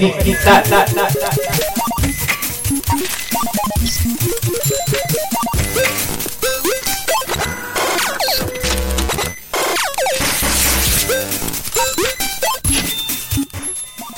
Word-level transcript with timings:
Digital. 0.00 0.64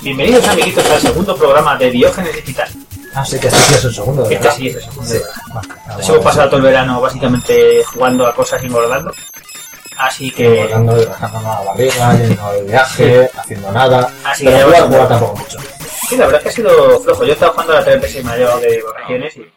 Bienvenidos 0.03 0.47
amiguitos 0.49 0.89
al 0.91 1.01
segundo 1.01 1.37
programa 1.37 1.77
de 1.77 1.91
Diógenes 1.91 2.35
Digital. 2.35 2.69
Ah, 3.15 3.25
sí, 3.25 3.39
que 3.39 3.49
este 3.49 3.61
sí 3.61 3.75
es 3.75 3.85
el 3.85 3.95
segundo, 3.95 4.23
Este 4.25 4.37
¿verdad? 4.37 4.55
sí 4.57 4.69
es 4.69 4.77
el 4.77 4.83
segundo. 4.83 5.11
Sí. 5.11 5.19
Nos 5.19 5.55
Vale, 5.87 6.07
hemos 6.09 6.25
pasado 6.25 6.47
todo 6.49 6.57
el 6.57 6.63
verano 6.63 7.01
básicamente 7.01 7.85
jugando 7.85 8.27
a 8.27 8.35
cosas 8.35 8.63
y 8.63 8.67
engordando. 8.67 9.13
Así 9.99 10.31
que... 10.31 10.63
Engordando 10.63 11.03
y 11.03 11.05
bajando 11.05 11.41
la 11.43 11.61
barriga, 11.61 12.15
yendo 12.17 12.53
de 12.53 12.63
viaje, 12.63 13.31
haciendo 13.37 13.71
nada. 13.73 14.11
Así 14.25 14.45
pero 14.45 14.57
que 14.59 14.65
jugar, 14.65 14.83
jugar 14.87 15.09
tampoco 15.09 15.37
mucho. 15.37 15.52
Sí, 16.13 16.19
la 16.19 16.27
verdad 16.27 16.39
es 16.41 16.43
que 16.43 16.49
ha 16.49 16.53
sido 16.53 17.01
flojo. 17.01 17.25
Yo 17.25 17.31
he 17.31 17.33
estado 17.33 17.53
jugando 17.53 17.73
a 17.73 17.81
la 17.81 17.87
3DS 17.87 18.21
y 18.21 18.25
me 18.25 18.33
ha 18.33 18.37
llevado 18.37 18.61
de 18.61 18.83
vacaciones 18.83 19.37
y 19.37 19.53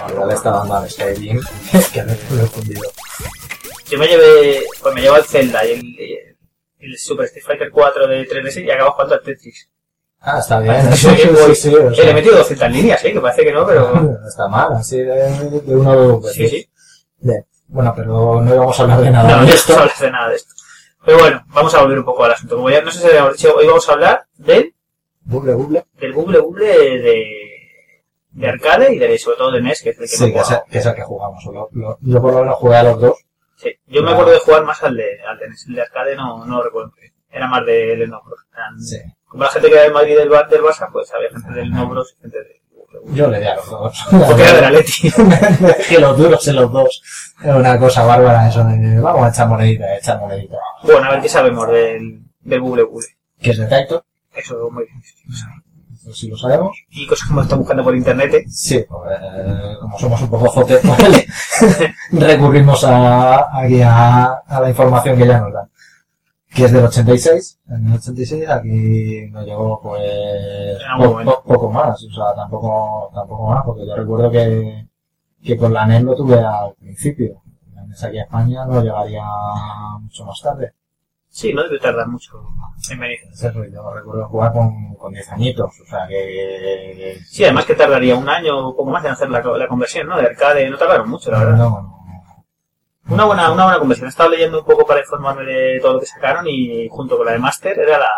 Ahora 0.00 0.26
le 0.26 0.34
está 0.34 0.50
dando 0.50 0.74
al 0.76 0.90
Skyrim, 0.90 1.40
que 1.92 2.02
me 2.02 2.16
lo 2.36 2.44
he 2.44 2.46
fundido. 2.48 2.82
yo 3.88 3.98
me 3.98 4.06
llevé, 4.06 4.62
pues 4.82 4.94
me 4.94 5.00
llevo 5.00 5.16
el 5.16 5.24
Zelda 5.24 5.64
y 5.66 5.72
el, 5.72 6.36
el 6.80 6.98
Super 6.98 7.24
Street 7.26 7.44
Fighter 7.46 7.70
4 7.70 8.06
de 8.06 8.28
3DS 8.28 8.64
y 8.64 8.70
acabo 8.70 8.92
jugando 8.92 9.14
al 9.14 9.22
Tetris. 9.22 9.70
Ah, 10.20 10.38
está 10.38 10.58
bien, 10.60 10.74
eso 10.92 11.10
sí, 11.14 11.16
sí, 11.16 11.54
sí, 11.70 11.74
o 11.74 11.90
Eh, 11.90 11.94
sea, 11.94 12.04
le 12.04 12.10
he 12.10 12.14
metido 12.14 12.36
200 12.36 12.70
líneas, 12.70 13.04
¿eh? 13.04 13.12
que 13.12 13.20
parece 13.20 13.44
que 13.44 13.52
no, 13.52 13.66
pero... 13.66 13.90
no 14.00 14.28
está 14.28 14.48
mal, 14.48 14.72
así 14.74 14.98
de, 14.98 15.14
de 15.64 15.74
uno 15.76 15.90
a 15.92 15.96
dos 15.96 16.22
veces. 16.24 16.50
Sí, 16.50 16.58
sí. 16.58 16.70
Bien. 17.18 17.46
Bueno, 17.68 17.92
pero 17.96 18.40
no 18.42 18.54
íbamos 18.54 18.78
a 18.78 18.82
hablar 18.82 19.00
de 19.00 19.10
nada 19.10 19.28
No, 19.30 19.40
de 19.40 19.46
no 19.46 19.52
esto. 19.54 19.78
hablas 19.78 20.00
de 20.00 20.10
nada 20.10 20.28
de 20.28 20.36
esto. 20.36 20.54
Pero 21.04 21.18
bueno, 21.18 21.42
vamos 21.48 21.74
a 21.74 21.80
volver 21.82 21.98
un 21.98 22.04
poco 22.04 22.24
al 22.24 22.32
asunto. 22.32 22.56
Como 22.56 22.70
ya 22.70 22.80
no 22.82 22.90
sé 22.90 23.00
si 23.00 23.06
habíamos 23.06 23.32
dicho, 23.36 23.54
hoy 23.56 23.66
vamos 23.66 23.88
a 23.88 23.92
hablar 23.92 24.26
del, 24.36 24.74
Buble, 25.26 25.54
buble. 25.54 25.84
del 26.00 26.12
Bubble 26.12 26.38
Bubble 26.40 26.66
de, 26.66 27.26
de 28.30 28.48
arcade 28.48 28.94
y 28.94 28.98
de, 28.98 29.18
sobre 29.18 29.36
todo 29.36 29.50
de 29.52 29.60
NES, 29.60 29.82
que 29.82 29.90
es 29.90 29.96
el 29.98 30.02
que 30.02 30.08
Sí, 30.08 30.32
que 30.32 30.38
es, 30.38 30.44
jugaba. 30.46 30.64
el, 30.66 30.72
que 30.72 30.78
es 30.78 30.86
el 30.86 30.94
que 30.94 31.02
jugamos. 31.02 31.44
Lo- 31.46 31.68
lo- 31.72 31.98
yo 32.00 32.22
por 32.22 32.32
lo 32.32 32.40
menos 32.40 32.56
jugué 32.56 32.76
a 32.76 32.82
los 32.84 33.00
dos. 33.00 33.16
Sí. 33.56 33.70
Yo 33.86 34.02
me 34.02 34.10
Ah. 34.10 34.12
acuerdo 34.12 34.32
de 34.32 34.38
jugar 34.40 34.64
más 34.64 34.82
al 34.82 34.96
de, 34.96 35.20
al 35.28 35.38
de 35.38 35.48
NES. 35.48 35.66
El 35.68 35.74
de 35.74 35.82
arcade 35.82 36.14
no, 36.16 36.44
no 36.44 36.56
lo 36.58 36.62
recuerdo. 36.62 36.92
Era 37.30 37.46
más 37.48 37.64
de, 37.66 37.96
de 37.96 38.06
No 38.06 38.22
Bros. 38.24 38.40
Eran- 38.54 38.80
Sí. 38.80 38.98
Como 39.28 39.42
la 39.42 39.50
gente 39.50 39.68
que 39.68 39.74
era 39.74 39.82
de 39.82 39.90
Madrid 39.90 40.16
del, 40.16 40.28
Bar- 40.28 40.48
del 40.48 40.62
Barça, 40.62 40.88
pues 40.92 41.12
había 41.12 41.28
gente 41.30 41.50
del 41.52 41.70
No 41.70 41.88
Bros 41.88 42.14
y 42.18 42.22
gente 42.22 42.38
Bubble. 42.72 43.00
Yo 43.16 43.28
le 43.28 43.40
di 43.40 43.46
a 43.46 43.56
los 43.56 43.68
dos. 43.68 43.98
Porque 44.10 44.42
era 44.42 44.52
de 44.54 44.60
la 44.60 44.70
Leti. 44.70 45.10
que 45.88 45.98
los 45.98 46.16
duros 46.16 46.46
en 46.48 46.56
los 46.56 46.70
dos. 46.72 47.02
Era 47.42 47.56
una 47.56 47.78
cosa 47.78 48.04
bárbara 48.04 48.48
eso 48.48 48.62
de 48.64 49.00
vamos 49.00 49.26
a 49.26 49.30
echar 49.30 49.48
monedita, 49.48 49.96
echar 49.96 50.20
monedita. 50.20 50.56
bueno, 50.84 51.06
a 51.08 51.10
ver 51.12 51.20
qué 51.22 51.28
sabemos 51.28 51.66
del, 51.68 52.20
del 52.40 52.60
Bubble 52.60 52.84
Bubble. 52.84 53.08
Que 53.40 53.50
es 53.50 53.58
detector, 53.58 54.04
Eso 54.46 54.70
muy 54.70 54.84
sí 56.14 56.28
lo 56.28 56.36
sabemos. 56.36 56.76
Y 56.90 57.06
cosas 57.06 57.26
que 57.26 57.32
hemos 57.32 57.44
estado 57.44 57.60
buscando 57.60 57.82
por 57.84 57.96
internet. 57.96 58.32
¿eh? 58.34 58.44
Sí, 58.48 58.84
pues, 58.88 59.18
eh, 59.20 59.74
como 59.80 59.98
somos 59.98 60.22
un 60.22 60.30
poco 60.30 60.48
jotes, 60.50 60.80
pues, 60.86 61.90
recurrimos 62.12 62.84
a, 62.84 63.58
aquí 63.60 63.82
a, 63.82 64.24
a 64.46 64.60
la 64.60 64.68
información 64.68 65.18
que 65.18 65.26
ya 65.26 65.40
nos 65.40 65.52
dan. 65.52 65.68
Que 66.54 66.64
es 66.66 66.72
del 66.72 66.84
86. 66.84 67.58
En 67.68 67.86
el 67.88 67.92
86 67.94 68.48
aquí 68.48 69.26
nos 69.30 69.44
llegó 69.44 69.80
pues 69.82 70.78
po- 70.96 71.22
po- 71.24 71.42
poco 71.42 71.70
más, 71.70 72.02
o 72.04 72.10
sea, 72.14 72.34
tampoco, 72.34 73.10
tampoco 73.12 73.50
más, 73.50 73.64
porque 73.64 73.86
yo 73.86 73.96
recuerdo 73.96 74.30
que, 74.30 74.86
que 75.42 75.56
con 75.56 75.72
la 75.74 75.86
NES 75.86 76.02
lo 76.04 76.14
tuve 76.14 76.38
al 76.38 76.72
principio. 76.74 77.42
La 77.74 77.84
NES 77.84 78.04
aquí 78.04 78.18
a 78.18 78.22
España 78.22 78.64
no 78.64 78.80
llegaría 78.80 79.24
mucho 80.00 80.24
más 80.24 80.40
tarde. 80.40 80.72
Sí, 81.28 81.52
no 81.52 81.62
debe 81.64 81.78
tardar 81.78 82.06
mucho 82.08 82.32
en 82.90 83.00
venir. 83.00 83.18
Eso, 83.32 83.52
yo 83.52 83.94
recuerdo 83.94 84.28
jugar 84.28 84.52
con, 84.52 84.94
con 84.94 85.12
10 85.12 85.32
añitos, 85.32 85.70
o 85.80 85.84
sea 85.86 86.06
que... 86.08 87.18
Sí, 87.26 87.44
además 87.44 87.64
que 87.64 87.74
tardaría 87.74 88.16
un 88.16 88.28
año 88.28 88.68
o 88.68 88.76
poco 88.76 88.90
más 88.90 89.04
en 89.04 89.12
hacer 89.12 89.28
la, 89.30 89.40
la 89.40 89.68
conversión, 89.68 90.08
¿no? 90.08 90.16
De 90.16 90.26
arcade, 90.26 90.68
no 90.70 90.78
tardaron 90.78 91.08
mucho, 91.08 91.30
la 91.30 91.38
verdad. 91.38 91.56
No, 91.56 91.70
no. 91.70 91.96
Una 93.08 93.24
buena, 93.24 93.52
una 93.52 93.64
buena 93.64 93.78
conversión. 93.78 94.06
He 94.06 94.10
estado 94.10 94.30
leyendo 94.30 94.60
un 94.60 94.64
poco 94.64 94.84
para 94.84 95.00
informarme 95.00 95.44
de 95.44 95.78
todo 95.80 95.94
lo 95.94 96.00
que 96.00 96.06
sacaron 96.06 96.44
y 96.48 96.88
junto 96.88 97.16
con 97.16 97.26
la 97.26 97.32
de 97.32 97.38
Master 97.38 97.78
era 97.78 97.98
la, 97.98 98.10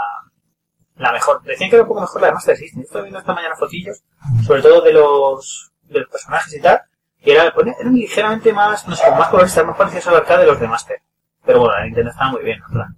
la 0.96 1.12
mejor. 1.12 1.42
Decían 1.42 1.68
que 1.68 1.76
era 1.76 1.82
un 1.82 1.88
poco 1.88 2.00
mejor 2.00 2.20
la 2.20 2.28
de 2.28 2.34
Master 2.34 2.56
System. 2.56 2.82
Estoy 2.82 3.02
viendo 3.02 3.18
esta 3.18 3.34
mañana 3.34 3.54
fotillos, 3.56 4.02
sobre 4.46 4.62
todo 4.62 4.80
de 4.80 4.92
los, 4.92 5.72
de 5.82 6.00
los 6.00 6.08
personajes 6.08 6.54
y 6.54 6.60
tal, 6.60 6.80
y 7.20 7.30
era, 7.30 7.52
pues, 7.52 7.66
eran 7.78 7.94
ligeramente 7.94 8.52
más, 8.52 8.86
no 8.88 8.96
sé, 8.96 9.06
con 9.08 9.18
más 9.18 9.28
colores, 9.28 9.66
más 9.66 9.76
parecidos 9.76 10.08
al 10.08 10.16
arcade 10.16 10.44
de 10.44 10.46
los 10.46 10.60
de 10.60 10.68
Master. 10.68 11.02
Pero 11.44 11.60
bueno, 11.60 11.74
la 11.74 11.84
Nintendo 11.84 12.10
estaba 12.10 12.30
muy 12.30 12.42
bien, 12.42 12.58
en 12.66 12.72
plan. 12.72 12.96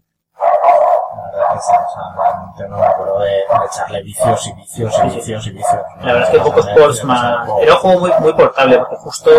La 1.32 1.38
verdad 1.38 1.54
que 1.54 1.60
sí, 1.60 1.72
o 1.72 1.94
sea, 1.94 2.22
realmente 2.22 2.68
no 2.68 2.78
me 2.78 2.86
acuerdo 2.86 3.18
de, 3.20 3.30
de 3.30 3.66
echarle 3.72 4.02
vicios 4.02 4.46
y 4.46 4.52
vicios 4.54 4.94
y 4.98 5.14
vicios 5.16 5.46
y 5.46 5.50
vicios. 5.50 5.80
La 6.00 6.12
verdad 6.12 6.22
es 6.22 6.30
que 6.30 6.40
pocos 6.44 6.66
ports 6.68 7.04
más. 7.04 7.48
Era 7.62 7.74
un 7.74 7.78
juego 7.80 8.00
muy, 8.00 8.10
muy 8.20 8.32
portable, 8.34 8.78
porque 8.78 8.96
justo, 8.96 9.30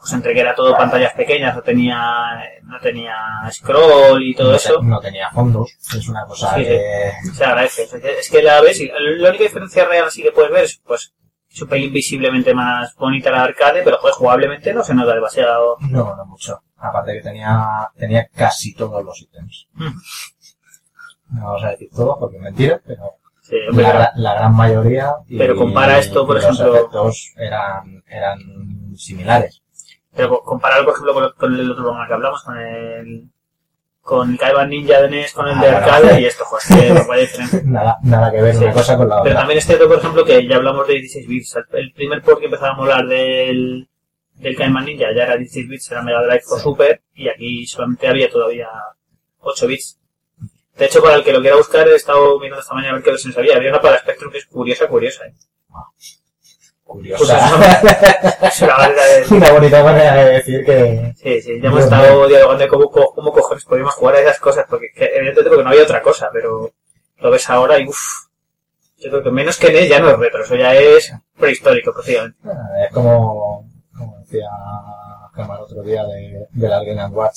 pues 0.00 0.12
entre 0.12 0.34
que 0.34 0.40
era 0.40 0.54
todo 0.54 0.76
pantallas 0.76 1.12
pequeñas, 1.14 1.54
no 1.56 1.62
tenía, 1.62 1.98
no 2.62 2.78
tenía 2.80 3.14
scroll 3.50 4.22
y 4.22 4.34
todo 4.34 4.50
no, 4.50 4.56
eso. 4.56 4.78
te- 4.80 4.84
no 4.86 5.00
tenía 5.00 5.30
fondos, 5.30 5.70
es 5.96 6.08
una 6.08 6.24
cosa 6.26 6.54
Sí, 6.54 6.62
que... 6.64 7.12
Se 7.34 7.44
agradece. 7.44 7.88
Es 8.18 8.30
que 8.30 8.42
la 8.42 8.60
ves 8.60 8.80
y 8.80 8.88
la 8.88 9.28
única 9.30 9.44
diferencia 9.44 9.84
real 9.86 10.06
así 10.06 10.22
que 10.22 10.32
puedes 10.32 10.50
ver 10.52 10.64
es, 10.64 10.80
pues, 10.86 11.14
es 11.50 11.62
un 11.62 11.68
pelín 11.68 11.92
visiblemente 11.92 12.52
más 12.54 12.94
bonita 12.96 13.30
la 13.30 13.42
arcade, 13.44 13.82
pero 13.82 13.98
pues 14.00 14.14
jugablemente 14.14 14.72
no 14.74 14.84
se 14.84 14.94
nota 14.94 15.14
demasiado. 15.14 15.76
No, 15.80 16.14
no 16.14 16.26
mucho. 16.26 16.60
Aparte 16.80 17.14
que 17.14 17.22
tenía, 17.22 17.90
tenía 17.96 18.28
casi 18.28 18.72
todos 18.74 19.02
los 19.04 19.20
ítems. 19.20 19.66
Mm. 19.72 19.88
No 21.30 21.44
vamos 21.44 21.64
a 21.64 21.70
decir 21.70 21.88
todos 21.94 22.16
porque 22.18 22.36
es 22.36 22.42
mentira, 22.42 22.80
pero 22.86 23.02
Sí, 23.40 23.56
la, 23.72 23.92
gra- 23.94 24.12
la 24.16 24.34
gran 24.34 24.54
mayoría. 24.54 25.10
y- 25.26 25.38
Pero 25.38 25.56
compara 25.56 25.98
esto, 25.98 26.26
por 26.26 26.36
ejemplo- 26.36 26.66
Los 26.66 26.76
efectos 26.76 27.32
eran, 27.36 28.02
eran 28.06 28.38
similares. 28.96 29.62
pero 30.14 30.28
co- 30.30 30.42
compararlo, 30.42 30.84
por 30.86 30.94
ejemplo, 30.94 31.14
con, 31.14 31.24
el- 31.24 31.34
con 31.34 31.54
el 31.54 31.70
otro 31.70 31.84
programa 31.84 32.06
que 32.08 32.14
hablamos, 32.14 32.42
con 32.42 32.58
el, 32.58 33.28
con 34.02 34.30
el 34.32 34.38
Kaiban 34.38 34.68
Ninja 34.70 35.00
de 35.02 35.10
NES, 35.10 35.32
con 35.34 35.46
el 35.48 35.54
Ah, 35.54 35.60
de 35.62 35.70
bueno. 35.72 35.86
arcade, 35.86 36.20
y 36.20 36.24
esto, 36.26 36.44
pues, 36.50 36.66
que 36.66 36.90
no 36.94 37.06
puede 37.06 37.20
diferencia. 37.22 37.60
Nada, 37.64 37.98
nada 38.02 38.30
que 38.30 38.40
ver 38.42 38.54
Sí. 38.54 38.64
una 38.64 38.72
cosa 38.72 38.96
con 38.96 39.08
la 39.08 39.16
Pero 39.22 39.32
otra. 39.34 39.40
también 39.40 39.58
este 39.58 39.74
otro, 39.76 39.88
por 39.88 39.98
ejemplo, 39.98 40.24
que 40.24 40.46
ya 40.48 40.56
hablamos 40.56 40.86
de 40.88 40.94
16 40.94 41.26
bits. 41.28 41.56
El- 41.72 41.92
primer 41.92 42.22
port 42.22 42.38
que 42.40 42.46
empezábamos 42.46 42.88
a 42.88 42.92
hablar 42.96 43.06
del, 43.08 43.88
del 44.34 44.56
Kaiman 44.56 44.84
Ninja 44.86 45.06
ya 45.14 45.24
era 45.24 45.36
16 45.36 45.68
bits, 45.68 45.90
era 45.92 46.02
Mega 46.02 46.22
Drive 46.22 46.42
o 46.50 46.56
Sí. 46.56 46.62
Super, 46.62 47.02
y 47.14 47.28
aquí 47.28 47.66
solamente 47.66 48.08
había 48.08 48.30
todavía 48.30 48.68
8 49.40 49.66
bits. 49.66 49.98
De 50.78 50.86
hecho, 50.86 51.02
para 51.02 51.16
el 51.16 51.24
que 51.24 51.32
lo 51.32 51.40
quiera 51.40 51.56
buscar, 51.56 51.88
he 51.88 51.94
estado 51.96 52.38
mirando 52.38 52.60
esta 52.60 52.74
mañana 52.74 52.92
a 52.92 52.94
ver 52.96 53.02
qué 53.04 53.10
versión 53.10 53.34
había. 53.36 53.56
Había 53.56 53.70
una 53.70 53.80
para 53.80 53.98
Spectrum 53.98 54.30
que 54.30 54.38
es 54.38 54.46
curiosa, 54.46 54.86
curiosa. 54.86 55.24
¿eh? 55.26 55.34
Curiosa. 56.84 57.50
Pues 58.40 58.52
es 58.54 58.62
una 58.62 58.76
manera 58.78 59.04
de- 59.04 59.34
una 59.34 59.52
bonita 59.52 59.84
manera 59.84 60.14
de 60.24 60.30
decir 60.34 60.64
que... 60.64 61.12
Sí, 61.16 61.42
sí, 61.42 61.60
ya 61.60 61.68
hemos 61.68 61.84
estado 61.84 62.26
dialogando 62.28 62.62
de 62.64 62.68
cómo, 62.68 62.90
cómo 62.90 63.32
cojones 63.32 63.64
podíamos 63.64 63.94
jugar 63.94 64.14
a 64.16 64.20
esas 64.20 64.38
cosas, 64.40 64.64
porque 64.70 64.86
que, 64.94 65.04
evidentemente 65.04 65.50
porque 65.50 65.64
no 65.64 65.70
había 65.70 65.82
otra 65.82 66.00
cosa, 66.00 66.30
pero 66.32 66.72
lo 67.18 67.30
ves 67.30 67.50
ahora 67.50 67.78
y 67.78 67.86
uff. 67.88 67.98
Yo 68.96 69.10
creo 69.10 69.22
que 69.22 69.30
menos 69.30 69.58
que 69.58 69.70
NES 69.72 69.88
ya 69.88 70.00
no 70.00 70.10
es 70.10 70.18
retro, 70.18 70.42
eso 70.42 70.56
ya 70.56 70.74
es 70.74 71.12
prehistórico, 71.38 71.92
prácticamente. 71.92 72.38
Es 72.86 72.92
como, 72.92 73.70
como 73.96 74.18
decía 74.20 74.48
Gemma 75.36 75.54
el 75.56 75.60
otro 75.60 75.82
día 75.82 76.04
de, 76.04 76.46
de 76.50 76.68
la 76.68 76.82
Game 76.82 77.04
Watch. 77.14 77.36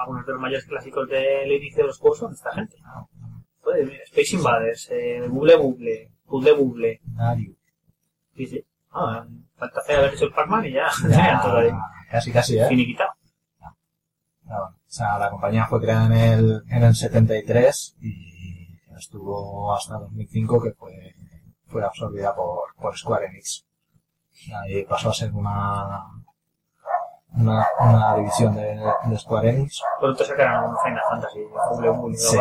algunos 0.00 0.24
de 0.26 0.32
los 0.32 0.40
mayores 0.40 0.64
clásicos 0.66 1.08
del 1.08 1.52
inicio 1.52 1.82
de 1.82 1.88
los 1.88 1.98
juegos 1.98 2.18
son 2.18 2.30
de 2.30 2.36
esta 2.36 2.52
gente. 2.52 2.76
Joder, 3.60 3.86
mira, 3.86 4.02
Space 4.04 4.36
Invaders, 4.36 4.88
eh, 4.90 5.26
Bubble 5.28 5.56
Bubble, 5.56 6.10
Puzzle 6.32 7.00
Nadie. 7.14 7.54
sí, 8.34 8.46
sí. 8.46 8.64
Ah, 8.90 9.24
falta 9.56 9.80
hacer 9.80 9.96
haber 9.98 10.14
hecho 10.14 10.24
el 10.26 10.32
Pac-Man 10.32 10.64
y 10.66 10.72
ya, 10.72 10.88
tenían 11.02 11.42
todo 11.42 11.58
ahí 11.58 11.70
Casi, 12.10 12.32
casi, 12.32 12.58
¿eh? 12.58 12.66
finiquitado. 12.68 13.10
Pero 14.44 14.58
bueno, 14.60 14.76
o 14.76 14.80
sea, 14.86 15.18
la 15.18 15.30
compañía 15.30 15.66
fue 15.66 15.80
creada 15.80 16.06
en 16.06 16.12
el, 16.12 16.62
en 16.68 16.82
el 16.84 16.94
73 16.94 17.96
y 18.00 18.78
estuvo 18.96 19.74
hasta 19.74 19.94
2005 19.98 20.62
que 20.62 20.72
fue, 20.72 21.14
fue 21.66 21.84
absorbida 21.84 22.34
por, 22.34 22.74
por 22.76 22.96
Square 22.96 23.26
Enix. 23.26 23.64
Ahí 24.62 24.84
pasó 24.84 25.10
a 25.10 25.14
ser 25.14 25.32
una, 25.32 26.02
una, 27.34 27.66
una 27.80 28.16
división 28.16 28.54
de, 28.54 28.78
de 29.06 29.18
Square 29.18 29.50
Enix. 29.50 29.80
Pronto 30.00 30.24
sacarán 30.24 30.64
un 30.70 30.76
Final 30.84 31.02
Fantasy, 31.08 31.38
Bubble 31.70 31.90
Bubble, 31.90 32.16
Sí, 32.18 32.36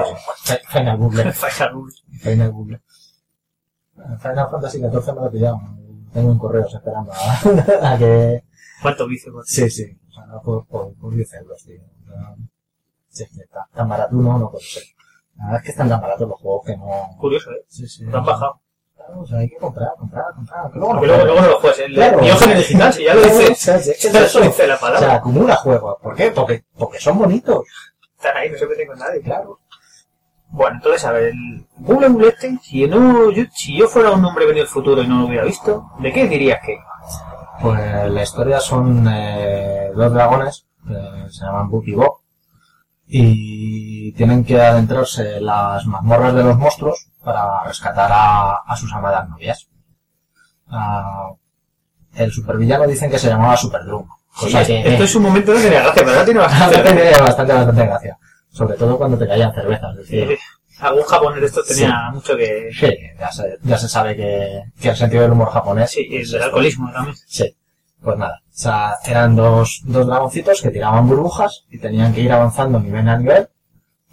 Final 0.67 0.97
Bubble. 0.97 1.31
Final 1.33 1.73
Bubble. 1.73 1.93
Final 2.19 2.51
Bubble. 2.51 2.81
Final 4.19 4.49
Fantasy 4.49 4.79
XIV 4.79 5.13
me 5.15 5.21
lo 5.21 5.31
pillaron. 5.31 5.81
Tengo 6.13 6.31
en 6.31 6.37
correos 6.37 6.73
esperando 6.73 7.11
a, 7.13 7.91
a 7.93 7.97
que... 7.97 8.43
¿Cuánto 8.81 9.07
vicio? 9.07 9.31
Sí, 9.45 9.69
sí. 9.69 9.85
O 10.09 10.11
sea, 10.13 10.25
por, 10.43 10.65
por, 10.67 10.93
por 10.95 11.13
10 11.13 11.33
euros, 11.35 11.63
tío. 11.63 11.81
O 11.81 12.35
sí, 13.09 13.23
es 13.23 13.29
que 13.29 13.43
está- 13.43 13.67
tan 13.73 13.87
barato 13.87 14.15
no, 14.15 14.37
no 14.37 14.51
puede 14.51 14.63
ser. 14.65 14.83
La 15.37 15.45
verdad 15.45 15.59
es 15.61 15.65
que 15.65 15.71
están 15.71 15.89
tan 15.89 16.01
baratos 16.01 16.27
los 16.27 16.39
juegos 16.39 16.65
que 16.65 16.77
no... 16.77 17.15
Curioso, 17.19 17.51
¿eh? 17.51 17.63
Sí, 17.67 17.87
sí. 17.87 18.05
Han 18.11 18.25
bajado. 18.25 18.59
Claro, 18.95 19.21
o 19.21 19.25
sea, 19.25 19.39
hay 19.39 19.49
que 19.49 19.57
comprar, 19.57 19.89
comprar, 19.97 20.25
comprar. 20.35 20.71
Que 20.71 20.77
luego 20.79 20.93
no 20.95 21.05
luego, 21.05 21.23
luego 21.25 21.41
no 21.41 21.47
lo 21.47 21.59
juegas. 21.59 21.79
El 21.79 21.93
Claro. 21.95 22.19
Diógenes 22.19 22.57
digital, 22.59 22.93
si 22.93 23.03
ya 23.05 23.13
lo 23.15 23.21
dices. 23.21 23.49
o 23.51 23.55
sea, 23.55 23.79
sí, 23.79 23.91
es 23.91 24.01
que 24.01 24.07
Eso 24.09 24.17
es 24.19 24.25
eso. 24.25 24.41
dice 24.41 24.67
la 24.67 24.75
O 24.75 24.79
palabra. 24.79 24.99
sea, 25.07 25.15
acumula 25.15 25.55
juegos. 25.55 25.97
¿Por 26.03 26.15
qué? 26.15 26.31
Porque, 26.31 26.65
porque 26.77 26.99
son 26.99 27.17
bonitos. 27.17 27.65
Están 28.17 28.37
ahí, 28.37 28.51
no 28.51 28.57
se 28.57 28.67
meten 28.67 28.87
con 28.87 28.99
nadie. 28.99 29.21
Claro. 29.21 29.59
Bueno, 30.51 30.75
entonces, 30.77 31.05
a 31.05 31.11
ver, 31.11 31.23
el 31.29 31.65
Bubble 31.77 32.27
este, 32.27 32.57
si, 32.61 32.85
no, 32.85 33.31
yo, 33.31 33.43
si 33.53 33.77
yo 33.77 33.87
fuera 33.87 34.11
un 34.11 34.23
hombre 34.25 34.45
venido 34.45 34.65
del 34.65 34.71
futuro 34.71 35.01
y 35.01 35.07
no 35.07 35.21
lo 35.21 35.27
hubiera 35.27 35.45
visto, 35.45 35.91
¿de 35.99 36.11
qué 36.11 36.27
dirías 36.27 36.59
que? 36.65 36.77
Pues 37.61 38.11
la 38.11 38.23
historia 38.23 38.59
son 38.59 39.07
eh, 39.09 39.91
dos 39.95 40.13
dragones 40.13 40.65
que 40.85 41.29
se 41.29 41.45
llaman 41.45 41.69
Book 41.69 41.83
y 41.87 41.93
Bob 41.93 42.17
y 43.07 44.11
tienen 44.13 44.43
que 44.43 44.59
adentrarse 44.59 45.37
en 45.37 45.45
las 45.45 45.85
mazmorras 45.85 46.33
de 46.33 46.43
los 46.43 46.57
monstruos 46.57 47.07
para 47.23 47.63
rescatar 47.63 48.09
a, 48.11 48.55
a 48.65 48.75
sus 48.75 48.91
amadas 48.93 49.29
novias. 49.29 49.67
Ah, 50.69 51.31
el 52.15 52.31
supervillano 52.31 52.87
dicen 52.87 53.09
que 53.09 53.19
se 53.19 53.29
llamaba 53.29 53.55
Superdrum. 53.57 54.07
Sí, 54.37 54.51
que 54.51 54.91
esto 54.93 55.03
es 55.03 55.15
un 55.15 55.23
momento 55.23 55.53
de 55.53 55.61
tenía 55.61 55.81
gracia, 55.81 56.03
pero 56.03 56.11
ahora 56.11 56.25
tiene 56.25 56.39
bastante, 56.39 56.81
bastante, 57.21 57.53
bastante 57.53 57.85
gracia. 57.85 58.17
Sobre 58.51 58.75
todo 58.77 58.97
cuando 58.97 59.17
te 59.17 59.27
caían 59.27 59.53
cervezas. 59.53 59.91
Es 59.97 60.09
decir, 60.09 60.37
Algún 60.79 61.03
japonés 61.03 61.41
de 61.41 61.47
estos 61.47 61.67
tenía 61.67 62.09
mucho 62.11 62.35
que... 62.35 62.69
sí, 62.73 62.91
ya 63.19 63.31
se, 63.31 63.57
ya 63.61 63.77
se 63.77 63.87
sabe 63.87 64.15
que, 64.15 64.63
que 64.79 64.89
el 64.89 64.95
sentido 64.95 65.21
del 65.21 65.31
humor 65.33 65.49
japonés 65.51 65.91
Sí, 65.91 66.07
y 66.09 66.17
el 66.21 66.41
alcoholismo 66.41 66.91
también. 66.91 67.15
Sí, 67.27 67.55
pues 68.01 68.17
nada. 68.17 68.41
O 68.47 68.57
sea, 68.61 68.95
eran 69.05 69.35
dos, 69.35 69.81
dos 69.85 70.07
dragoncitos 70.07 70.59
que 70.61 70.71
tiraban 70.71 71.07
burbujas 71.07 71.65
y 71.69 71.77
tenían 71.77 72.13
que 72.13 72.21
ir 72.21 72.31
avanzando 72.31 72.79
nivel 72.79 73.07
a 73.07 73.17
nivel 73.17 73.47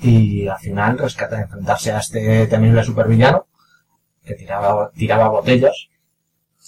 y 0.00 0.46
al 0.46 0.58
final 0.58 0.98
rescatar, 0.98 1.40
enfrentarse 1.40 1.90
a 1.90 1.98
este 1.98 2.46
temible 2.48 2.84
supervillano 2.84 3.46
que 4.24 4.34
tiraba, 4.34 4.90
tiraba 4.90 5.28
botellas. 5.28 5.88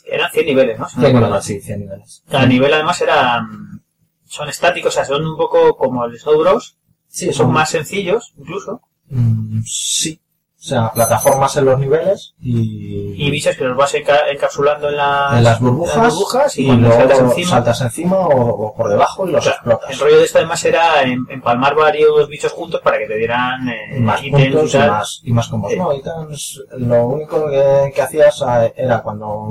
Eran 0.07 0.31
100 0.31 0.47
niveles, 0.47 0.79
¿no? 0.79 0.89
Si 0.89 0.97
no 0.97 1.03
100 1.03 1.13
recuerdo 1.15 1.27
niveles, 1.27 1.31
mal. 1.31 1.43
sí, 1.43 1.61
100 1.61 1.81
niveles. 1.81 2.23
Cada 2.31 2.47
nivel 2.47 2.73
además 2.73 3.01
era... 3.03 3.43
mm, 3.43 3.83
Son 4.25 4.49
estáticos, 4.49 4.95
o 4.95 4.95
sea, 4.95 5.05
son 5.05 5.27
un 5.27 5.37
poco 5.37 5.77
como 5.77 6.07
el 6.07 6.19
Snow 6.19 6.39
Bros. 6.39 6.79
Sí, 7.11 7.33
Son 7.33 7.51
más 7.53 7.69
sencillos, 7.71 8.33
incluso. 8.39 8.81
Mm, 9.09 9.61
sí. 9.67 10.21
O 10.59 10.63
sea, 10.63 10.93
plataformas 10.93 11.57
en 11.57 11.65
los 11.65 11.79
niveles 11.81 12.35
y, 12.39 13.15
Y 13.17 13.31
bichos 13.31 13.57
que 13.57 13.65
los 13.65 13.75
vas 13.79 13.95
enca- 13.95 14.29
encapsulando 14.31 14.91
en 14.91 14.97
las, 14.99 15.39
en 15.39 15.45
las 15.45 15.59
burbujas, 15.59 15.97
en 15.97 16.03
las 16.03 16.13
burbujas 16.15 16.59
y, 16.59 16.63
y, 16.69 16.77
luego 16.77 16.95
saltas 16.97 17.19
encima... 17.21 17.49
saltas 17.51 17.81
encima 17.81 18.19
o, 18.19 18.67
o 18.67 18.75
por 18.75 18.91
debajo 18.91 19.27
y 19.27 19.33
los 19.33 19.41
O 19.41 19.43
sea, 19.43 19.53
explotas. 19.55 19.91
El 19.91 19.99
rollo 19.99 20.19
de 20.19 20.25
esto 20.25 20.37
además 20.39 20.63
era 20.67 21.03
em- 21.03 21.27
empalmar 21.31 21.75
varios 21.75 22.29
bichos 22.29 22.53
juntos 22.53 22.83
para 22.85 22.99
que 22.99 23.07
te 23.07 23.17
dieran 23.17 23.67
eh, 23.71 24.01
más 24.01 24.23
ítems 24.23 24.55
puntos 24.55 24.75
y 24.75 24.77
y 24.77 24.81
más, 24.81 25.21
y 25.25 25.33
más 25.33 25.49
combos. 25.49 25.73
No, 25.79 25.95
ítems, 25.95 26.63
lo 26.77 27.07
único 27.07 27.49
que, 27.49 27.93
que 27.95 28.03
hacías 28.03 28.45
eh, 28.47 28.75
era 28.77 29.03
cuando, 29.03 29.49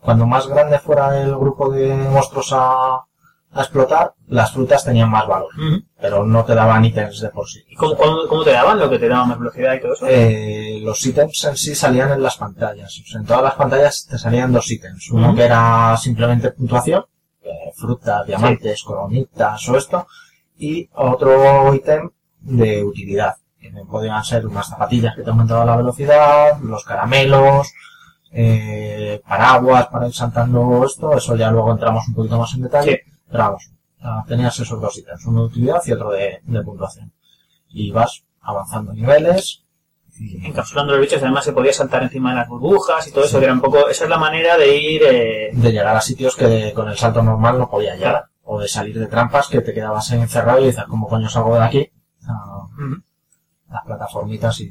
cuando 0.00 0.26
más 0.26 0.46
grande 0.46 0.78
fuera 0.78 1.20
el 1.20 1.36
grupo 1.36 1.70
de 1.70 1.92
monstruos 1.92 2.50
a, 2.52 3.04
a 3.52 3.62
explotar, 3.62 4.14
las 4.28 4.52
frutas 4.52 4.84
tenían 4.84 5.10
más 5.10 5.26
valor, 5.26 5.48
pero 6.00 6.24
no 6.24 6.44
te 6.44 6.54
daban 6.54 6.84
ítems 6.84 7.20
de 7.20 7.30
por 7.30 7.48
sí. 7.48 7.64
¿Y 7.68 7.74
cómo, 7.74 7.96
cómo- 7.96 8.26
cómo 8.28 8.44
te 8.44 8.52
daban? 8.52 8.78
¿Lo 8.78 8.88
que 8.88 8.98
te 8.98 9.08
daba 9.08 9.24
más 9.24 9.38
velocidad 9.38 9.74
y 9.74 9.80
todo 9.80 9.92
eso? 9.94 10.06
Eh, 10.08 10.78
los 10.82 11.04
ítems 11.04 11.44
en 11.44 11.56
sí 11.56 11.74
salían 11.74 12.12
en 12.12 12.22
las 12.22 12.36
pantallas. 12.36 12.96
O 13.04 13.06
sea, 13.10 13.20
en 13.20 13.26
todas 13.26 13.42
las 13.42 13.54
pantallas 13.54 14.06
te 14.08 14.18
salían 14.18 14.52
dos 14.52 14.70
ítems. 14.70 15.10
Uno 15.10 15.34
que 15.34 15.42
era 15.44 15.96
simplemente 15.96 16.52
puntuación, 16.52 17.04
eh, 17.42 17.72
frutas, 17.76 18.24
diamantes, 18.26 18.82
coronitas 18.84 19.68
o 19.68 19.76
esto, 19.76 20.06
y 20.56 20.88
otro 20.94 21.74
ítem 21.74 22.10
de 22.40 22.84
utilidad. 22.84 23.34
Que 23.60 23.70
podían 23.90 24.24
ser 24.24 24.46
unas 24.46 24.68
zapatillas 24.68 25.14
que 25.16 25.22
te 25.22 25.30
aumentaban 25.30 25.66
la 25.66 25.76
velocidad, 25.76 26.58
los 26.60 26.84
caramelos, 26.84 27.72
eh, 28.32 29.20
paraguas 29.26 29.88
para 29.88 30.06
ir 30.06 30.14
saltando 30.14 30.84
esto, 30.84 31.16
eso 31.16 31.34
ya 31.36 31.50
luego 31.50 31.72
entramos 31.72 32.06
un 32.08 32.14
poquito 32.14 32.38
más 32.38 32.54
en 32.54 32.62
detalle. 32.62 33.02
Vamos, 33.32 33.70
ah, 34.00 34.24
tenías 34.26 34.58
esos 34.58 34.80
dos 34.80 34.96
ítems, 34.98 35.24
uno 35.26 35.40
de 35.42 35.46
utilidad 35.46 35.82
y 35.86 35.92
otro 35.92 36.10
de, 36.10 36.40
de 36.42 36.62
puntuación. 36.62 37.12
Y 37.68 37.90
vas 37.90 38.24
avanzando 38.40 38.92
niveles. 38.92 39.64
y- 40.18 40.44
Encapsulando 40.46 40.92
los 40.92 41.00
bichos, 41.02 41.22
además 41.22 41.44
se 41.44 41.52
podía 41.52 41.72
saltar 41.72 42.02
encima 42.02 42.30
de 42.30 42.36
las 42.36 42.48
burbujas 42.48 43.06
y 43.06 43.12
todo 43.12 43.24
eso, 43.24 43.38
que 43.38 43.44
era 43.44 43.54
un 43.54 43.60
poco... 43.60 43.88
Esa 43.88 44.04
es 44.04 44.10
la 44.10 44.18
manera 44.18 44.56
de 44.58 44.76
ir... 44.76 45.02
eh, 45.04 45.50
de 45.52 45.72
llegar 45.72 45.96
a 45.96 46.00
sitios 46.00 46.36
que 46.36 46.72
con 46.74 46.88
el 46.88 46.96
salto 46.96 47.22
normal 47.22 47.58
no 47.58 47.70
podía 47.70 47.94
llegar. 47.94 48.24
O 48.42 48.60
de 48.60 48.66
salir 48.68 48.98
de 48.98 49.06
trampas 49.06 49.46
que 49.48 49.60
te 49.60 49.72
quedabas 49.72 50.10
encerrado 50.10 50.60
y 50.60 50.66
dices, 50.66 50.84
¿cómo 50.88 51.06
coño 51.08 51.28
salgo 51.28 51.54
de 51.54 51.62
aquí? 51.64 51.90
Ah, 52.26 52.66
las 53.70 53.84
plataformitas 53.84 54.60
y, 54.60 54.64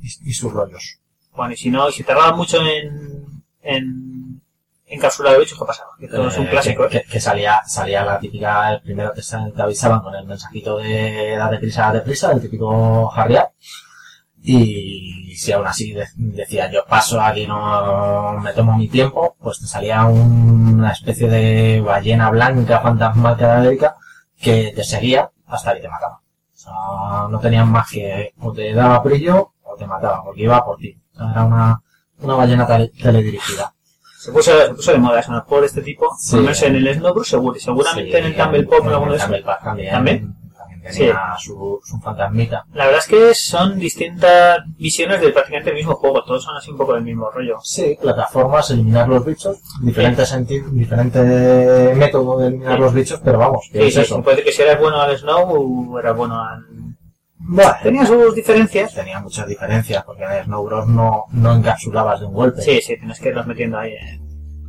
y, 0.00 0.06
y 0.30 0.32
sus 0.32 0.52
rollos. 0.52 1.00
Bueno, 1.34 1.52
y 1.54 1.56
si 1.56 1.70
no, 1.70 1.90
si 1.90 2.04
tardabas 2.04 2.36
mucho 2.36 2.58
en... 2.64 3.42
en 3.62 4.40
encapsular 4.86 5.32
los 5.32 5.42
bichos, 5.42 5.58
¿qué 5.58 5.64
pasaba? 5.64 5.90
Que 5.98 6.08
todo 6.08 6.28
es 6.28 6.38
un 6.38 6.46
Eh, 6.46 6.50
clásico, 6.50 6.88
que, 6.88 6.98
¿eh? 6.98 7.02
que- 7.04 7.12
que 7.12 7.20
salía, 7.20 7.60
salía 7.66 8.04
la 8.04 8.18
típica, 8.18 8.72
el 8.72 8.80
primero 8.82 9.12
que 9.12 9.22
te 9.54 9.62
avisaban 9.62 10.00
con 10.00 10.14
el 10.14 10.26
mensajito 10.26 10.78
de 10.78 11.36
date 11.36 11.58
prisa, 11.58 11.86
date 11.86 12.00
prisa, 12.02 12.32
el 12.32 12.40
típico 12.40 13.12
harriar. 13.12 13.50
Y 14.42 15.34
si 15.36 15.52
aún 15.52 15.66
así 15.66 15.92
de- 15.92 16.06
decía 16.16 16.70
yo 16.70 16.84
paso 16.86 17.20
aquí, 17.20 17.46
no 17.46 18.34
me 18.40 18.52
tomo 18.52 18.76
mi 18.76 18.88
tiempo, 18.88 19.36
pues 19.40 19.58
te 19.58 19.66
salía 19.66 20.04
una 20.04 20.92
especie 20.92 21.28
de 21.28 21.80
ballena 21.80 22.30
blanca 22.30 22.80
fantasmal 22.80 23.36
cadavérica 23.36 23.96
que 24.40 24.72
te 24.74 24.84
seguía 24.84 25.30
hasta 25.46 25.74
que 25.74 25.80
te 25.80 25.88
mataba. 25.88 26.20
O 26.20 26.56
sea, 26.58 26.72
no 27.28 27.38
tenían 27.40 27.70
más 27.70 27.90
que 27.90 28.34
o 28.40 28.52
te 28.52 28.72
daba 28.72 29.00
brillo 29.00 29.52
o 29.62 29.74
te 29.76 29.86
mataba, 29.86 30.22
porque 30.22 30.42
iba 30.42 30.64
por 30.64 30.76
ti. 30.78 30.96
O 31.14 31.18
sea, 31.18 31.30
era 31.32 31.44
una, 31.44 31.82
una 32.20 32.34
ballena 32.34 32.66
tele- 32.66 32.92
teledirigida. 33.02 33.72
Se 34.26 34.32
puso, 34.32 34.50
se 34.66 34.74
puso 34.74 34.92
de 34.92 34.98
moda 34.98 35.20
eso. 35.20 35.44
Por 35.48 35.64
este 35.64 35.82
tipo. 35.82 36.08
Sí. 36.18 36.36
Menos 36.36 36.62
en 36.62 36.76
el 36.76 36.94
Snowbrook 36.94 37.24
seguro. 37.26 37.56
y 37.56 37.60
Seguramente 37.60 38.10
Sí, 38.12 38.16
en 38.18 38.24
el 38.24 38.36
Tumble 38.36 38.62
Pop 38.64 38.80
en 38.84 38.88
alguno 38.90 39.12
de 39.12 39.18
esos. 39.18 39.30
También, 39.62 39.90
¿También? 39.92 40.34
tenía 40.92 41.18
su, 41.38 41.80
su 41.84 41.98
fantasmita. 41.98 42.64
La 42.74 42.84
verdad 42.84 43.00
es 43.00 43.08
que 43.08 43.34
son 43.34 43.76
distintas 43.78 44.60
visiones 44.78 45.20
de 45.20 45.30
prácticamente 45.30 45.70
el 45.70 45.76
mismo 45.76 45.94
juego. 45.96 46.22
Todos 46.24 46.44
son 46.44 46.56
así 46.56 46.70
un 46.70 46.76
poco 46.76 46.94
del 46.94 47.02
mismo 47.02 47.28
rollo. 47.30 47.56
Sí, 47.62 47.98
plataformas, 48.00 48.70
eliminar 48.70 49.08
los 49.08 49.24
bichos, 49.24 49.58
diferente 49.82 50.24
sentido, 50.24 50.68
diferente 50.70 51.92
método 51.96 52.38
de 52.38 52.46
eliminar 52.48 52.74
Sí. 52.76 52.80
los 52.80 52.94
bichos, 52.94 53.20
pero 53.24 53.38
vamos, 53.38 53.68
que 53.72 53.80
Sí, 53.80 53.86
es 53.88 53.94
sí, 53.94 54.00
eso. 54.02 54.16
sí, 54.16 54.22
puede 54.22 54.44
que 54.44 54.52
si 54.52 54.62
eras 54.62 54.80
bueno 54.80 55.00
al 55.00 55.16
Snow 55.18 55.90
o 55.92 55.98
eras 55.98 56.16
bueno 56.16 56.40
al... 56.40 56.64
Bueno, 57.38 57.72
Tenía 57.82 58.06
sus 58.06 58.34
diferencias. 58.34 58.94
tenía 58.94 59.20
muchas 59.20 59.46
diferencias, 59.46 60.02
porque 60.04 60.24
en 60.24 60.44
Snow 60.44 60.64
Bros 60.64 60.86
no, 60.88 61.24
no 61.32 61.54
encapsulabas 61.54 62.20
de 62.20 62.26
un 62.26 62.34
golpe. 62.34 62.62
Sí, 62.62 62.80
sí, 62.80 62.96
tienes 62.96 63.20
que 63.20 63.28
irlos 63.28 63.46
metiendo 63.46 63.78
ahí. 63.78 63.92
eh. 63.92 64.20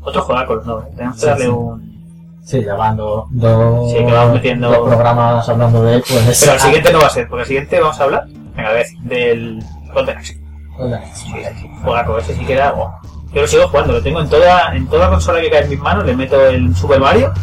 Otro 0.02 0.22
juego 0.22 0.46
con 0.46 0.68
los. 0.68 0.90
Tenemos 0.96 1.16
que 1.16 1.22
Sí, 1.22 1.28
darle 1.28 1.46
sí. 1.46 1.50
un... 1.52 1.98
Sí, 2.46 2.60
llevando 2.62 3.28
dos, 3.32 3.92
Sí, 3.92 3.98
que 3.98 4.12
vamos 4.12 4.34
metiendo- 4.36 4.70
dos 4.70 4.88
programas 4.88 5.50
hablando 5.50 5.84
de 5.84 5.96
él, 5.96 6.04
pues... 6.08 6.40
Pero 6.40 6.54
el 6.54 6.60
siguiente 6.60 6.94
no 6.94 7.00
va 7.02 7.08
a 7.08 7.10
ser, 7.10 7.28
porque 7.28 7.42
el 7.42 7.48
siguiente 7.48 7.80
vamos 7.82 8.00
a 8.00 8.04
hablar, 8.06 8.26
venga, 8.56 8.70
a 8.70 8.74
ver, 8.74 8.86
del 9.02 9.60
Golden 9.94 10.18
Axe. 10.18 10.34
Sí, 10.34 11.26
sí, 11.26 11.44
sí. 11.60 11.70
Juegaco, 11.84 12.18
ese 12.20 12.36
sí 12.36 12.46
que 12.46 12.54
era... 12.54 12.74
oh. 12.74 12.94
Yo 13.34 13.42
lo 13.42 13.48
sigo 13.48 13.68
jugando, 13.68 13.92
lo 13.94 14.02
tengo 14.02 14.22
en 14.22 14.30
toda, 14.30 14.74
en 14.76 14.88
toda 14.88 15.10
consola 15.10 15.42
que 15.42 15.50
cae 15.50 15.64
en 15.64 15.70
mis 15.72 15.80
manos, 15.80 16.06
le 16.06 16.16
meto 16.16 16.46
el 16.48 16.74
Super 16.76 17.02
Mario 17.02 17.34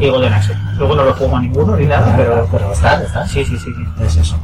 y 0.00 0.08
Golden 0.08 0.32
Axe. 0.32 0.54
Luego 0.76 0.96
no 0.96 1.04
lo 1.04 1.14
juego 1.14 1.36
a 1.36 1.40
ninguno 1.40 1.76
ni 1.76 1.86
nada, 1.86 2.12
pero... 2.16 2.48
pero 2.50 2.72
está, 2.72 3.00
está. 3.02 3.28
Sí, 3.28 3.44
sí, 3.44 3.56
sí. 3.58 3.70
sí. 3.72 4.04
Es 4.04 4.16
eso. 4.16 4.36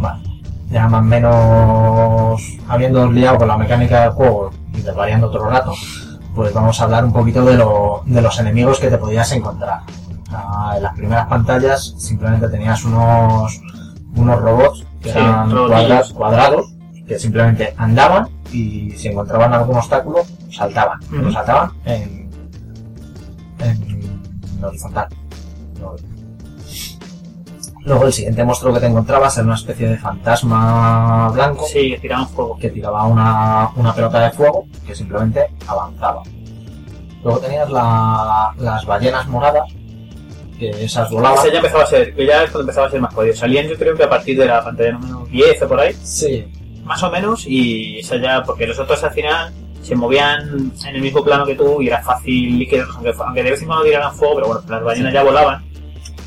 Vale. 0.00 0.22
Ya 0.70 0.86
más 0.88 1.00
o 1.00 1.04
menos 1.04 2.42
habiendo 2.68 3.10
liado 3.10 3.38
con 3.38 3.48
la 3.48 3.56
mecánica 3.56 4.02
del 4.02 4.10
juego 4.10 4.50
y 4.74 4.80
desvariando 4.82 5.28
otro 5.28 5.48
rato, 5.48 5.72
pues 6.34 6.52
vamos 6.52 6.78
a 6.80 6.84
hablar 6.84 7.04
un 7.04 7.12
poquito 7.12 7.44
de, 7.44 7.56
lo- 7.56 8.02
de 8.06 8.20
los 8.22 8.38
enemigos 8.38 8.78
que 8.78 8.88
te 8.88 8.98
podías 8.98 9.30
encontrar. 9.32 9.80
Sea, 10.28 10.76
en 10.76 10.82
las 10.82 10.94
primeras 10.94 11.26
pantallas 11.26 11.94
simplemente 11.96 12.48
tenías 12.48 12.84
unos, 12.84 13.60
unos 14.14 14.40
robots 14.40 14.84
que 15.00 15.10
Sí, 15.12 15.18
eran 15.18 15.50
cuadrados 16.14 16.66
que 17.06 17.18
simplemente 17.18 17.72
andaban 17.78 18.28
y 18.52 18.90
si 18.90 19.08
encontraban 19.08 19.54
algún 19.54 19.76
obstáculo 19.76 20.18
saltaban. 20.50 21.00
Pero 21.10 21.22
Ujú. 21.22 21.32
saltaban 21.32 21.70
en, 21.86 22.28
en 23.60 24.64
horizontal. 24.64 25.08
No- 25.80 25.94
Luego 27.88 28.04
el 28.06 28.12
siguiente 28.12 28.44
monstruo 28.44 28.74
que 28.74 28.80
te 28.80 28.86
encontrabas 28.86 29.36
era 29.38 29.46
una 29.46 29.54
especie 29.54 29.88
de 29.88 29.96
fantasma 29.96 31.30
blanco 31.32 31.64
Sí, 31.66 31.90
que 31.92 31.98
tiraban 31.98 32.28
fuego. 32.28 32.58
que 32.58 32.68
tiraba 32.70 33.06
una, 33.06 33.70
una 33.76 33.94
pelota 33.94 34.20
de 34.20 34.30
fuego 34.30 34.66
que 34.86 34.94
simplemente 34.94 35.46
avanzaba. 35.66 36.22
Luego 37.24 37.38
tenías 37.40 37.70
la- 37.70 38.52
las 38.58 38.84
ballenas 38.84 39.26
moradas, 39.28 39.64
que 40.58 40.68
esas 40.84 41.10
volaban. 41.10 41.38
Ese 41.38 41.50
ya 41.50 41.56
empezaba 41.58 41.82
a 41.82 41.86
ser, 41.86 42.14
que 42.14 42.26
ya 42.26 42.42
es 42.44 42.50
cuando 42.50 42.60
empezaba 42.60 42.86
a 42.88 42.90
ser 42.90 43.00
más 43.00 43.14
jodido. 43.14 43.34
Salían 43.34 43.66
yo 43.66 43.76
creo 43.78 43.96
que 43.96 44.04
a 44.04 44.10
partir 44.10 44.38
de 44.38 44.46
la 44.46 44.62
pantalla 44.62 44.92
número 44.92 45.24
10 45.30 45.62
o 45.62 45.68
por 45.68 45.80
ahí, 45.80 45.94
Sí, 46.02 46.46
más 46.84 47.02
o 47.02 47.10
menos, 47.10 47.46
y 47.46 47.98
esa 48.00 48.16
ya, 48.16 48.42
porque 48.42 48.66
los 48.66 48.78
otros 48.78 49.02
al 49.02 49.12
final 49.12 49.52
se 49.82 49.94
movían 49.96 50.72
en 50.86 50.94
el 50.94 51.00
mismo 51.00 51.24
plano 51.24 51.46
que 51.46 51.54
tú 51.54 51.80
y 51.80 51.86
era 51.88 52.02
fácil 52.02 52.58
liquidarlos, 52.58 52.96
aunque, 52.96 53.14
aunque 53.18 53.42
de 53.44 53.50
vez 53.50 53.60
en 53.62 53.66
cuando 53.68 53.84
tiraran 53.86 54.12
fuego, 54.14 54.34
pero 54.34 54.46
bueno, 54.48 54.62
las 54.68 54.82
ballenas 54.84 55.12
ya 55.14 55.22
volaban. 55.22 55.64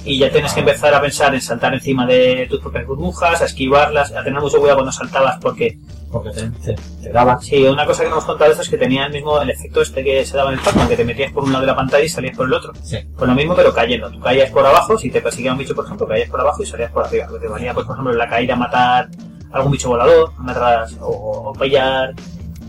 Y 0.03 0.17
ya 0.17 0.31
tienes 0.31 0.51
que 0.53 0.61
empezar 0.61 0.93
a 0.95 1.01
pensar 1.01 1.33
en 1.35 1.41
saltar 1.41 1.73
encima 1.75 2.07
de 2.07 2.47
tus 2.49 2.59
propias 2.59 2.87
burbujas, 2.87 3.39
a 3.41 3.45
esquivarlas, 3.45 4.11
a 4.13 4.23
tener 4.23 4.41
mucho 4.41 4.57
cuidado 4.59 4.77
cuando 4.79 4.91
saltabas, 4.91 5.37
porque 5.41 5.77
porque 6.11 6.31
te, 6.31 6.49
te- 6.49 6.75
te 7.03 7.09
daban. 7.09 7.39
sí, 7.39 7.63
una 7.65 7.85
cosa 7.85 8.03
que 8.03 8.09
no 8.09 8.15
hemos 8.15 8.25
contado 8.25 8.51
esto 8.51 8.63
es 8.63 8.69
que 8.69 8.77
tenía 8.77 9.05
el 9.05 9.13
mismo, 9.13 9.39
el 9.39 9.49
efecto 9.49 9.81
este 9.81 10.03
que 10.03 10.25
se 10.25 10.35
daba 10.35 10.51
en 10.51 10.57
el 10.59 10.65
Pac-Man, 10.65 10.89
que 10.89 10.97
te 10.97 11.05
metías 11.05 11.31
por 11.31 11.43
un 11.43 11.51
lado 11.53 11.61
de 11.61 11.67
la 11.71 11.75
pantalla 11.75 12.03
y 12.03 12.09
salías 12.09 12.35
por 12.35 12.47
el 12.47 12.53
otro. 12.53 12.73
Sí, 12.83 12.97
Pues 13.15 13.29
lo 13.29 13.35
mismo, 13.35 13.55
pero 13.55 13.73
cayendo. 13.73 14.09
Tú 14.11 14.19
caías 14.19 14.49
por 14.49 14.65
abajo, 14.65 14.97
si 14.97 15.09
te 15.09 15.21
perseguía 15.21 15.53
un 15.53 15.59
bicho, 15.59 15.73
por 15.75 15.85
ejemplo, 15.85 16.05
caías 16.07 16.29
por 16.29 16.41
abajo 16.41 16.63
y 16.63 16.65
salías 16.65 16.91
por 16.91 17.05
arriba. 17.05 17.27
Lo 17.27 17.33
que 17.35 17.39
te 17.39 17.47
valía, 17.47 17.73
pues, 17.73 17.85
por 17.85 17.95
ejemplo, 17.95 18.11
en 18.11 18.17
la 18.19 18.27
caída 18.27 18.55
matar 18.57 19.07
algún 19.53 19.71
bicho 19.71 19.87
volador, 19.87 20.33
matar, 20.39 20.87
o, 20.99 21.07
o 21.51 21.53
pillar, 21.53 22.13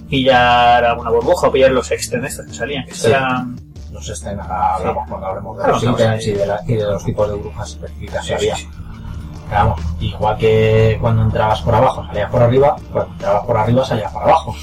pillar 0.09 0.85
alguna 0.85 1.11
burbuja, 1.11 1.49
o 1.49 1.53
pillar 1.53 1.71
los 1.73 1.91
estos 1.91 2.47
que 2.47 2.55
salían, 2.55 2.85
que 2.87 2.95
Sí. 2.95 3.09
eran... 3.09 3.57
los 3.93 4.09
estén 4.09 4.41
hablamos 4.41 5.09
cuando 5.09 5.27
hablemos 5.27 5.59
de 5.59 5.69
los 5.69 5.83
ítems 5.85 6.27
y 6.27 6.33
de, 6.33 6.47
la- 6.47 6.61
y 6.67 6.75
de 6.75 6.85
los 6.85 7.05
tipos 7.05 7.29
de 7.29 7.35
burbujas 7.35 7.71
específicas 7.71 8.27
que 8.27 8.35
había. 8.35 8.57
vamos, 9.51 9.81
igual 10.01 10.37
que 10.39 10.99
cuando 11.01 11.23
entrabas 11.23 11.61
por 11.63 11.75
abajo 11.75 12.05
salías 12.07 12.31
por 12.31 12.43
arriba, 12.43 12.77
cuando 12.93 13.13
entrabas 13.13 13.45
por 13.47 13.57
arriba 13.57 13.85
salías 13.85 14.13
por 14.13 14.23
abajo. 14.23 14.55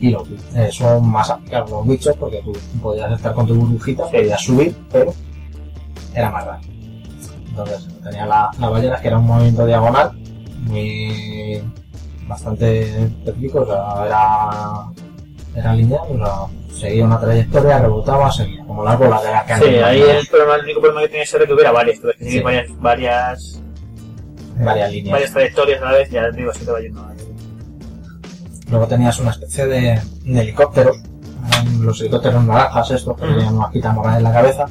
Y 0.00 0.10
los, 0.10 0.26
eh, 0.54 0.70
son 0.72 1.06
más 1.08 1.28
aplicables 1.30 1.70
los 1.70 1.86
bichos 1.86 2.16
porque 2.16 2.40
tú 2.42 2.52
podías 2.82 3.12
estar 3.12 3.34
con 3.34 3.46
tu 3.46 3.54
burbujita, 3.54 4.04
podías 4.10 4.40
subir, 4.42 4.74
pero 4.90 5.12
era 6.14 6.30
más 6.30 6.44
grande. 6.46 6.66
Entonces 7.50 7.86
tenía 8.02 8.24
la, 8.26 8.50
la 8.58 8.68
ballena 8.70 8.98
que 9.00 9.08
era 9.08 9.18
un 9.18 9.26
movimiento 9.26 9.66
diagonal 9.66 10.12
muy 10.62 11.62
bastante 12.26 13.04
específico, 13.04 13.60
o 13.60 13.66
sea, 13.66 14.06
era, 14.06 14.86
era 15.54 15.72
lineal, 15.74 16.00
o 16.08 16.16
sea, 16.16 16.78
seguía 16.78 17.04
una 17.04 17.18
trayectoria, 17.20 17.78
rebotaba, 17.78 18.30
seguía 18.30 18.64
como 18.64 18.84
las 18.84 18.98
bolas 18.98 19.22
de 19.22 19.30
las 19.30 19.44
que 19.44 19.54
Sí, 19.54 19.74
ahí 19.76 20.00
el, 20.02 20.26
problema, 20.28 20.54
el 20.56 20.64
único 20.64 20.80
problema 20.80 21.00
que 21.02 21.08
tenía 21.08 21.24
era 21.32 21.46
que 21.46 21.52
hubiera 21.52 21.72
varias, 21.72 22.00
tuve 22.00 22.12
que 22.14 22.24
seguir 22.24 22.38
Sí. 22.38 22.44
varias, 22.44 22.80
varias, 22.80 23.62
varias 24.58 24.90
líneas. 24.92 25.12
varias 25.12 25.32
trayectorias 25.32 25.82
a 25.82 25.84
la 25.86 25.92
vez, 25.92 26.10
ya 26.10 26.30
digo, 26.30 26.50
así 26.50 26.64
te 26.64 26.70
va 26.70 26.80
yendo. 26.80 27.06
Luego 28.70 28.86
tenías 28.86 29.18
una 29.18 29.30
especie 29.30 29.66
de, 29.66 30.00
de 30.24 30.40
helicópteros, 30.40 30.96
eran 31.48 31.84
los 31.84 32.00
helicópteros 32.00 32.44
naranjas 32.44 32.90
estos, 32.92 33.16
que 33.16 33.26
tenían 33.26 33.56
una 33.56 33.66
hojita 33.66 33.92
morada 33.92 34.18
en 34.18 34.22
la 34.24 34.32
cabeza, 34.32 34.66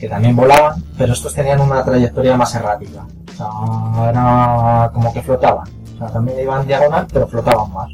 que 0.00 0.08
también 0.08 0.34
volaban, 0.34 0.82
pero 0.98 1.12
estos 1.12 1.32
tenían 1.32 1.60
una 1.60 1.84
trayectoria 1.84 2.36
más 2.36 2.54
errática. 2.54 3.06
O 3.38 3.94
sea, 3.94 4.10
era 4.10 4.90
como 4.92 5.12
que 5.12 5.22
flotaban. 5.22 5.68
O 5.94 5.98
sea, 5.98 6.08
también 6.08 6.40
iban 6.40 6.66
diagonal, 6.66 7.06
pero 7.12 7.28
flotaban 7.28 7.72
más. 7.72 7.90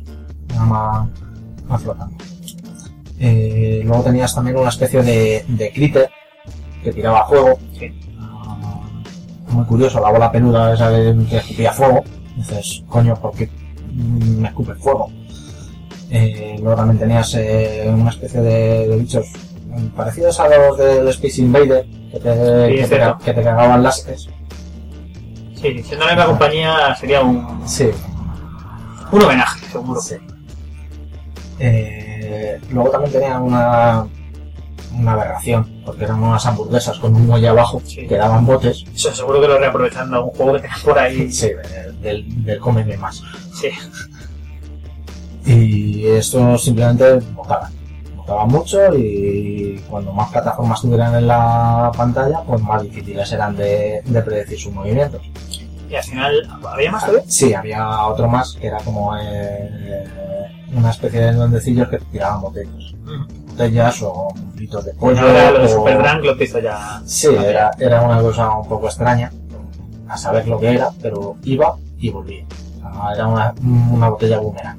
Era 0.50 0.64
más, 0.64 1.08
Eh, 3.18 3.82
luego 3.84 4.02
tenías 4.02 4.34
también 4.34 4.56
una 4.56 4.68
especie 4.70 5.02
de, 5.02 5.44
de 5.48 5.72
critter 5.72 6.10
que 6.82 6.92
tiraba 6.92 7.26
fuego. 7.28 7.58
Sí. 7.78 7.92
Muy 9.48 9.64
curioso, 9.66 10.00
la 10.00 10.10
bola 10.10 10.32
peluda 10.32 10.74
esa 10.74 10.90
que, 10.90 11.16
que 11.28 11.36
escupía 11.36 11.72
fuego. 11.72 12.02
Dices, 12.36 12.82
coño, 12.88 13.14
¿por 13.16 13.32
qué 13.32 13.48
me 13.94 14.48
escupe 14.48 14.74
fuego? 14.74 15.10
Eh, 16.10 16.56
luego 16.60 16.76
también 16.76 16.98
tenías 16.98 17.34
eh, 17.34 17.90
una 17.94 18.10
especie 18.10 18.40
de, 18.40 18.88
de 18.88 18.96
bichos 18.96 19.26
parecidos 19.96 20.38
a 20.40 20.48
los 20.48 20.76
del 20.78 21.08
Space 21.08 21.40
Invader, 21.40 21.86
que 22.10 22.18
te, 22.20 22.68
Sí, 22.68 22.74
que 22.76 22.86
te, 22.88 23.14
que 23.24 23.32
te 23.32 23.42
cagaban 23.42 23.82
láseres. 23.82 24.28
Sí, 25.54 25.82
siendo 25.82 26.04
la 26.06 26.12
misma 26.12 26.26
compañía 26.26 26.94
sería 26.98 27.22
un, 27.22 27.62
Sí, 27.66 27.88
un 29.12 29.22
homenaje, 29.22 29.64
seguro. 29.70 30.00
sí. 30.00 30.16
Eh, 31.58 32.60
luego 32.70 32.90
también 32.90 33.12
tenían 33.12 33.42
una, 33.42 34.06
una 34.98 35.12
aberración, 35.12 35.82
porque 35.84 36.04
eran 36.04 36.22
unas 36.22 36.44
hamburguesas 36.46 36.98
con 36.98 37.14
un 37.14 37.26
muelle 37.26 37.48
abajo 37.48 37.80
Sí. 37.84 38.06
que 38.06 38.16
daban 38.16 38.44
botes. 38.46 38.84
Eso 38.94 39.12
seguro 39.14 39.40
que 39.40 39.48
lo 39.48 39.58
reaprovechan 39.58 40.10
de 40.10 40.16
algún 40.16 40.30
juego 40.34 40.52
que 40.54 40.60
tengan 40.60 40.80
por 40.82 40.98
ahí. 40.98 41.30
Sí, 41.32 41.48
de- 41.48 41.92
del, 42.02 42.44
del 42.44 42.58
cómeme 42.58 42.96
más. 42.96 43.22
Sí. 43.54 43.68
Y 45.44 46.06
esto 46.06 46.56
simplemente 46.58 47.14
botaban. 47.34 47.72
Botaban 48.16 48.48
mucho 48.48 48.94
y 48.96 49.82
cuando 49.90 50.12
más 50.12 50.30
plataformas 50.30 50.80
tuvieran 50.80 51.14
en 51.16 51.26
la 51.26 51.90
pantalla, 51.96 52.40
pues 52.46 52.60
más 52.62 52.82
difíciles 52.82 53.30
eran 53.32 53.56
de, 53.56 54.00
de 54.04 54.22
predecir 54.22 54.58
sus 54.60 54.72
movimientos. 54.72 55.20
Y 55.90 55.94
al 55.96 56.04
final, 56.04 56.48
¿había 56.64 56.92
más 56.92 57.04
todavía? 57.04 57.24
Sí, 57.28 57.52
había 57.52 58.06
otro 58.06 58.28
más 58.28 58.52
que 58.54 58.68
era 58.68 58.78
como 58.78 59.16
eh, 59.18 60.04
una 60.74 60.90
especie 60.90 61.20
de 61.20 61.32
duendecillos 61.32 61.88
que 61.88 61.98
tiraban 61.98 62.40
botellas. 62.42 62.94
Botellas 63.48 64.02
o 64.02 64.28
gritos 64.54 64.84
de 64.84 64.94
Pues 64.94 65.18
pollo. 65.18 65.28
ahora 65.28 65.50
lo 65.50 65.58
de 65.60 65.64
o- 65.66 65.68
Super 65.68 65.98
Drunk 65.98 66.24
lo 66.24 66.42
hizo 66.44 66.58
ya. 66.60 67.02
Sí, 67.04 67.28
era, 67.28 67.70
era 67.78 68.02
una 68.02 68.20
cosa 68.20 68.50
un 68.56 68.68
poco 68.68 68.86
extraña, 68.86 69.30
a 70.08 70.16
saber 70.16 70.46
lo 70.48 70.58
que 70.58 70.72
era, 70.74 70.88
pero 71.00 71.36
iba 71.44 71.74
y 71.98 72.10
volvía. 72.10 72.44
O 72.78 72.80
sea, 72.80 73.14
era 73.14 73.26
una, 73.26 73.54
una 73.62 74.08
botella 74.08 74.38
boomerang. 74.38 74.78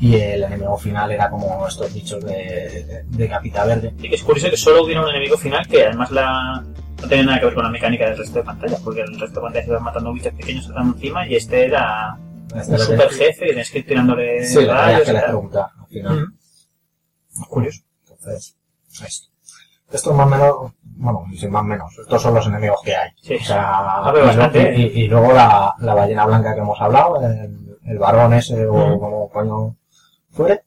Y 0.00 0.16
el 0.16 0.42
enemigo 0.42 0.76
final 0.78 1.10
era 1.12 1.30
como 1.30 1.66
estos 1.66 1.92
bichos 1.94 2.22
de, 2.24 3.04
de 3.06 3.28
capita 3.28 3.64
verde. 3.64 3.94
Y 4.02 4.08
que 4.08 4.16
es 4.16 4.22
curioso 4.22 4.50
que 4.50 4.56
solo 4.56 4.84
hubiera 4.84 5.00
un 5.02 5.08
enemigo 5.08 5.36
final 5.38 5.66
que 5.68 5.86
además 5.86 6.10
la... 6.10 6.62
no 7.00 7.08
tenía 7.08 7.24
nada 7.24 7.38
que 7.38 7.46
ver 7.46 7.54
con 7.54 7.62
la 7.64 7.70
mecánica 7.70 8.06
del 8.06 8.18
resto 8.18 8.38
de 8.40 8.44
pantalla, 8.44 8.76
porque 8.82 9.00
el 9.02 9.18
resto 9.20 9.36
de 9.40 9.44
pantalla 9.44 9.64
se 9.64 9.70
iban 9.70 9.82
matando 9.84 10.12
bichos 10.12 10.32
pequeños 10.34 10.64
saltando 10.64 10.94
encima 10.94 11.26
y 11.28 11.36
este 11.36 11.66
era 11.66 12.18
un 12.54 12.78
super 12.78 13.08
jefe 13.10 13.44
y 13.46 13.48
tenías 13.48 13.70
que 13.70 13.78
ir 13.80 13.86
tirándole 13.86 14.46
Sí, 14.46 14.64
rayos 14.66 15.02
que 15.06 15.12
tal. 15.12 15.24
preguntar 15.24 15.66
al 15.78 15.86
final. 15.86 16.20
Mm. 16.20 17.42
Curioso. 17.48 17.82
Entonces, 18.08 18.56
esto. 19.04 19.28
Esto 19.90 20.14
más 20.14 20.26
o 20.26 20.30
menos, 20.30 20.72
bueno, 20.82 21.24
sin 21.36 21.50
más 21.50 21.60
o 21.62 21.64
menos, 21.66 21.92
estos 21.98 22.22
son 22.22 22.34
los 22.34 22.46
enemigos 22.46 22.80
que 22.82 22.96
hay. 22.96 23.10
Sí. 23.20 23.34
O 23.34 23.44
sea, 23.44 24.00
pero 24.12 24.24
y, 24.24 24.26
bastante. 24.28 24.74
y- 24.74 24.82
y- 24.82 25.00
y 25.02 25.08
luego 25.08 25.32
la, 25.32 25.74
la 25.80 25.94
ballena 25.94 26.24
blanca 26.24 26.54
que 26.54 26.60
hemos 26.60 26.80
hablado, 26.80 27.20
el, 27.20 27.78
el 27.84 27.98
varón 27.98 28.32
ese 28.32 28.66
o 28.66 28.72
Mm. 28.96 28.98
como 28.98 29.28
coño 29.30 29.76
fuere, 30.30 30.64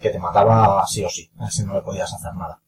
que 0.00 0.10
te 0.10 0.18
mataba 0.18 0.84
sí 0.86 1.04
o 1.04 1.08
sí, 1.08 1.30
a 1.38 1.46
ese 1.46 1.64
no 1.64 1.74
le 1.74 1.82
podías 1.82 2.12
hacer 2.12 2.34
nada. 2.34 2.60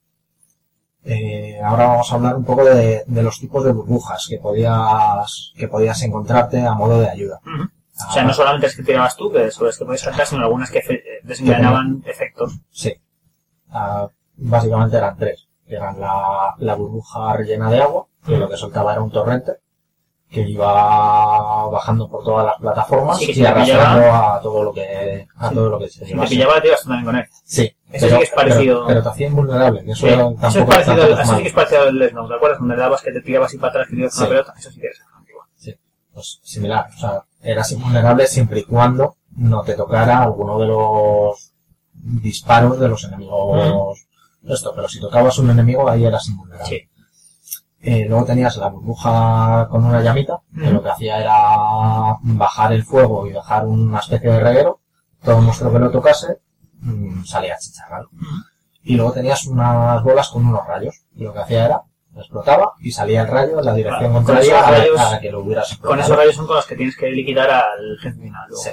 Eh, 1.04 1.60
ahora 1.62 1.86
vamos 1.88 2.10
a 2.12 2.14
hablar 2.16 2.36
un 2.36 2.44
poco 2.44 2.64
de, 2.64 3.02
de 3.06 3.22
los 3.22 3.38
tipos 3.38 3.64
de 3.64 3.72
burbujas 3.72 4.26
que 4.28 4.38
podías, 4.38 5.52
que 5.56 5.68
podías 5.68 6.00
encontrarte 6.02 6.60
a 6.64 6.74
modo 6.74 7.00
de 7.00 7.08
ayuda. 7.08 7.40
O 8.08 8.12
sea, 8.12 8.24
no 8.24 8.34
solamente 8.34 8.66
es 8.66 8.76
que 8.76 8.82
tirabas 8.82 9.16
tú, 9.16 9.32
que 9.32 9.50
sobre 9.50 9.68
las 9.70 9.78
que 9.78 9.84
podías 9.84 10.00
saltar, 10.02 10.26
sino 10.26 10.42
algunas 10.42 10.70
que 10.70 10.82
desencadenaban 11.22 12.02
efectos. 12.06 12.52
Sí. 12.70 12.94
Ah, 13.70 14.08
básicamente 14.36 14.96
eran 14.98 15.16
tres. 15.16 15.48
Eran 15.66 15.98
la, 16.00 16.54
la 16.58 16.74
burbuja 16.74 17.32
rellena 17.34 17.70
de 17.70 17.80
agua, 17.80 18.06
que 18.24 18.36
lo 18.36 18.48
que 18.48 18.56
soltaba 18.56 18.92
era 18.92 19.02
un 19.02 19.10
torrente, 19.10 19.52
que 20.30 20.42
iba 20.42 21.68
bajando 21.70 22.08
por 22.08 22.22
todas 22.24 22.44
las 22.46 22.56
plataformas 22.58 23.18
Sí, 23.18 23.30
y 23.30 23.34
si 23.34 23.46
arrastrando 23.46 24.00
pillaba- 24.02 24.36
a 24.36 24.40
todo 24.40 24.62
lo 24.64 24.72
que, 24.72 25.26
a 25.36 25.50
todo 25.50 25.68
lo 25.70 25.78
que 25.78 25.86
se 25.88 25.92
Si 25.92 26.00
te 26.00 26.06
llevase. 26.08 26.28
pillaba, 26.34 26.60
te 26.60 26.68
ibas 26.68 26.82
también 26.82 27.04
con 27.04 27.16
él. 27.16 27.24
Sí. 27.44 27.76
Ese 27.92 28.10
sí 28.10 28.16
que 28.18 28.22
es 28.24 28.30
parecido- 28.30 28.74
Pero, 28.80 28.86
pero 28.88 29.02
te 29.02 29.08
hacía 29.08 29.26
invulnerable, 29.28 29.84
que 29.84 29.90
eso 29.92 30.06
Sí. 30.06 30.12
tampoco 30.14 30.46
Eso 30.46 30.58
es 30.60 30.66
parecido, 30.66 31.16
así 31.16 31.36
que 31.42 31.48
es 31.48 31.52
parecido 31.54 31.82
al 31.82 31.98
Note, 32.14 32.28
¿te 32.28 32.34
acuerdas? 32.34 32.58
Donde 32.58 32.76
dabas 32.76 33.02
que 33.02 33.12
te 33.12 33.20
tirabas 33.22 33.54
y 33.54 33.58
para 33.58 33.70
atrás 33.70 33.86
que 33.88 33.96
te 33.96 34.02
la 34.02 34.28
pelota. 34.28 34.54
Eso 34.58 34.70
sí 34.70 34.80
que 34.80 34.86
es. 34.88 35.00
Pues 36.16 36.40
similar. 36.42 36.88
O 36.96 36.98
sea, 36.98 37.24
eras 37.42 37.70
invulnerable 37.72 38.26
siempre 38.26 38.60
y 38.60 38.64
cuando 38.64 39.18
no 39.36 39.62
te 39.62 39.74
tocara 39.74 40.22
alguno 40.22 40.58
de 40.58 40.66
los 40.66 41.52
disparos 41.92 42.80
de 42.80 42.88
los 42.88 43.04
enemigos, 43.04 44.06
esto, 44.42 44.72
pero 44.74 44.88
si 44.88 44.98
tocabas 44.98 45.38
un 45.38 45.50
enemigo 45.50 45.86
ahí 45.88 46.06
eras 46.06 46.26
invulnerable. 46.28 46.68
Sí. 46.68 46.88
Eh, 47.80 48.06
luego 48.08 48.24
tenías 48.24 48.56
la 48.56 48.70
burbuja 48.70 49.68
con 49.70 49.84
una 49.84 50.00
llamita, 50.00 50.40
que 50.58 50.70
lo 50.70 50.82
que 50.82 50.88
hacía 50.88 51.20
era 51.20 52.16
bajar 52.22 52.72
el 52.72 52.82
fuego 52.82 53.26
y 53.26 53.32
dejar 53.32 53.66
una 53.66 53.98
especie 53.98 54.30
de 54.30 54.40
reguero. 54.40 54.80
Todo 55.22 55.42
monstruo 55.42 55.70
que 55.70 55.78
lo 55.80 55.90
tocase 55.90 56.38
mm, 56.80 57.24
salía 57.24 57.58
chicharrado. 57.58 58.08
Y 58.82 58.96
luego 58.96 59.12
tenías 59.12 59.46
unas 59.46 60.02
bolas 60.02 60.30
con 60.30 60.46
unos 60.46 60.66
rayos. 60.66 61.04
Y 61.14 61.24
lo 61.24 61.34
que 61.34 61.40
hacía 61.40 61.66
era, 61.66 61.82
explotaba 62.20 62.72
y 62.80 62.92
salía 62.92 63.22
el 63.22 63.28
rayo 63.28 63.58
en 63.58 63.64
la 63.64 63.74
dirección 63.74 64.10
Claro, 64.10 64.14
contraria 64.14 64.58
a, 64.66 64.70
la- 64.70 64.78
rayos- 64.78 65.00
a 65.00 65.10
la 65.12 65.20
que 65.20 65.30
lo 65.30 65.40
hubieras 65.40 65.68
explotado. 65.70 65.90
Con 65.96 66.00
esos 66.04 66.16
rayos 66.16 66.34
son 66.36 66.46
con 66.46 66.56
los 66.56 66.66
que 66.66 66.76
tienes 66.76 66.96
que 66.96 67.10
liquidar 67.10 67.50
al 67.50 67.98
jefe 68.00 68.20
final. 68.20 68.48
Sí. 68.54 68.70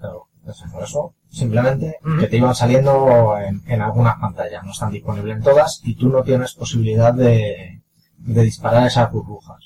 Pero, 0.00 0.26
eso, 0.46 0.64
por 0.72 0.82
eso, 0.82 1.14
simplemente 1.28 1.98
que 2.18 2.26
te 2.26 2.36
iban 2.38 2.54
saliendo 2.54 3.36
en, 3.38 3.62
en 3.66 3.82
algunas 3.82 4.16
pantallas, 4.18 4.64
no 4.64 4.70
están 4.72 4.90
disponibles 4.90 5.36
en 5.36 5.42
todas 5.42 5.80
y 5.84 5.94
tú 5.96 6.08
no 6.08 6.22
tienes 6.22 6.54
posibilidad 6.54 7.12
de, 7.12 7.82
de 8.16 8.42
disparar 8.42 8.86
esas 8.86 9.10
burbujas. 9.12 9.58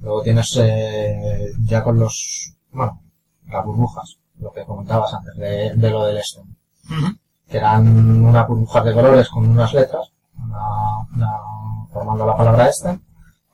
Luego 0.00 0.22
tienes 0.22 0.56
eh, 0.62 1.50
ya 1.64 1.82
con 1.82 1.98
los, 1.98 2.54
bueno, 2.70 3.02
las 3.48 3.64
burbujas, 3.64 4.18
lo 4.38 4.52
que 4.52 4.64
comentabas 4.64 5.12
antes 5.12 5.36
de, 5.36 5.72
de 5.74 5.90
lo 5.90 6.04
del 6.06 6.16
este, 6.18 6.40
Ujú. 6.40 7.16
que 7.48 7.58
eran 7.58 8.24
unas 8.24 8.46
burbujas 8.48 8.84
de 8.84 8.94
colores 8.94 9.28
con 9.28 9.46
unas 9.48 9.74
letras, 9.74 10.12
una- 10.38 11.00
una- 11.14 11.36
formando 11.92 12.26
la 12.26 12.36
palabra 12.36 12.68
este, 12.68 12.98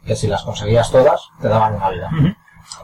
que 0.04 0.16
si 0.16 0.26
las 0.26 0.42
conseguías 0.42 0.90
todas, 0.90 1.20
te 1.40 1.48
daban 1.48 1.74
una 1.74 1.90
vida. 1.90 2.10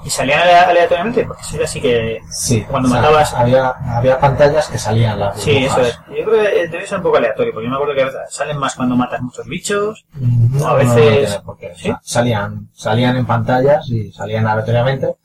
Y 0.05 0.11
salían 0.11 0.41
alea- 0.41 0.69
aleatoriamente, 0.69 1.25
porque 1.25 1.43
eso 1.43 1.57
ya 1.59 1.67
sí 1.67 1.81
que... 1.81 2.21
Sí, 2.31 2.63
Cuando 2.71 2.89
matabas- 2.89 3.35
había, 3.35 3.69
había 3.97 4.19
pantallas 4.21 4.69
que 4.69 4.79
salían 4.79 5.19
las 5.19 5.41
Sí, 5.41 5.57
eso 5.65 5.81
es. 5.81 5.99
Yo 6.09 6.25
creo 6.25 6.31
que 6.43 6.69
debe 6.69 6.87
ser 6.87 6.99
un 6.99 7.03
poco 7.05 7.17
aleatorio, 7.17 7.53
porque 7.53 7.67
yo 7.67 7.71
me 7.71 7.77
acuerdo 7.77 7.95
que 7.95 8.09
salen 8.31 8.59
más 8.59 8.77
cuando 8.77 8.95
matas 8.97 9.21
muchos 9.23 9.45
bichos. 9.47 10.07
No, 10.15 10.69
A 10.69 10.75
veces- 10.75 10.95
no 10.97 11.27
tiene 11.27 11.41
por 11.45 11.59
qué. 11.59 11.73
¿Sí? 11.77 11.93
Salían, 12.03 12.69
salían 12.73 13.17
en 13.17 13.27
pantallas 13.27 13.89
y 13.91 14.13
salían 14.13 14.47
aleatoriamente 14.47 15.17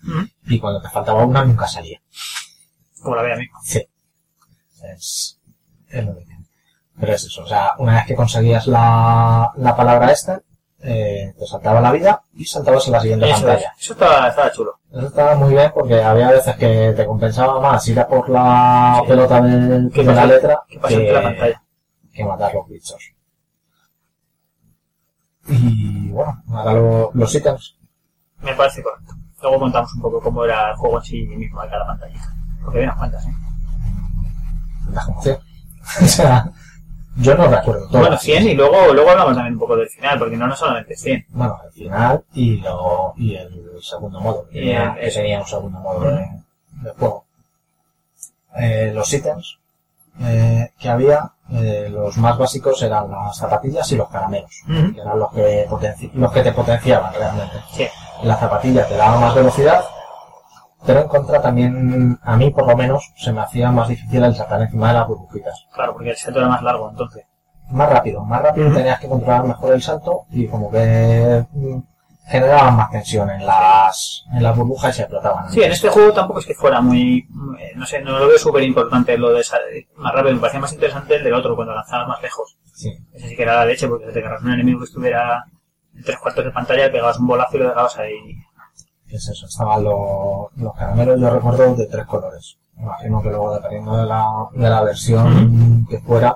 y 0.48 0.60
cuando 0.60 0.81
te 0.81 0.89
faltaba 0.89 1.24
una 1.24 1.46
nunca 1.46 1.67
salía. 1.67 2.00
Como 3.01 3.15
la 3.15 3.22
vea 3.22 3.36
misma. 3.38 3.60
Sí. 3.63 3.88
Es, 4.96 5.39
es 5.89 6.05
lo 6.05 6.15
que. 6.15 6.25
Pero 6.99 7.13
es 7.13 7.23
eso, 7.25 7.43
o 7.43 7.47
sea, 7.47 7.71
una 7.77 7.95
vez 7.95 8.05
que 8.07 8.15
conseguías 8.15 8.65
la, 8.67 9.51
la 9.57 9.75
palabra 9.75 10.11
esta, 10.11 10.41
eh, 10.79 11.33
te 11.37 11.45
saltaba 11.45 11.79
la 11.81 11.91
vida 11.91 12.21
y 12.33 12.45
saltabas 12.45 12.87
a 12.87 12.91
la 12.91 13.01
siguiente 13.01 13.25
Eso, 13.27 13.35
es. 13.37 13.43
pantalla. 13.43 13.73
eso 13.79 13.93
estaba, 13.93 14.27
estaba 14.27 14.51
chulo. 14.51 14.79
Eso 14.91 15.07
estaba 15.07 15.35
muy 15.35 15.49
bien 15.53 15.71
porque 15.73 16.01
había 16.01 16.31
veces 16.31 16.55
que 16.55 16.93
te 16.95 17.05
compensaba 17.05 17.59
más 17.59 17.87
ir 17.87 17.99
a 17.99 18.07
por 18.07 18.29
la 18.29 18.99
Sí. 19.01 19.07
pelota 19.09 19.41
del- 19.41 19.91
¿Qué 19.93 20.03
de 20.03 20.13
la 20.13 20.25
letra 20.25 20.61
¿Qué 20.67 20.79
pasa 20.79 20.95
entre 20.95 21.13
la 21.13 21.21
pantalla? 21.21 21.63
que 22.13 22.25
matar 22.25 22.53
los 22.55 22.67
bichos. 22.67 22.97
Y 25.49 26.09
bueno, 26.09 26.43
ahora 26.49 26.73
lo- 26.73 27.11
los 27.13 27.35
ítems. 27.35 27.77
Me 28.41 28.53
parece 28.53 28.83
correcto. 28.83 29.13
Luego 29.41 29.59
contamos 29.59 29.93
un 29.93 30.01
poco 30.01 30.21
cómo 30.21 30.43
era 30.43 30.71
el 30.71 30.75
juego 30.77 30.97
en 30.97 31.03
sí 31.03 31.21
mismo 31.27 31.61
de 31.61 31.69
cada 31.69 31.85
pantalla. 31.85 32.19
Porque 32.63 32.79
había 32.79 32.87
unas 32.89 32.97
cuantas, 32.97 33.25
¿eh? 33.25 33.33
las 34.91 35.05
como 35.05 35.21
100. 35.21 35.37
o 36.01 36.05
sea, 36.07 36.51
yo 37.19 37.36
no 37.36 37.47
recuerdo 37.47 37.88
todo. 37.89 38.00
Bueno, 38.01 38.17
100 38.17 38.47
y 38.50 38.53
luego, 38.53 38.93
luego 38.93 39.09
hablamos 39.12 39.33
también 39.36 39.53
un 39.53 39.59
poco 39.59 39.75
del 39.77 39.89
final, 39.89 40.19
porque 40.19 40.38
no, 40.38 40.47
no 40.47 40.55
solamente 40.55 40.95
100. 40.95 41.25
Bueno, 41.29 41.59
el 41.65 41.71
final 41.71 42.23
y, 42.34 42.58
lo, 42.58 43.13
y 43.17 43.36
el 43.36 43.63
segundo 43.82 44.19
modo. 44.21 44.47
Que 44.49 44.58
Y 44.58 44.62
tenía, 44.62 44.95
el- 44.99 45.10
que 45.10 45.15
tenía 45.15 45.39
un 45.39 45.47
segundo 45.47 45.80
modo 45.80 46.01
de, 46.12 46.25
de 46.84 46.91
juego. 46.97 47.25
Eh, 48.60 48.91
los 48.93 49.12
ítems 49.13 49.60
eh, 50.21 50.71
que 50.80 50.89
había, 50.89 51.32
eh, 51.51 51.89
los 51.91 52.17
más 52.17 52.38
básicos 52.38 52.82
eran 52.82 53.10
las 53.12 53.38
zapatillas 53.38 53.91
y 53.91 53.95
los 53.97 54.10
caramelos. 54.10 54.51
Que 54.65 55.01
eran 55.01 55.19
los 55.19 55.32
que, 55.32 55.67
los 56.15 56.32
que 56.32 56.41
te 56.43 56.51
potenciaban 56.53 57.13
realmente. 57.13 57.58
Sí. 57.71 57.88
La 58.23 58.36
zapatilla 58.36 58.88
te 58.88 58.95
daba 58.97 59.19
más 59.19 59.36
velocidad, 59.36 59.84
pero 60.85 61.01
en 61.01 61.07
contra 61.07 61.41
también, 61.41 62.19
a 62.21 62.37
mí 62.37 62.49
por 62.51 62.67
lo 62.67 62.75
menos, 62.77 63.11
se 63.17 63.31
me 63.33 63.41
hacía 63.41 63.71
más 63.71 63.87
difícil 63.87 64.23
el 64.23 64.35
saltar 64.35 64.61
encima 64.61 64.89
de 64.89 64.93
las 64.95 65.07
burbujitas. 65.07 65.67
Claro, 65.73 65.93
porque 65.93 66.11
el 66.11 66.17
salto 66.17 66.39
era 66.39 66.47
más 66.49 66.61
largo, 66.61 66.89
entonces. 66.89 67.25
Más 67.71 67.89
rápido, 67.89 68.23
más 68.23 68.41
rápido 68.41 68.71
tenías 68.73 68.99
que 68.99 69.09
controlar 69.09 69.43
mejor 69.43 69.73
el 69.73 69.81
salto 69.81 70.21
y 70.29 70.47
como 70.47 70.71
que 70.71 71.45
mm, 71.51 71.79
generaban 72.27 72.77
más 72.77 72.89
tensión 72.91 73.29
en 73.29 73.45
las, 73.45 74.23
en 74.33 74.41
las 74.43 74.55
burbujas 74.55 74.93
y 74.93 74.97
se 74.97 75.01
explotaban. 75.03 75.49
Sí, 75.49 75.61
en 75.61 75.71
este 75.73 75.89
juego 75.89 76.13
tampoco 76.13 76.39
es 76.39 76.45
que 76.45 76.53
fuera 76.53 76.79
muy... 76.79 77.27
eh, 77.59 77.73
No 77.75 77.85
sé, 77.85 78.01
no 78.01 78.17
lo 78.19 78.27
veo 78.29 78.37
súper 78.37 78.63
importante 78.63 79.17
lo 79.17 79.31
de 79.33 79.43
sa- 79.43 79.59
más 79.97 80.13
rápido. 80.13 80.35
Me 80.35 80.39
parecía 80.39 80.61
más 80.61 80.71
interesante 80.73 81.15
el 81.15 81.23
del 81.25 81.33
otro, 81.33 81.55
cuando 81.57 81.73
lanzabas 81.73 82.07
más 82.07 82.21
lejos. 82.21 82.57
Sí. 82.73 82.93
Ese 83.13 83.29
sí 83.29 83.35
que 83.35 83.43
era 83.43 83.55
la 83.57 83.65
leche, 83.65 83.87
porque 83.89 84.05
te 84.13 84.21
cargas 84.21 84.41
un 84.43 84.53
enemigo 84.53 84.79
que 84.79 84.85
estuviera 84.85 85.43
en 85.93 86.03
tres 86.03 86.17
cuartos 86.19 86.45
de 86.45 86.51
pantalla, 86.51 86.89
pegabas 86.91 87.17
un 87.19 87.27
bolazo 87.27 87.57
y 87.57 87.59
lo 87.61 87.67
dejabas 87.69 87.97
ahí. 87.97 88.15
¿Qué 89.08 89.15
es 89.15 89.28
eso? 89.30 89.46
Estaban 89.46 89.84
los, 89.84 90.48
los 90.58 90.74
caramelos, 90.76 91.20
yo 91.20 91.30
recuerdo, 91.30 91.76
de 91.76 91.88
tres 91.88 92.06
colores. 92.06 92.58
Me 92.76 92.84
Imagino 92.84 93.22
que 93.22 93.30
luego, 93.30 93.54
dependiendo 93.56 93.96
de 93.98 94.06
la, 94.06 94.26
de 94.54 94.70
la 94.70 94.84
versión 94.84 95.86
que 95.89 96.00
fuera, 96.00 96.36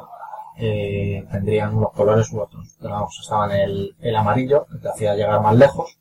eh, 0.57 1.27
tendrían 1.31 1.75
unos 1.75 1.91
colores 1.91 2.31
u 2.31 2.39
otros. 2.41 2.75
Pero 2.79 2.93
vamos, 2.93 3.17
estaban 3.21 3.51
el, 3.51 3.95
el 3.99 4.15
amarillo, 4.15 4.65
que 4.71 4.77
te 4.77 4.89
hacía 4.89 5.15
llegar 5.15 5.41
más 5.41 5.55
lejos, 5.55 5.97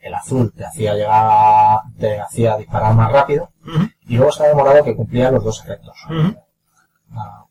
el 0.00 0.14
azul 0.14 0.52
te 0.56 0.64
hacía 0.64 0.94
llegar, 0.94 1.80
te 1.98 2.20
hacía 2.20 2.56
disparar 2.56 2.94
más 2.94 3.12
rápido, 3.12 3.50
y 4.06 4.16
luego 4.16 4.30
estaba 4.30 4.50
el 4.50 4.56
morado 4.56 4.84
que 4.84 4.94
cumplía 4.96 5.30
los 5.30 5.42
dos 5.44 5.62
efectos. 5.64 5.96
Ah, 7.14 7.44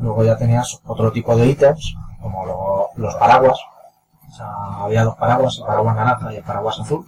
Luego 0.00 0.22
ya 0.24 0.36
tenías 0.36 0.80
otro 0.84 1.10
tipo 1.10 1.36
de 1.36 1.46
ítems, 1.48 1.94
como 2.22 2.46
lo- 2.46 2.88
los 2.96 3.14
paraguas. 3.16 3.58
O 4.28 4.32
sea, 4.32 4.46
había 4.84 5.02
dos 5.04 5.16
paraguas, 5.16 5.58
el 5.58 5.64
paraguas 5.66 5.96
naranja 5.96 6.32
y 6.32 6.36
el 6.36 6.44
paraguas 6.44 6.78
azul. 6.78 7.04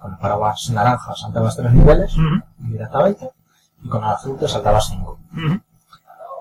Con 0.00 0.12
el 0.12 0.18
paraguas 0.18 0.70
naranja 0.70 1.14
saltabas 1.14 1.56
tres 1.56 1.72
niveles 1.72 2.14
directamente 2.58 3.30
y 3.82 3.88
con 3.88 4.02
el 4.02 4.10
azul 4.10 4.38
te 4.38 4.48
saltabas 4.48 4.88
cinco. 4.88 5.18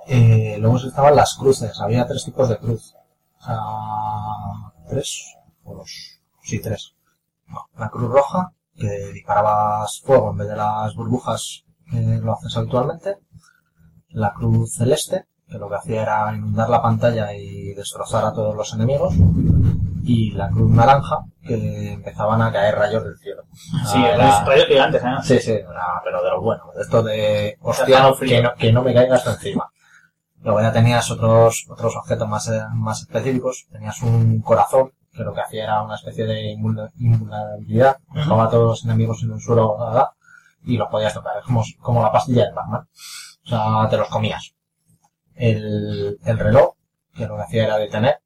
Eh, 0.08 0.58
luego 0.60 0.78
estaban 0.78 1.16
las 1.16 1.36
cruces, 1.36 1.80
había 1.82 2.08
tres 2.08 2.24
tipos 2.24 2.48
de 2.50 2.58
cruz. 2.58 2.96
O 3.40 3.44
sea, 3.44 3.58
tres 4.88 5.36
o 5.64 5.76
dos. 5.76 6.20
Sí, 6.42 6.62
tres. 6.62 6.94
No, 7.48 7.68
la 7.78 7.90
cruz 7.90 8.10
roja, 8.10 8.52
que 8.76 9.12
disparabas 9.14 10.02
fuego 10.02 10.32
en 10.32 10.38
vez 10.38 10.50
de 10.50 10.56
las 10.56 10.96
burbujas 10.96 11.66
que 11.90 12.00
lo 12.00 12.34
haces 12.34 12.56
habitualmente. 12.58 13.18
La 14.10 14.34
cruz 14.34 14.76
celeste, 14.76 15.28
que 15.48 15.58
lo 15.58 15.70
que 15.70 15.76
hacía 15.76 16.02
era 16.04 16.36
inundar 16.36 16.70
la 16.70 16.82
pantalla 16.82 17.34
y 17.34 17.74
destrozar 17.74 18.26
a 18.26 18.34
todos 18.34 18.56
los 18.56 18.74
enemigos. 18.74 19.14
Y 20.10 20.32
la 20.32 20.50
cruz 20.50 20.72
naranja, 20.72 21.18
que 21.46 21.92
empezaban 21.94 22.42
a 22.42 22.50
caer 22.52 22.76
rayos 22.76 23.04
del 23.04 23.18
cielo. 23.18 23.44
Sí, 23.52 23.98
Ah, 23.98 24.16
rayos, 24.16 24.16
era- 24.16 24.46
rayos 24.46 24.68
gigantes, 24.68 25.04
¿eh? 25.04 25.08
Sí, 25.24 25.40
sí, 25.40 25.52
era- 25.52 26.02
pero 26.04 26.24
de 26.24 26.30
lo 26.30 26.42
bueno. 26.42 26.64
De 26.76 26.82
esto 26.82 27.04
de, 27.04 27.58
hostia, 27.62 28.14
que, 28.20 28.42
no, 28.42 28.54
que 28.56 28.72
no 28.72 28.84
me 28.84 28.94
caigas 28.94 29.26
encima. 29.28 29.70
Luego 30.42 30.62
ya 30.62 30.72
tenías 30.72 31.12
otros, 31.12 31.66
otros 31.70 31.96
objetos 31.98 32.28
más, 32.28 32.50
más 32.74 33.02
específicos. 33.02 33.68
Tenías 33.70 34.02
un 34.02 34.42
corazón, 34.42 34.92
que 35.14 35.24
lo 35.24 35.34
que 35.34 35.42
hacía 35.42 35.66
era 35.66 35.82
una 35.82 35.96
especie 35.96 36.26
de 36.26 36.54
invulner- 36.56 36.92
invulnerabilidad. 37.00 37.98
Dejaba 38.14 38.46
a 38.46 38.50
todos 38.50 38.64
los 38.66 38.86
enemigos 38.86 39.22
en 39.24 39.34
el 39.34 39.42
suelo 39.42 39.78
¿verdad? 39.78 40.08
y 40.64 40.78
los 40.78 40.88
podías 40.90 41.14
tocar. 41.14 41.38
Es 41.40 41.44
como, 41.44 41.64
como 41.82 42.02
la 42.02 42.12
pastilla 42.14 42.46
del 42.46 42.54
Batman. 42.54 42.88
O 43.46 43.50
sea, 43.50 43.90
te 43.90 43.98
los 43.98 44.08
comías. 44.08 44.54
El, 45.36 46.18
el 46.24 46.40
reloj, 46.40 46.76
que 47.14 47.26
lo 47.28 47.36
que 47.36 47.42
hacía 47.44 47.66
era 47.66 47.78
detener. 47.78 48.20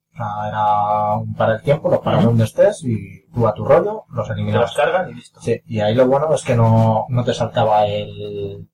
Un 1.22 1.34
para 1.36 1.56
el 1.56 1.62
tiempo, 1.62 1.90
los 1.90 2.00
paras 2.00 2.24
donde 2.24 2.44
estés 2.44 2.84
y 2.84 3.26
tú 3.34 3.48
a 3.48 3.54
tu 3.54 3.66
rollo 3.66 4.04
los 4.10 4.30
eliminabas. 4.30 4.70
los 4.72 4.78
cargas 4.78 5.10
y 5.10 5.14
listo. 5.14 5.40
Sí, 5.42 5.62
y 5.66 5.80
ahí 5.80 5.96
lo 5.96 6.08
bueno 6.08 6.34
es 6.34 6.44
que 6.44 6.56
no, 6.56 7.06
no 7.10 7.24
te 7.24 7.34
saltaba 7.34 7.86
el, 7.88 8.68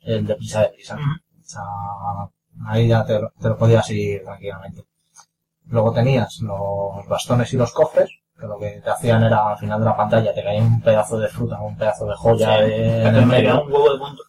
el 0.00 0.26
deprisa 0.26 0.62
deprisa. 0.62 0.94
Ujú. 0.94 1.02
O 1.04 1.44
sea, 1.46 1.62
ahí 2.66 2.88
ya 2.88 3.04
te, 3.04 3.20
lo- 3.20 3.30
te 3.40 3.48
lo 3.48 3.56
podías 3.56 3.88
ir 3.90 4.22
tranquilamente. 4.24 4.84
Luego 5.66 5.92
tenías 5.92 6.40
los 6.40 7.06
bastones 7.08 7.52
y 7.52 7.56
los 7.56 7.72
cofres, 7.72 8.10
que 8.38 8.46
lo 8.46 8.58
que 8.58 8.80
te 8.82 8.90
hacían 8.90 9.22
era 9.24 9.50
al 9.52 9.58
final 9.58 9.80
de 9.80 9.86
la 9.86 9.96
pantalla 9.96 10.34
te 10.34 10.42
caía 10.42 10.60
un 10.62 10.80
pedazo 10.80 11.18
de 11.18 11.28
fruta 11.28 11.60
o 11.60 11.66
un 11.68 11.76
pedazo 11.76 12.04
de 12.06 12.14
joya 12.16 12.58
Sí, 12.58 12.64
de- 12.70 13.02
en 13.08 13.14
el 13.16 13.26
medio. 13.26 13.62
un 13.62 13.72
huevo 13.72 13.92
de 13.92 13.98
punto. 13.98 14.22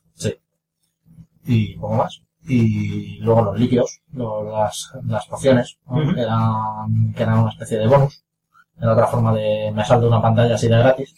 Y 1.47 1.77
poco 1.77 1.93
más. 1.95 2.21
Y 2.47 3.17
luego 3.21 3.41
los 3.43 3.59
líquidos, 3.59 4.01
lo- 4.13 4.43
las, 4.43 4.91
las 5.05 5.25
pociones, 5.27 5.77
que, 6.13 6.21
eran, 6.21 7.13
que 7.15 7.23
eran 7.23 7.39
una 7.39 7.51
especie 7.51 7.77
de 7.79 7.87
bonus. 7.87 8.23
Era 8.77 8.93
otra 8.93 9.07
forma 9.07 9.33
de 9.33 9.71
me 9.73 9.83
salto 9.85 10.07
una 10.07 10.21
pantalla 10.21 10.55
así 10.55 10.67
de 10.67 10.77
gratis. 10.77 11.13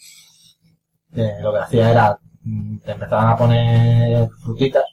Que 1.14 1.34
lo 1.42 1.52
que 1.52 1.58
hacía 1.58 1.90
era, 1.90 2.18
mm, 2.42 2.78
te 2.78 2.92
empezaban 2.92 3.28
a 3.28 3.36
poner 3.36 4.28
frutitas, 4.42 4.84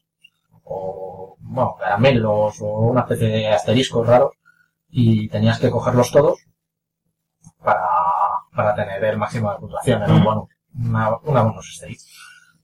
o, 0.63 1.37
bueno, 1.39 1.75
caramelos, 1.79 2.59
o 2.61 2.67
una 2.91 3.01
especie 3.01 3.27
de 3.29 3.47
asteriscos 3.49 4.05
raros, 4.07 4.31
y 4.89 5.27
tenías 5.29 5.59
que 5.59 5.69
cogerlos 5.69 6.11
todos 6.11 6.39
para, 7.63 7.85
para 8.55 8.75
tener 8.75 9.03
el 9.03 9.17
máximo 9.17 9.51
de 9.51 9.57
puntuación. 9.59 10.01
Era 10.03 10.13
un 10.13 10.23
bonus, 10.23 10.49
una, 10.75 11.17
una 11.23 11.41
bonus 11.43 11.73
stage. 11.73 11.97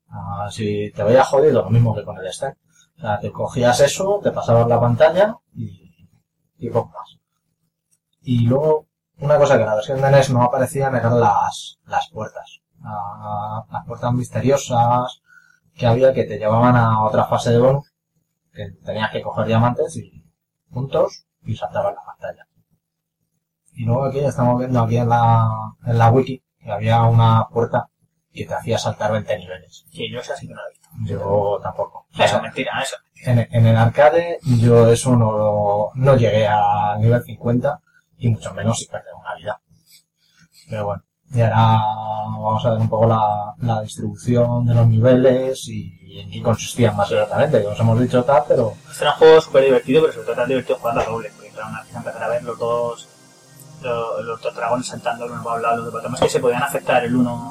Ah, 0.10 0.48
si 0.50 0.92
te 0.94 1.04
veías 1.04 1.28
jodido, 1.28 1.64
lo 1.64 1.70
mismo 1.70 1.96
que 1.96 2.04
con 2.04 2.18
el 2.18 2.32
stack. 2.32 2.58
Sea, 3.02 3.20
te 3.20 3.34
cogías 3.34 3.82
eso, 3.82 4.22
te 4.24 4.32
pasabas 4.32 4.66
la 4.70 4.80
pantalla 4.80 5.36
y, 5.54 6.08
y 6.58 6.70
poco. 6.70 6.98
Y 8.24 8.46
luego, 8.48 8.88
una 9.20 9.38
cosa 9.38 9.56
que 9.58 9.62
en 9.64 9.68
la 9.70 9.76
versión 9.76 10.02
de 10.02 10.10
NES 10.10 10.30
no 10.32 10.42
aparecían 10.44 10.96
eran 10.96 11.20
las, 11.20 11.78
las 11.86 12.10
puertas. 12.10 12.62
La- 12.82 13.64
las 13.72 13.86
puertas 13.86 14.14
misteriosas 14.14 15.22
que 15.76 15.86
había 15.88 16.14
que 16.14 16.24
te 16.24 16.38
llevaban 16.40 16.76
a 16.76 17.04
otra 17.04 17.26
fase 17.26 17.52
de 17.52 17.60
bonus, 17.60 17.94
que 18.54 18.72
tenías 18.86 19.12
que 19.12 19.22
coger 19.24 19.48
diamantes 19.48 19.98
y 19.98 20.26
puntos 20.72 21.26
y 21.44 21.56
saltabas 21.56 21.96
la 21.96 22.04
pantalla. 22.06 22.48
Y 23.74 23.84
luego 23.86 24.06
aquí 24.06 24.20
estamos 24.20 24.60
viendo 24.60 24.80
aquí 24.82 24.96
en 24.98 25.10
la, 25.10 25.50
en 25.86 25.98
la 25.98 26.10
wiki 26.12 26.42
que 26.60 26.72
había 26.72 27.04
una 27.04 27.48
puerta 27.50 27.90
que 28.34 28.46
te 28.46 28.54
hacía 28.54 28.78
saltar 28.78 29.12
20 29.12 29.38
niveles. 29.38 29.86
Sí, 29.92 30.10
yo 30.12 30.20
esa 30.20 30.36
sí 30.36 30.48
que 30.48 30.54
no 30.54 30.62
la 30.62 30.68
he 30.68 30.72
visto. 30.72 30.90
Yo 31.06 31.60
tampoco. 31.62 32.08
Eso 32.18 32.38
es 32.38 32.42
mentira, 32.42 32.72
eso. 32.82 32.96
en, 33.26 33.40
en 33.52 33.68
el 33.68 33.76
arcade 33.76 34.40
yo 34.60 34.90
eso 34.92 35.16
no, 35.16 35.92
no 35.96 36.16
llegué 36.16 36.48
a 36.48 36.96
nivel 37.00 37.22
50 37.24 37.80
y 38.18 38.30
mucho 38.30 38.54
menos 38.54 38.78
si 38.78 38.88
perdí 38.88 39.08
una 39.20 39.36
vida. 39.36 39.62
Pero 40.70 40.86
bueno, 40.86 41.04
y 41.34 41.42
ahora 41.42 41.56
vamos 42.26 42.66
a 42.66 42.72
ver 42.72 42.80
un 42.80 42.90
poco 42.90 43.08
la, 43.08 43.54
la 43.60 43.82
distribución 43.82 44.66
de 44.66 44.74
los 44.74 44.88
niveles 44.88 45.68
y 45.68 46.20
en 46.20 46.30
qué 46.30 46.42
consistían 46.42 46.96
más 46.96 47.10
exactamente. 47.12 47.62
Que 47.62 47.68
os 47.68 47.80
hemos 47.80 48.00
dicho 48.00 48.24
tal, 48.24 48.44
pero 48.48 48.74
Este 48.90 49.04
era 49.04 49.14
un 49.14 49.20
juego 49.20 49.42
súper 49.42 49.64
divertido, 49.66 50.02
pero 50.02 50.14
sobre 50.14 50.26
todo 50.26 50.36
tan 50.36 50.48
divertido 50.50 50.78
jugando 50.80 51.02
a 51.02 51.06
doble, 51.06 51.32
porque 51.36 51.50
claro, 51.52 51.70
una 51.70 51.82
vez 51.84 51.96
empezar 51.96 52.24
a 52.24 52.28
ver 52.28 52.44
los 52.44 52.60
dos, 52.60 53.08
los, 53.82 54.26
los 54.26 54.42
dos 54.42 54.56
dragones 54.56 54.88
saltando 54.88 55.26
el 55.26 55.32
uno 55.32 55.44
para 55.44 55.56
un 55.56 55.62
lado, 55.62 55.76
los 55.78 55.86
dos 55.86 55.94
para 55.94 56.00
otro, 56.02 56.12
más 56.12 56.20
que 56.22 56.30
se 56.30 56.40
podían 56.40 56.64
afectar 56.64 57.04
el 57.04 57.16
uno, 57.16 57.51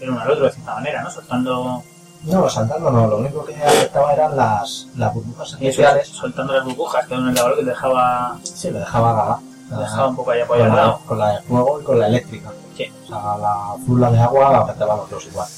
el 0.00 0.10
uno 0.10 0.20
al 0.20 0.30
otro 0.30 0.44
de 0.44 0.52
cierta 0.52 0.74
manera, 0.74 1.02
¿no? 1.02 1.10
Soltando, 1.10 1.82
no, 2.24 2.48
saltando 2.48 2.90
no, 2.90 3.06
lo 3.06 3.18
único 3.18 3.44
que 3.44 3.54
afectaba 3.56 4.12
eran 4.12 4.36
las, 4.36 4.88
las 4.96 5.12
burbujas 5.14 5.56
iniciales. 5.60 6.08
soltando 6.08 6.52
las 6.52 6.64
burbujas, 6.64 7.06
que 7.06 7.14
era 7.14 7.22
un 7.22 7.28
elevador 7.30 7.56
que 7.58 7.64
dejaba, 7.64 8.36
Sí, 8.42 8.70
lo 8.70 8.78
dejaba 8.80 9.12
gaga. 9.14 9.38
te 9.68 9.76
dejaba 9.76 10.08
un 10.08 10.16
poco 10.16 10.30
ahí 10.32 10.40
apoyado 10.40 10.70
con, 10.70 10.72
al 10.72 10.76
la, 10.76 10.86
lado. 10.88 11.00
con 11.06 11.18
la 11.18 11.28
de 11.32 11.42
fuego 11.42 11.80
y 11.80 11.84
con 11.84 11.98
la 11.98 12.06
eléctrica. 12.08 12.50
Sí. 12.76 12.92
O 13.04 13.06
sea, 13.08 13.36
la 13.38 13.72
azul, 13.74 14.00
la 14.00 14.10
de 14.10 14.18
agua, 14.20 14.58
afectaba 14.58 14.94
a 14.94 14.96
los 14.98 15.10
dos 15.10 15.26
igual. 15.26 15.48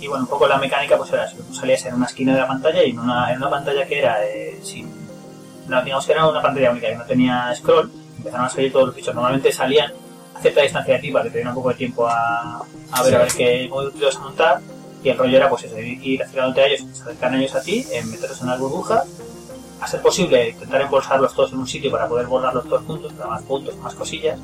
Y 0.00 0.06
bueno, 0.06 0.24
un 0.24 0.30
poco 0.30 0.46
la 0.46 0.58
mecánica 0.58 0.96
pues 0.96 1.12
era 1.12 1.24
así, 1.24 1.36
salías 1.52 1.84
en 1.86 1.94
una 1.94 2.06
esquina 2.06 2.32
de 2.32 2.40
la 2.40 2.46
pantalla 2.46 2.84
y 2.84 2.90
en 2.90 3.00
una, 3.00 3.32
en 3.32 3.38
una 3.38 3.50
pantalla 3.50 3.84
que 3.86 3.98
era 3.98 4.24
eh, 4.24 4.60
sin... 4.62 4.88
No, 5.66 5.82
digamos 5.82 6.06
que 6.06 6.12
era 6.12 6.26
una 6.28 6.40
pantalla 6.40 6.70
única, 6.70 6.86
que 6.88 6.96
no 6.96 7.04
tenía 7.04 7.52
scroll, 7.56 7.90
empezaron 8.16 8.46
a 8.46 8.48
salir 8.48 8.72
todos 8.72 8.86
los 8.86 8.94
bichos. 8.94 9.12
Normalmente 9.14 9.50
salían 9.52 9.92
cierta 10.40 10.62
distancia 10.62 10.94
de 10.94 11.00
ti 11.00 11.10
para 11.10 11.24
que 11.24 11.30
te 11.30 11.38
diera 11.38 11.50
un 11.50 11.56
poco 11.56 11.70
de 11.70 11.74
tiempo 11.76 12.06
a, 12.06 12.58
a 12.92 13.02
ver 13.02 13.10
Sí. 13.10 13.14
a 13.14 13.18
ver 13.18 13.32
qué 13.36 13.66
módulo 13.70 13.90
te 13.92 14.16
a 14.16 14.20
montar. 14.20 14.60
Y 15.02 15.08
el 15.10 15.18
rollo 15.18 15.36
era 15.36 15.48
pues 15.48 15.62
eso, 15.64 15.78
ir 15.78 16.22
acercándote 16.22 16.60
a 16.60 16.66
ellos, 16.66 16.80
se 16.92 17.02
acercan 17.02 17.34
ellos 17.34 17.54
a 17.54 17.62
ti, 17.62 17.86
eh, 17.92 18.02
meterlos 18.04 18.40
en 18.40 18.48
las 18.48 18.58
burbujas, 18.58 19.04
a 19.80 19.86
ser 19.86 20.02
posible 20.02 20.48
intentar 20.50 20.80
embolsarlos 20.80 21.34
todos 21.34 21.52
en 21.52 21.58
un 21.58 21.68
sitio 21.68 21.90
para 21.92 22.08
poder 22.08 22.26
borrarlos 22.26 22.68
todos 22.68 22.84
juntos, 22.84 23.12
para 23.12 23.30
más 23.30 23.42
puntos, 23.42 23.76
más 23.76 23.94
cosillas, 23.94 24.40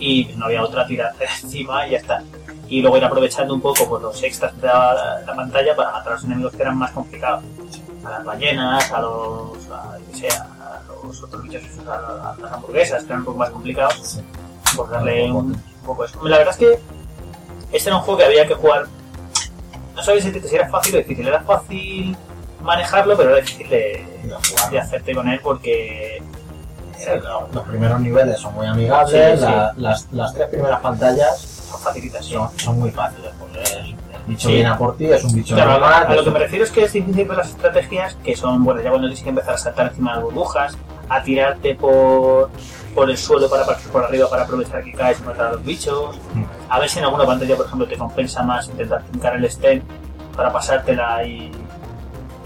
y 0.00 0.24
pues, 0.24 0.36
no 0.36 0.46
había 0.46 0.64
otra 0.64 0.84
tirar 0.88 1.14
encima 1.42 1.86
y 1.86 1.92
ya 1.92 1.98
está 1.98 2.22
y 2.68 2.80
luego 2.80 2.96
ir 2.96 3.04
aprovechando 3.04 3.54
un 3.54 3.60
poco 3.60 3.86
pues, 3.88 4.02
los 4.02 4.22
extras 4.22 4.58
de 4.60 4.66
la, 4.66 5.20
la 5.26 5.36
pantalla 5.36 5.76
para 5.76 5.92
matar 5.92 6.12
a 6.12 6.14
los 6.16 6.24
enemigos 6.24 6.52
que 6.54 6.62
eran 6.62 6.76
más 6.78 6.90
complicados. 6.92 7.44
A 8.02 8.10
las 8.10 8.24
ballenas, 8.24 8.90
a 8.92 9.00
los, 9.02 9.68
a, 9.70 9.92
a 9.92 10.82
los 11.04 11.22
otros 11.22 11.42
bichos, 11.42 11.62
a, 11.86 12.30
a 12.32 12.36
las 12.40 12.52
hamburguesas, 12.52 13.02
que 13.02 13.08
eran 13.08 13.18
un 13.20 13.24
poco 13.26 13.38
más 13.38 13.50
complicados. 13.50 14.20
Por 14.76 14.90
darle 14.90 15.30
un, 15.30 15.46
un 15.52 15.62
poco 15.84 16.04
eso. 16.04 16.18
La 16.26 16.38
verdad 16.38 16.54
es 16.54 16.58
que 16.58 16.78
este 17.72 17.88
era 17.88 17.96
un 17.96 18.02
juego 18.02 18.18
que 18.18 18.24
había 18.26 18.46
que 18.46 18.54
jugar, 18.54 18.86
no 19.94 20.02
sabía 20.02 20.22
si 20.22 20.32
si 20.40 20.54
era 20.56 20.68
fácil 20.68 20.94
o 20.94 20.98
difícil, 20.98 21.26
era 21.26 21.40
fácil 21.42 22.16
manejarlo, 22.62 23.16
pero 23.16 23.30
era 23.30 23.40
difícil 23.40 23.68
de, 23.68 24.06
De 24.22 24.36
de 24.70 24.78
hacerte 24.80 25.14
con 25.14 25.28
él 25.28 25.40
porque 25.42 26.22
los 27.52 27.64
primeros 27.66 28.00
niveles 28.00 28.38
son 28.38 28.54
muy 28.54 28.66
amigables, 28.66 29.40
Sí, 29.40 29.44
sí. 29.46 29.50
la- 29.52 29.72
las, 29.76 30.08
las 30.12 30.34
tres 30.34 30.48
primeras 30.48 30.80
pantallas 30.80 31.40
son 31.40 31.80
facilitas. 31.80 32.24
sí. 32.24 32.34
son, 32.34 32.48
son 32.58 32.78
muy 32.78 32.90
fáciles, 32.92 33.32
porque 33.40 33.60
el, 33.62 33.96
bicho 34.26 34.48
Sí. 34.48 34.54
viene 34.54 34.68
a 34.68 34.78
por 34.78 34.96
ti, 34.96 35.06
es 35.06 35.24
un 35.24 35.34
bicho 35.34 35.54
Claro, 35.56 35.72
normal. 35.72 36.06
a 36.06 36.14
lo 36.14 36.22
que 36.22 36.28
un- 36.28 36.34
me 36.34 36.38
refiero 36.38 36.64
es 36.64 36.70
que 36.70 36.84
es 36.84 36.92
difícil 36.92 37.26
ver 37.26 37.38
las 37.38 37.48
estrategias 37.48 38.14
que 38.22 38.36
son 38.36 38.62
buenas. 38.62 38.84
Ya 38.84 38.90
cuando 38.90 39.08
tienes 39.08 39.22
que 39.24 39.30
empezar 39.30 39.54
a 39.54 39.58
saltar 39.58 39.86
encima 39.88 40.10
de 40.10 40.16
las 40.16 40.24
burbujas, 40.24 40.78
a 41.08 41.22
tirarte 41.24 41.74
por, 41.74 42.50
por 42.94 43.08
el 43.10 43.16
suelo 43.16 43.48
para 43.48 43.64
partir 43.64 43.90
por 43.90 44.04
arriba 44.04 44.28
para 44.28 44.42
aprovechar 44.44 44.82
que 44.84 44.92
caes 44.92 45.18
y 45.20 45.22
matar 45.24 45.46
a 45.46 45.52
los 45.52 45.64
bichos. 45.64 46.18
A 46.68 46.78
ver 46.78 46.88
si 46.88 46.98
en 46.98 47.04
alguna 47.06 47.26
pantalla, 47.26 47.56
por 47.56 47.66
ejemplo, 47.66 47.86
te 47.86 47.96
compensa 47.96 48.42
más 48.42 48.66
intentar 48.68 49.02
trincar 49.04 49.36
el 49.36 49.44
stem 49.50 49.82
para 50.36 50.52
pasártela 50.52 51.24
y, 51.24 51.50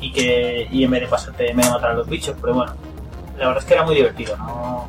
y 0.01 0.13
que 0.13 0.69
y 0.71 0.85
en 0.85 0.91
vez 0.91 1.01
de 1.03 1.07
pasarte 1.09 1.51
en 1.51 1.57
vez 1.57 1.67
de 1.67 1.73
matar 1.73 1.91
a 1.91 1.95
los 1.95 2.09
bichos. 2.09 2.37
Pero 2.41 2.55
bueno, 2.55 2.73
la 3.39 3.47
verdad 3.49 3.63
es 3.63 3.69
que 3.69 3.75
era 3.75 3.85
muy 3.85 3.95
divertido. 3.95 4.37
No, 4.37 4.89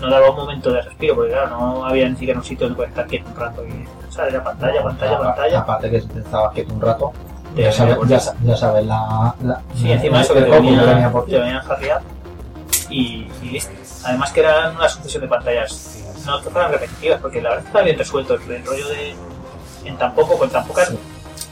no 0.00 0.10
daba 0.10 0.30
un 0.30 0.36
momento 0.36 0.70
de 0.72 0.80
respiro 0.82 1.14
porque 1.16 1.32
claro, 1.32 1.50
no 1.50 1.84
había 1.84 2.08
ni 2.08 2.16
siquiera 2.16 2.38
un 2.38 2.44
sitio 2.44 2.66
donde 2.66 2.76
poder 2.76 2.90
estar 2.90 3.06
quieto 3.06 3.28
un 3.30 3.36
rato 3.36 3.62
y 3.66 3.86
o 4.08 4.12
sea, 4.12 4.26
era 4.26 4.42
pantalla, 4.44 4.82
pantalla, 4.82 5.18
pantalla. 5.18 5.58
Aparte 5.60 5.90
que 5.90 6.00
si 6.00 6.08
te 6.08 6.20
estabas 6.20 6.52
quieto 6.54 6.72
un 6.72 6.80
rato, 6.80 7.12
Te 7.54 7.62
ya 7.62 7.72
sabes, 7.72 7.98
venía 7.98 8.16
ya, 8.16 8.20
sa- 8.20 8.34
ya 8.42 8.56
sabes 8.56 8.86
la, 8.86 9.34
la- 9.42 9.62
Sí, 9.74 9.90
encima 9.90 10.18
el- 10.18 10.24
eso 10.24 10.34
que 10.34 10.42
te 10.42 10.50
venía, 10.50 10.82
venía 10.82 11.12
te 11.26 11.38
venían 11.38 11.62
jarrear 11.62 12.00
y, 12.90 13.28
y 13.42 13.48
listo. 13.50 13.72
Además 14.04 14.32
que 14.32 14.40
eran 14.40 14.76
una 14.76 14.88
sucesión 14.88 15.22
de 15.22 15.28
pantallas, 15.28 15.98
no 16.24 16.40
que 16.42 16.50
fueran 16.50 16.70
repetitivas, 16.72 17.20
porque 17.20 17.40
la 17.42 17.50
verdad 17.50 17.58
es 17.58 17.64
que 17.64 17.68
estaba 17.70 17.84
bien 17.84 17.98
resuelto 17.98 18.34
el, 18.34 18.50
el 18.50 18.64
rollo 18.66 18.88
de 18.88 19.14
en 19.84 19.96
tan 19.96 20.14
poco, 20.14 20.38
con 20.38 20.50
tan 20.50 20.66
poca 20.66 20.84
Sí. 20.86 20.98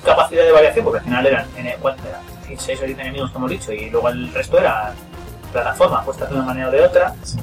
capacidad 0.05 0.45
de 0.45 0.53
variación, 0.53 0.85
porque 0.85 0.99
al 0.99 1.05
final 1.05 1.27
eran, 1.27 1.47
en, 1.57 1.81
¿cuánto 1.81 2.03
eran? 2.09 2.21
6 2.59 2.81
o 2.81 2.85
10 2.87 2.99
enemigos 3.01 3.31
como 3.33 3.47
hemos 3.47 3.59
dicho, 3.61 3.73
y 3.73 3.91
luego 3.91 4.09
el 4.09 4.33
resto 4.33 4.59
era 4.59 4.93
plataforma, 5.53 6.05
puestas 6.05 6.29
de 6.29 6.35
una 6.37 6.45
manera 6.45 6.69
o 6.69 6.71
de 6.71 6.83
otra, 6.83 7.15
Sí. 7.23 7.39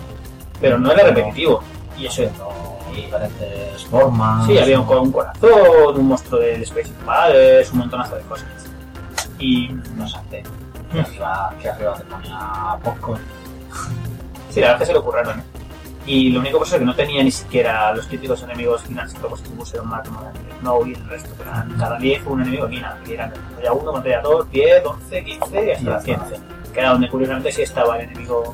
pero 0.61 0.77
no 0.77 0.91
era 0.91 1.03
repetitivo. 1.03 1.61
Y 1.97 2.05
eso 2.07 2.23
Haciendo 2.23 2.51
diferentes 2.95 3.85
formas. 3.85 4.45
Sí, 4.45 4.57
había 4.57 4.79
un, 4.79 4.87
un 4.97 5.11
corazón, 5.11 5.97
un 5.97 6.07
monstruo 6.07 6.39
de 6.39 6.61
Space 6.63 6.89
Invaders, 6.89 7.71
un 7.71 7.79
montonazo 7.79 8.15
de 8.15 8.21
cosas. 8.23 8.47
Y 9.39 9.69
No 9.95 10.07
sé, 10.07 10.17
que 10.91 10.99
arriba, 10.99 11.53
que 11.61 11.69
arriba 11.69 11.93
te 11.95 12.03
ponía 12.05 12.77
popcorn. 12.83 13.21
Sí, 14.53 14.59
la 14.61 14.67
verdad 14.67 14.73
es 14.73 14.79
que 14.79 14.85
se 14.87 14.93
lo 14.93 14.99
ocurrieron. 14.99 15.39
¿eh? 15.39 15.43
Y 16.05 16.29
lo 16.31 16.41
único 16.41 16.57
pues, 16.57 16.73
es 16.73 16.79
que 16.79 16.85
no 16.85 16.93
tenía 16.95 17.23
ni 17.23 17.31
siquiera 17.31 17.93
los 17.95 18.07
típicos 18.09 18.43
enemigos 18.43 18.81
finales, 18.83 19.13
que 19.13 19.19
luego 19.21 19.37
se 19.37 19.49
pusieron 19.49 19.87
más 19.89 20.07
como 20.07 20.19
el 20.21 20.59
Snow 20.59 20.85
y 20.85 20.93
el 20.93 21.09
resto. 21.09 21.35
que 21.37 21.41
eran 21.43 21.75
cada 21.79 21.97
10 21.97 22.21
un 22.27 22.41
enemigo 22.41 22.65
aquí, 22.65 22.79
nada, 22.81 22.99
y 23.07 23.11
eran 23.13 23.31
pantalla 23.31 23.73
1, 23.73 23.91
pantalla 23.93 24.21
2, 24.21 24.51
10, 24.51 24.85
11, 24.85 25.23
15 25.23 25.65
y 25.65 25.71
hasta 25.71 25.89
la 25.89 26.01
100. 26.01 26.19
Que 26.73 26.79
era 26.79 26.89
donde 26.89 27.09
curiosamente 27.09 27.51
sí 27.51 27.61
estaba 27.61 27.97
el 27.97 28.09
enemigo 28.09 28.53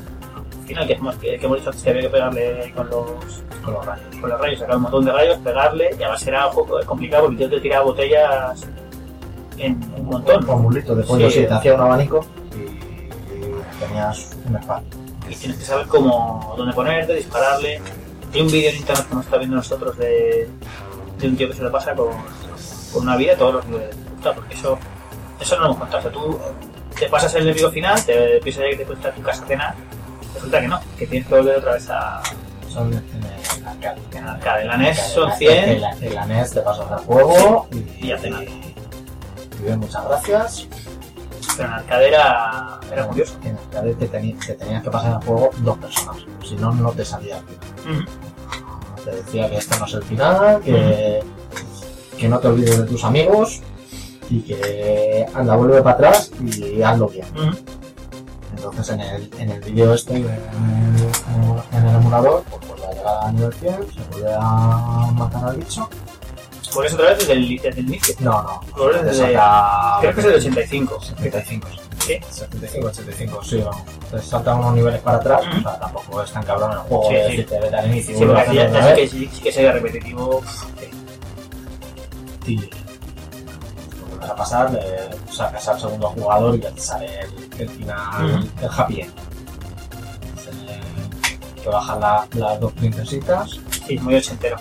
final, 0.66 0.86
que 0.86 0.92
hemos, 0.92 1.16
que, 1.16 1.38
que 1.38 1.46
hemos 1.46 1.58
dicho 1.58 1.70
antes 1.70 1.82
que 1.82 1.90
había 1.90 2.02
que 2.02 2.08
pegarle 2.10 2.72
con 2.76 2.88
los, 2.88 3.42
Con 3.64 3.74
los 3.74 3.84
rayos. 3.86 4.16
con 4.20 4.30
los 4.30 4.40
rayos, 4.40 4.60
sacar 4.60 4.76
un 4.76 4.82
montón 4.82 5.04
de 5.04 5.12
rayos, 5.12 5.38
pegarle, 5.38 5.90
y 5.98 6.02
además 6.02 6.26
era 6.26 6.46
un 6.46 6.54
poco 6.54 6.78
complicado 6.86 7.24
porque 7.24 7.38
tío 7.38 7.50
te 7.50 7.60
tiraba 7.60 7.84
botellas 7.84 8.68
en 9.58 9.80
un 9.96 10.06
montón. 10.06 10.46
Con 10.46 10.62
mulitos 10.62 10.96
de 10.96 11.02
pollo, 11.02 11.28
Sí. 11.30 11.40
sí, 11.40 11.46
te 11.46 11.52
hacía 11.54 11.74
un 11.74 11.80
abanico 11.80 12.24
y 12.54 13.84
tenías 13.84 14.36
un 14.46 14.56
espacio. 14.56 14.99
Y 15.30 15.36
tienes 15.36 15.58
que 15.58 15.64
saber 15.64 15.86
cómo, 15.86 16.54
dónde 16.56 16.74
ponerte, 16.74 17.14
dispararle. 17.14 17.80
Hay 18.32 18.40
un 18.40 18.50
vídeo 18.50 18.70
en 18.70 18.76
internet 18.76 19.06
que 19.08 19.14
nos 19.14 19.24
está 19.24 19.38
viendo 19.38 19.56
nosotros 19.56 19.96
de, 19.96 20.48
de 21.18 21.28
un 21.28 21.36
tío 21.36 21.48
que 21.48 21.54
se 21.54 21.62
lo 21.62 21.70
pasa 21.70 21.94
con, 21.94 22.08
con 22.92 23.02
una 23.02 23.16
vida 23.16 23.36
todos 23.36 23.54
los 23.54 23.66
niveles. 23.66 23.96
Claro, 24.20 24.36
porque 24.36 24.54
eso, 24.54 24.78
eso 25.40 25.56
no 25.56 25.60
lo 25.62 25.66
hemos 25.68 25.78
contado. 25.78 25.98
O 25.98 26.02
sea, 26.02 26.12
tú 26.12 26.38
te 26.98 27.08
pasas 27.08 27.34
el 27.36 27.42
enemigo 27.42 27.70
final, 27.70 28.04
te 28.04 28.40
piensas 28.42 28.64
que 28.70 28.76
te 28.76 28.84
puedes 28.86 29.00
ir 29.02 29.08
a 29.08 29.14
tu 29.14 29.22
casa 29.22 29.46
cenar, 29.46 29.74
resulta 30.34 30.60
que 30.60 30.68
no, 30.68 30.80
que 30.98 31.06
tienes 31.06 31.28
que 31.28 31.34
volver 31.34 31.56
otra 31.58 31.72
vez 31.74 31.88
a, 31.90 32.22
Son 32.68 32.92
en 32.92 32.98
el 32.98 33.66
arcade. 33.66 34.00
en 34.12 34.24
el 34.24 34.28
arcade. 34.28 34.62
En 34.62 34.68
la 34.68 34.76
NES 34.76 34.98
son 35.14 35.30
En 35.30 35.38
100 35.38 35.80
la, 35.80 35.90
en 35.92 36.14
la 36.14 36.26
NES 36.26 36.50
te 36.52 36.60
pasas 36.60 36.90
al 36.90 36.98
juego 37.00 37.68
y, 37.72 38.04
y 38.04 38.08
ya 38.08 38.16
te 38.16 38.30
nada. 38.30 38.44
y 38.44 39.62
bien, 39.62 39.78
muchas 39.78 40.04
gracias. 40.04 40.68
Pero 41.60 41.72
en 41.72 41.78
arcade 41.78 42.08
era, 42.08 42.80
era 42.90 43.06
curioso. 43.06 43.34
En 43.44 43.58
arcade 43.58 43.94
te, 43.94 44.08
te 44.08 44.54
tenías 44.54 44.82
que 44.82 44.90
pasar 44.90 45.20
el 45.20 45.26
juego 45.26 45.50
dos 45.58 45.76
personas, 45.76 46.16
si 46.42 46.56
no, 46.56 46.72
no 46.72 46.90
te 46.92 47.04
salía 47.04 47.36
el 47.36 47.44
final. 47.44 48.08
Te 49.04 49.10
decía 49.10 49.50
que 49.50 49.56
este 49.58 49.78
no 49.78 49.84
es 49.84 49.94
el 49.94 50.02
final, 50.02 50.60
que, 50.62 51.22
que 52.16 52.28
no 52.28 52.38
te 52.38 52.48
olvides 52.48 52.78
de 52.78 52.84
tus 52.84 53.04
amigos 53.04 53.60
y 54.30 54.40
que 54.40 55.26
anda, 55.34 55.54
vuelve 55.56 55.82
para 55.82 55.96
atrás 55.96 56.30
y 56.40 56.80
hazlo 56.80 57.08
bien. 57.08 57.26
Entonces 58.56 58.88
en 58.90 59.00
el, 59.00 59.30
en 59.38 59.50
el 59.50 59.60
vídeo 59.60 59.92
este, 59.92 60.16
en 60.16 60.24
el, 60.24 61.62
en 61.72 61.86
el 61.88 61.96
emulador, 61.96 62.42
pues 62.50 62.68
vuelve 62.68 62.86
a 62.86 62.90
llegar 62.92 63.24
a 63.24 63.32
nivel 63.32 63.52
100, 63.52 63.92
se 63.92 64.10
vuelve 64.12 64.34
a 64.34 65.10
matar 65.12 65.44
al 65.44 65.56
bicho. 65.56 65.88
Eso 66.70 66.94
otra 66.96 67.08
vez 67.10 67.18
desde 67.18 67.32
el, 67.32 67.56
desde 67.56 67.68
el 67.80 67.86
inicio. 67.88 68.14
No, 68.20 68.42
no, 68.42 68.60
Vuelve 68.76 68.98
te 69.00 69.04
desde- 69.06 69.32
saca- 69.34 69.98
Creo 70.00 70.14
que 70.14 70.20
es 70.20 70.26
el 70.26 70.34
85. 70.34 71.00
75. 71.00 71.68
Sí. 72.06 72.18
75, 72.30 72.86
85, 72.88 73.44
sí, 73.44 73.58
vamos. 73.58 73.82
Te 74.10 74.20
salta 74.22 74.54
unos 74.54 74.74
niveles 74.74 75.00
para 75.02 75.18
atrás, 75.18 75.42
o 75.46 75.60
sea, 75.62 75.78
tampoco 75.78 76.22
es 76.22 76.32
tan 76.32 76.42
cabrón 76.42 76.72
el 76.72 76.78
juego 76.78 77.08
Sí, 77.08 77.14
de 77.14 77.22
sí. 77.24 77.30
decirte 77.30 77.60
vete 77.60 77.76
al 77.76 77.86
inicio 77.90 78.18
Sí, 78.18 78.24
porque 78.24 78.54
ya, 78.54 78.68
ya 78.70 78.88
sí, 78.88 78.94
que, 79.02 79.08
sí, 79.08 79.30
sí 79.32 79.42
que 79.42 79.52
sería 79.52 79.72
repetitivo. 79.72 80.42
sí. 82.46 82.50
y 82.52 82.56
vuelves 84.08 84.30
a 84.30 84.34
pasar, 84.34 84.70
le 84.72 84.82
sacas 85.32 85.68
al 85.68 85.80
segundo 85.80 86.08
jugador 86.10 86.56
y 86.56 86.60
ya 86.60 86.70
te 86.70 86.80
sale 86.80 87.20
el, 87.20 87.60
el 87.60 87.68
final, 87.68 88.50
el 88.60 88.68
happy 88.76 89.00
end. 89.02 89.12
Le- 90.66 91.62
te 91.62 91.68
bajan 91.68 92.00
la- 92.00 92.26
las 92.34 92.58
dos 92.60 92.72
princesitas. 92.72 93.60
Sí, 93.86 93.98
muy 93.98 94.14
ochentero. 94.16 94.56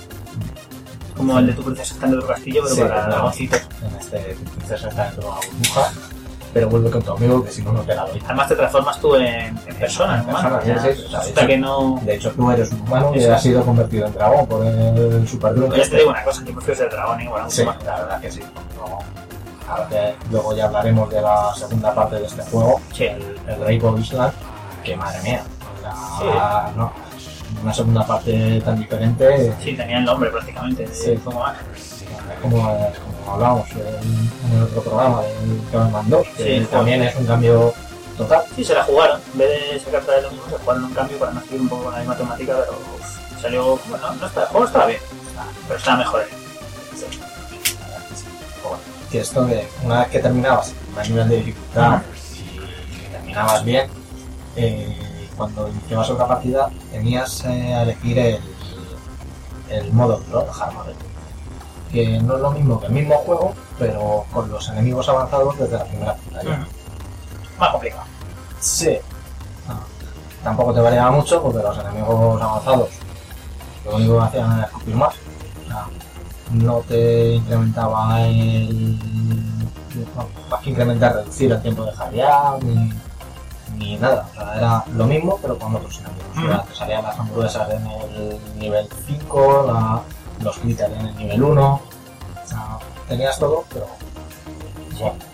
Como 1.20 1.38
el 1.38 1.48
de 1.48 1.54
tu 1.54 1.64
princesa 1.64 1.94
está 1.96 2.06
en 2.08 2.14
otro 2.16 2.28
castillo, 2.30 2.62
pero 2.64 2.76
Sí, 2.76 2.82
para 2.82 3.04
no. 3.08 3.12
dragoncitos. 3.12 3.62
En 3.84 4.00
este, 4.00 4.20
tu 4.36 4.44
princesa 4.52 4.88
está 4.88 5.04
dentro 5.04 5.22
de 5.24 5.28
una 5.30 5.36
burbuja, 5.38 5.92
pero 6.54 6.70
vuelve 6.70 6.90
con 6.92 7.02
tu 7.02 7.12
amigo 7.12 7.44
que 7.44 7.52
si 7.52 7.62
no, 7.62 7.74
no 7.74 7.82
te 7.82 7.94
la 7.94 8.06
doy. 8.06 8.22
Además 8.26 8.48
te 8.48 8.56
transformas 8.56 9.00
tú 9.02 9.16
en, 9.16 9.60
en 9.68 9.76
persona, 9.78 10.14
en 10.16 10.22
En 10.22 10.30
humano. 10.30 10.56
persona, 10.60 10.76
ya. 10.76 10.82
sí, 10.82 10.90
sí, 10.96 11.06
o 11.06 11.10
sea, 11.10 11.20
Resulta 11.20 11.42
de 11.42 11.48
que 11.48 11.58
no... 11.58 12.00
De 12.04 12.16
hecho, 12.16 12.32
tú 12.32 12.52
eres 12.52 12.72
un 12.72 12.82
humano 12.82 13.12
y 13.14 13.24
has 13.26 13.44
sido 13.44 13.66
convertido 13.66 14.08
en 14.08 14.14
dragón 14.14 14.48
por 14.48 14.66
el 14.66 15.28
Super 15.28 15.54
Ya 15.56 15.66
este. 15.76 15.90
te 15.90 15.98
digo 15.98 16.10
una 16.12 16.24
cosa, 16.24 16.44
yo 16.46 16.54
prefiero 16.56 16.76
ser 16.80 16.90
dragón 16.90 17.20
igual, 17.22 17.52
Sí, 17.52 17.66
más. 17.66 17.84
la 17.84 17.96
verdad 18.00 18.22
que 18.22 18.32
sí. 18.32 18.42
Que- 19.90 20.16
luego 20.32 20.56
ya 20.56 20.66
hablaremos 20.66 21.10
de 21.12 21.22
la 21.22 21.54
segunda 21.54 21.94
parte 21.94 22.16
de 22.16 22.26
este 22.26 22.42
juego, 22.44 22.82
el, 22.98 23.40
el 23.48 23.62
Rainbow 23.62 23.98
Island, 24.00 24.34
que 24.84 24.96
madre 24.98 25.22
mía, 25.22 25.44
la- 25.84 26.72
no, 26.76 26.92
una 27.64 27.74
segunda 27.74 28.06
parte 28.06 28.62
tan 28.62 28.80
diferente, 28.80 29.54
Sí, 29.64 29.74
tenía 29.76 29.98
el 30.00 30.06
nombre 30.06 30.30
prácticamente. 30.30 30.86
de 30.88 30.94
Sí. 30.94 31.20
cómo 31.24 31.40
va. 31.42 31.56
como, 32.42 32.58
como 32.62 33.34
hablamos 33.34 33.70
en, 33.72 33.80
en 34.52 34.58
el 34.58 34.64
otro 34.64 34.82
programa 34.84 35.22
del 35.24 35.62
Caberman 35.72 36.10
2, 36.10 36.28
que 36.38 36.44
Sí, 36.62 36.66
también 36.72 37.04
es 37.04 37.16
un 37.16 37.26
cambio 37.26 37.74
total. 38.18 38.44
Sí, 38.56 38.64
se 38.64 38.74
la 38.74 38.84
jugaron. 38.84 39.20
En 39.34 39.40
vez 39.40 39.72
de 39.74 39.80
sacar 39.80 40.02
para 40.04 40.22
lo 40.22 40.32
mismo, 40.32 40.46
se 40.50 40.58
jugaron 40.58 40.84
un 40.86 40.94
cambio 40.94 41.18
para 41.20 41.32
no 41.34 41.42
seguir 41.42 41.62
un 41.62 41.70
poco 41.70 41.84
con 41.86 41.94
la 41.94 42.00
misma 42.00 42.16
temática, 42.16 42.54
pero 42.60 42.78
uf, 42.96 43.42
salió. 43.42 43.80
Bueno, 43.90 44.14
no 44.20 44.26
está, 44.28 44.42
el 44.44 44.48
juego 44.48 44.66
estaba 44.68 44.86
bien, 44.88 45.00
pero 45.68 45.80
estaba 45.80 45.98
mejor. 45.98 46.26
Bueno, 48.64 48.78
que 49.12 49.20
esto 49.20 49.46
de 49.46 49.68
una 49.84 50.00
vez 50.02 50.08
que 50.10 50.20
terminabas 50.20 50.74
un 50.96 51.04
nivel 51.10 51.30
de 51.30 51.38
dificultad 51.38 52.02
y 52.36 53.12
terminabas 53.12 53.64
bien, 53.66 53.90
eh, 54.56 54.98
cuando 55.40 55.70
iniciabas 55.70 56.10
otra 56.10 56.28
partida 56.28 56.70
tenías 56.92 57.46
eh, 57.46 57.74
a 57.74 57.84
elegir 57.84 58.20
el, 58.20 58.40
el 59.70 59.94
modo 59.94 60.20
de 60.20 60.36
hard 60.38 60.74
mode, 60.74 60.94
que 61.92 62.20
no 62.20 62.36
es 62.36 62.42
lo 62.42 62.52
mismo 62.52 62.80
que 62.80 62.88
el 62.88 62.92
mismo 62.92 63.16
juego, 63.20 63.54
pero 63.80 64.26
con 64.34 64.52
los 64.52 64.68
enemigos 64.68 65.08
avanzados 65.08 65.58
desde 65.58 65.78
la 65.78 65.86
primera 65.86 66.16
pantalla. 66.16 66.68
Más 67.58 67.70
complicado. 67.70 68.04
Sí. 68.60 68.98
No, 69.66 69.80
tampoco 70.44 70.74
te 70.74 70.82
variaba 70.82 71.12
mucho 71.12 71.42
porque 71.42 71.60
los 71.60 71.78
enemigos 71.78 72.42
avanzados 72.42 72.90
lo 73.86 73.96
único 73.96 74.18
que 74.18 74.26
hacían 74.26 74.58
era 74.58 74.66
escupir 74.66 74.96
más. 74.96 75.16
O 75.16 75.68
sea, 75.68 75.88
no 76.52 76.80
te 76.82 77.36
incrementaba 77.36 78.28
el. 78.28 79.00
más 80.50 80.62
que 80.62 80.70
incrementar, 80.70 81.14
reducir 81.14 81.50
el 81.50 81.62
tiempo 81.62 81.86
de 81.86 81.94
jadear 81.94 82.62
ni, 82.62 82.92
ni 83.80 83.98
nada. 83.98 84.28
O 84.32 84.36
sea, 84.36 84.56
era 84.58 84.84
lo 84.94 85.06
mismo 85.06 85.40
pero 85.42 85.58
con 85.58 85.76
otros 85.76 86.00
enemigos. 86.00 86.38
O 86.38 86.42
sea, 86.48 86.64
te 86.64 86.76
salían 86.76 87.04
las 87.04 87.18
hamburguesas 87.18 87.70
en 87.72 87.88
el 87.88 88.60
nivel 88.60 88.88
5, 89.08 89.64
la- 89.68 90.02
los 90.44 90.58
critters 90.60 90.94
en 90.94 91.08
el 91.08 91.16
nivel 91.18 91.44
1. 91.44 91.66
O 91.74 92.48
sea, 92.48 92.78
tenías 93.08 93.40
todo, 93.40 93.64
pero. 93.74 93.88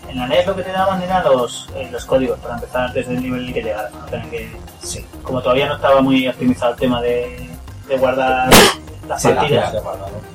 En 0.08 0.16
la 0.18 0.28
NES 0.28 0.46
lo 0.46 0.54
que 0.54 0.62
te 0.62 0.70
daban 0.70 1.02
eran 1.02 1.24
los, 1.24 1.68
eh, 1.74 1.88
los 1.90 2.04
códigos 2.04 2.38
para 2.38 2.54
empezar 2.54 2.92
desde 2.92 3.14
el 3.14 3.22
nivel 3.22 3.52
que 3.52 3.62
llegaras. 3.62 3.92
No 3.92 4.04
tener 4.06 4.30
que, 4.30 4.56
sí. 4.80 5.04
como 5.24 5.42
todavía 5.42 5.66
no 5.66 5.74
estaba 5.74 6.00
muy 6.00 6.28
optimizado 6.28 6.72
el 6.72 6.78
tema 6.78 7.00
de, 7.02 7.50
de 7.88 7.98
guardar 7.98 8.48
las 9.08 9.20
Sí, 9.22 9.28
partidas. 9.28 9.72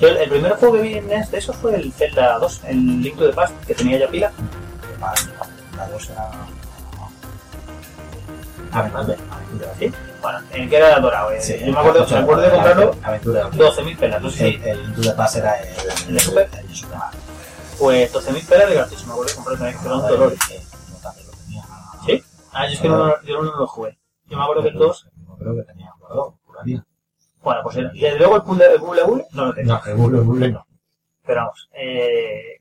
Yo, 0.02 0.08
el 0.10 0.30
primer 0.30 0.52
juego 0.58 0.76
que 0.76 0.82
vi 0.82 0.94
en 0.96 1.08
NES 1.08 1.32
de 1.32 1.38
eso 1.38 1.54
fue 1.54 1.76
el 1.76 1.94
Zelda 1.94 2.38
2, 2.40 2.62
el 2.68 3.02
Link 3.02 3.18
to 3.18 3.28
the 3.28 3.34
Past, 3.34 3.54
que 3.66 3.74
tenía 3.74 3.98
ya 4.00 4.08
pila. 4.10 4.32
La 5.78 5.88
2 5.88 6.10
era. 6.10 6.30
Aventura. 8.72 9.18
Aventura. 9.32 9.74
¿Sí? 9.80 9.94
Bueno, 10.22 10.40
el 10.52 10.70
que 10.70 10.78
era 10.78 11.00
dorado. 11.00 11.32
eh. 11.32 11.42
Sí, 11.42 11.58
Yo 11.60 11.72
me 11.74 11.80
acuerdo, 11.80 12.06
me 12.08 12.18
acuerdo 12.18 12.42
de 12.44 12.50
comprarlo 12.52 12.96
Aventura. 13.04 13.50
12.000 13.52 13.98
pelas. 13.98 14.22
No 14.22 14.30
sé 14.30 14.38
si 14.38 14.70
El, 14.70 14.94
el 15.08 15.16
Pass 15.16 15.36
era 15.36 15.56
el, 15.62 15.68
¿El 16.08 16.14
de 16.14 16.20
Super? 16.20 16.50
El 16.60 16.68
de 16.68 16.76
Super. 16.76 16.98
Pues 17.80 18.14
12.000 18.14 18.48
pelas 18.48 18.70
de 18.70 18.76
gratis, 18.76 19.06
me 19.08 19.12
acuerdo 19.14 19.30
de 19.30 19.36
comprar 19.36 19.58
también, 19.58 19.80
que 19.80 19.86
era 19.86 19.96
un 19.96 20.02
dolor. 20.08 20.34
No, 20.34 20.98
también 21.02 21.28
lo 21.28 21.34
tenía. 21.34 21.64
¿Sí? 22.06 22.24
Ah, 22.54 22.68
yo 22.68 22.74
es 22.74 22.80
que 22.80 22.90
no, 22.90 23.22
yo 23.24 23.42
no 23.42 23.56
lo 23.58 23.68
jugué. 23.68 23.98
Yo 24.26 24.38
me 24.38 24.44
acuerdo 24.44 24.62
que 24.64 24.70
el 24.70 24.76
2, 24.76 25.10
No 25.28 25.36
creo 25.38 25.56
que 25.56 25.64
tenía 25.64 25.92
guardado, 26.00 26.38
juraría. 26.46 26.86
bueno, 27.42 27.62
pues 27.64 27.78
y 27.78 28.00
desde 28.00 28.18
luego 28.20 28.36
el 28.38 28.44
puzzle, 28.44 28.74
el 28.74 28.80
Bule 28.80 29.04
Bule 29.04 29.26
no 29.32 29.46
lo 29.48 29.54
tenía. 29.54 29.74
No, 29.74 29.82
el 29.86 29.96
Google, 29.98 30.18
el 30.20 30.24
Google 30.26 30.52
no. 30.52 30.66
Pero 31.26 31.42
vamos, 31.42 31.70
eh, 31.74 32.58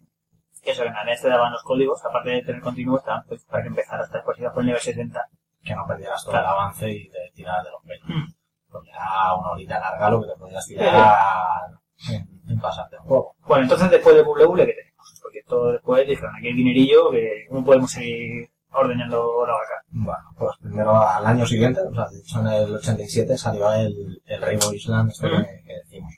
que 0.62 0.70
eso, 0.72 0.82
que 0.82 0.88
en 0.88 0.94
la 0.94 1.04
NES 1.04 1.20
te 1.22 1.28
daban 1.28 1.52
los 1.52 1.62
códigos, 1.62 2.04
aparte 2.04 2.30
de 2.30 2.42
tener 2.42 2.60
continuo, 2.60 2.98
estaban 2.98 3.24
pues, 3.28 3.44
para 3.44 3.62
que 3.62 3.68
empezaras 3.68 4.04
hasta 4.06 4.18
después 4.18 4.38
ibas 4.38 4.52
por 4.52 4.62
el 4.62 4.66
nivel 4.68 4.80
60. 4.82 5.28
Que 5.62 5.74
no 5.74 5.86
perdieras 5.86 6.22
todo 6.22 6.32
Claro. 6.32 6.46
el 6.46 6.52
avance 6.52 6.90
y 6.90 7.08
te 7.10 7.18
tiraras 7.34 7.64
de 7.64 7.70
los 7.70 7.82
pelos. 7.84 8.08
Mm. 8.08 8.32
Porque 8.70 8.90
era 8.90 9.34
una 9.34 9.50
horita 9.50 9.80
larga 9.80 10.10
lo 10.10 10.20
que 10.22 10.28
te 10.28 10.36
podías 10.38 10.66
tirar 10.66 11.66
en, 12.08 12.28
en 12.48 12.60
pasarte 12.60 12.96
el 12.96 13.02
juego. 13.02 13.34
Bueno, 13.46 13.64
entonces 13.64 13.90
después 13.90 14.14
del 14.16 14.24
Bule 14.24 14.46
Bule, 14.46 14.66
¿qué 14.66 14.72
tenemos? 14.74 15.20
Porque 15.22 15.42
todo 15.46 15.72
después 15.72 16.06
dijeron, 16.06 16.34
aquí 16.36 16.46
hay 16.46 16.54
dinerillo, 16.54 17.10
que 17.10 17.46
cómo 17.48 17.64
podemos 17.64 17.90
seguir 17.90 18.48
ordeñando 18.72 19.44
la 19.46 19.52
vaca. 19.54 19.84
Bueno, 19.88 20.22
pues 20.38 20.56
primero 20.60 20.96
al 20.96 21.26
año 21.26 21.44
siguiente, 21.44 21.80
o 21.80 21.92
sea, 21.94 22.06
de 22.08 22.18
hecho 22.20 22.40
en 22.40 22.46
el 22.46 22.74
87 22.76 23.36
salió 23.36 23.72
el, 23.72 24.22
el 24.24 24.40
Rainbow 24.40 24.72
Island 24.72 25.10
este 25.10 25.28
que, 25.28 25.62
que 25.66 25.74
decimos. 25.74 26.14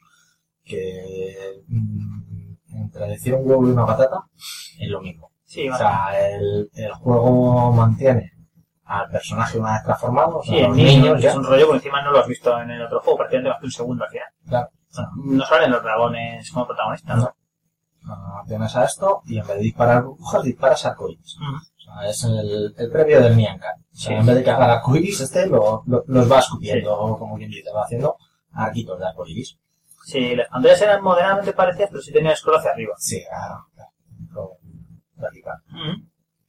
Que 0.62 1.62
mm, 1.68 2.54
entre 2.76 3.06
decir 3.08 3.34
un 3.34 3.48
huevo 3.48 3.66
y 3.66 3.70
una 3.72 3.86
patata 3.86 4.24
es 4.78 4.88
lo 4.88 5.00
mismo. 5.00 5.32
Sí, 5.44 5.68
O 5.68 5.76
sea, 5.76 6.10
el, 6.30 6.70
el 6.74 6.92
juego 6.92 7.72
mantiene 7.72 8.30
al 9.00 9.10
personaje 9.10 9.58
una 9.58 9.72
vez 9.74 9.82
transformado, 9.84 10.38
o 10.38 10.42
sea, 10.42 10.54
Sí, 10.54 10.60
el 10.60 10.66
los 10.68 10.76
niño, 10.76 10.90
niños 11.02 11.20
que 11.20 11.26
es 11.28 11.34
un 11.36 11.44
rollo, 11.44 11.66
por 11.66 11.76
encima 11.76 12.02
no 12.02 12.10
lo 12.12 12.18
has 12.20 12.26
visto 12.26 12.60
en 12.60 12.70
el 12.70 12.82
otro 12.82 13.00
juego, 13.00 13.18
prácticamente 13.18 13.50
más 13.50 13.60
que 13.60 13.66
un 13.66 13.72
segundo 13.72 14.04
al 14.04 14.10
final. 14.10 14.28
Claro. 14.48 14.68
No 15.24 15.44
salen 15.46 15.70
los 15.70 15.82
dragones 15.82 16.50
como 16.52 16.66
protagonistas, 16.66 17.16
¿no? 17.18 17.34
Ah, 18.08 18.42
tienes 18.46 18.74
a 18.76 18.84
esto 18.84 19.22
y 19.26 19.38
en 19.38 19.46
vez 19.46 19.56
de 19.56 19.62
disparar 19.62 20.02
burbujas, 20.02 20.42
disparas 20.42 20.84
arcoíris. 20.86 21.36
Ujú. 21.36 21.56
O 21.56 21.80
sea, 22.00 22.08
es 22.10 22.24
el, 22.24 22.74
el 22.76 22.90
previo 22.90 23.20
del 23.22 23.36
Niancan. 23.36 23.80
O 23.80 23.96
sea, 23.96 24.08
Sí. 24.10 24.14
en 24.20 24.26
vez 24.26 24.36
de 24.36 24.44
que 24.44 24.50
haga 24.50 24.72
arcoíris, 24.74 25.20
este 25.20 25.46
lo, 25.46 25.82
lo- 25.86 26.04
los 26.06 26.30
va 26.30 26.40
escupiendo, 26.40 27.16
como 27.18 27.36
quien 27.36 27.50
dice, 27.50 27.70
va 27.72 27.84
haciendo 27.84 28.16
arquitos 28.52 28.98
de 28.98 29.06
arcoíris. 29.06 29.58
Sí, 30.04 30.34
las 30.34 30.48
pantallas 30.48 30.82
eran 30.82 31.02
moderadamente 31.02 31.52
parecidas, 31.52 31.90
pero 31.90 32.02
sí 32.02 32.12
tenía 32.12 32.34
scroll 32.36 32.58
hacia 32.58 32.72
arriba. 32.72 32.94
Sí, 32.98 33.22
claro. 33.28 33.66
Lo 34.32 34.50
vertical. 35.16 35.56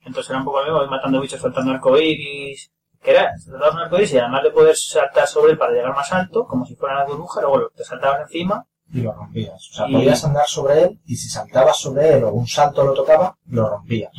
Entonces 0.05 0.29
era 0.29 0.39
un 0.39 0.45
poco 0.45 0.59
ir 0.83 0.89
matando 0.89 1.19
bichos 1.21 1.39
soltando 1.39 1.71
arcoiris. 1.71 2.71
Que 3.01 3.11
era, 3.11 3.37
soltabas 3.37 3.73
un 3.75 3.79
arcoiris 3.81 4.13
y 4.13 4.17
además 4.17 4.43
de 4.43 4.51
poder 4.51 4.75
saltar 4.75 5.27
sobre 5.27 5.51
él 5.53 5.57
para 5.57 5.73
llegar 5.73 5.93
más 5.93 6.11
alto, 6.13 6.45
como 6.47 6.65
si 6.65 6.75
fuera 6.75 6.95
una 6.95 7.05
burbuja, 7.05 7.41
luego 7.41 7.69
te 7.75 7.83
saltabas 7.83 8.21
encima. 8.21 8.65
Y 8.93 9.01
lo 9.01 9.11
rompías. 9.13 9.69
O 9.71 9.73
sea, 9.75 9.89
Y- 9.89 9.93
podías 9.93 10.23
andar 10.23 10.45
sobre 10.47 10.83
él 10.83 11.01
y 11.05 11.15
si 11.15 11.27
saltabas 11.29 11.77
sobre 11.79 12.13
él 12.17 12.23
o 12.23 12.29
un 12.33 12.47
salto 12.47 12.83
lo 12.83 12.93
tocaba, 12.93 13.37
lo 13.47 13.67
rompías. 13.69 14.11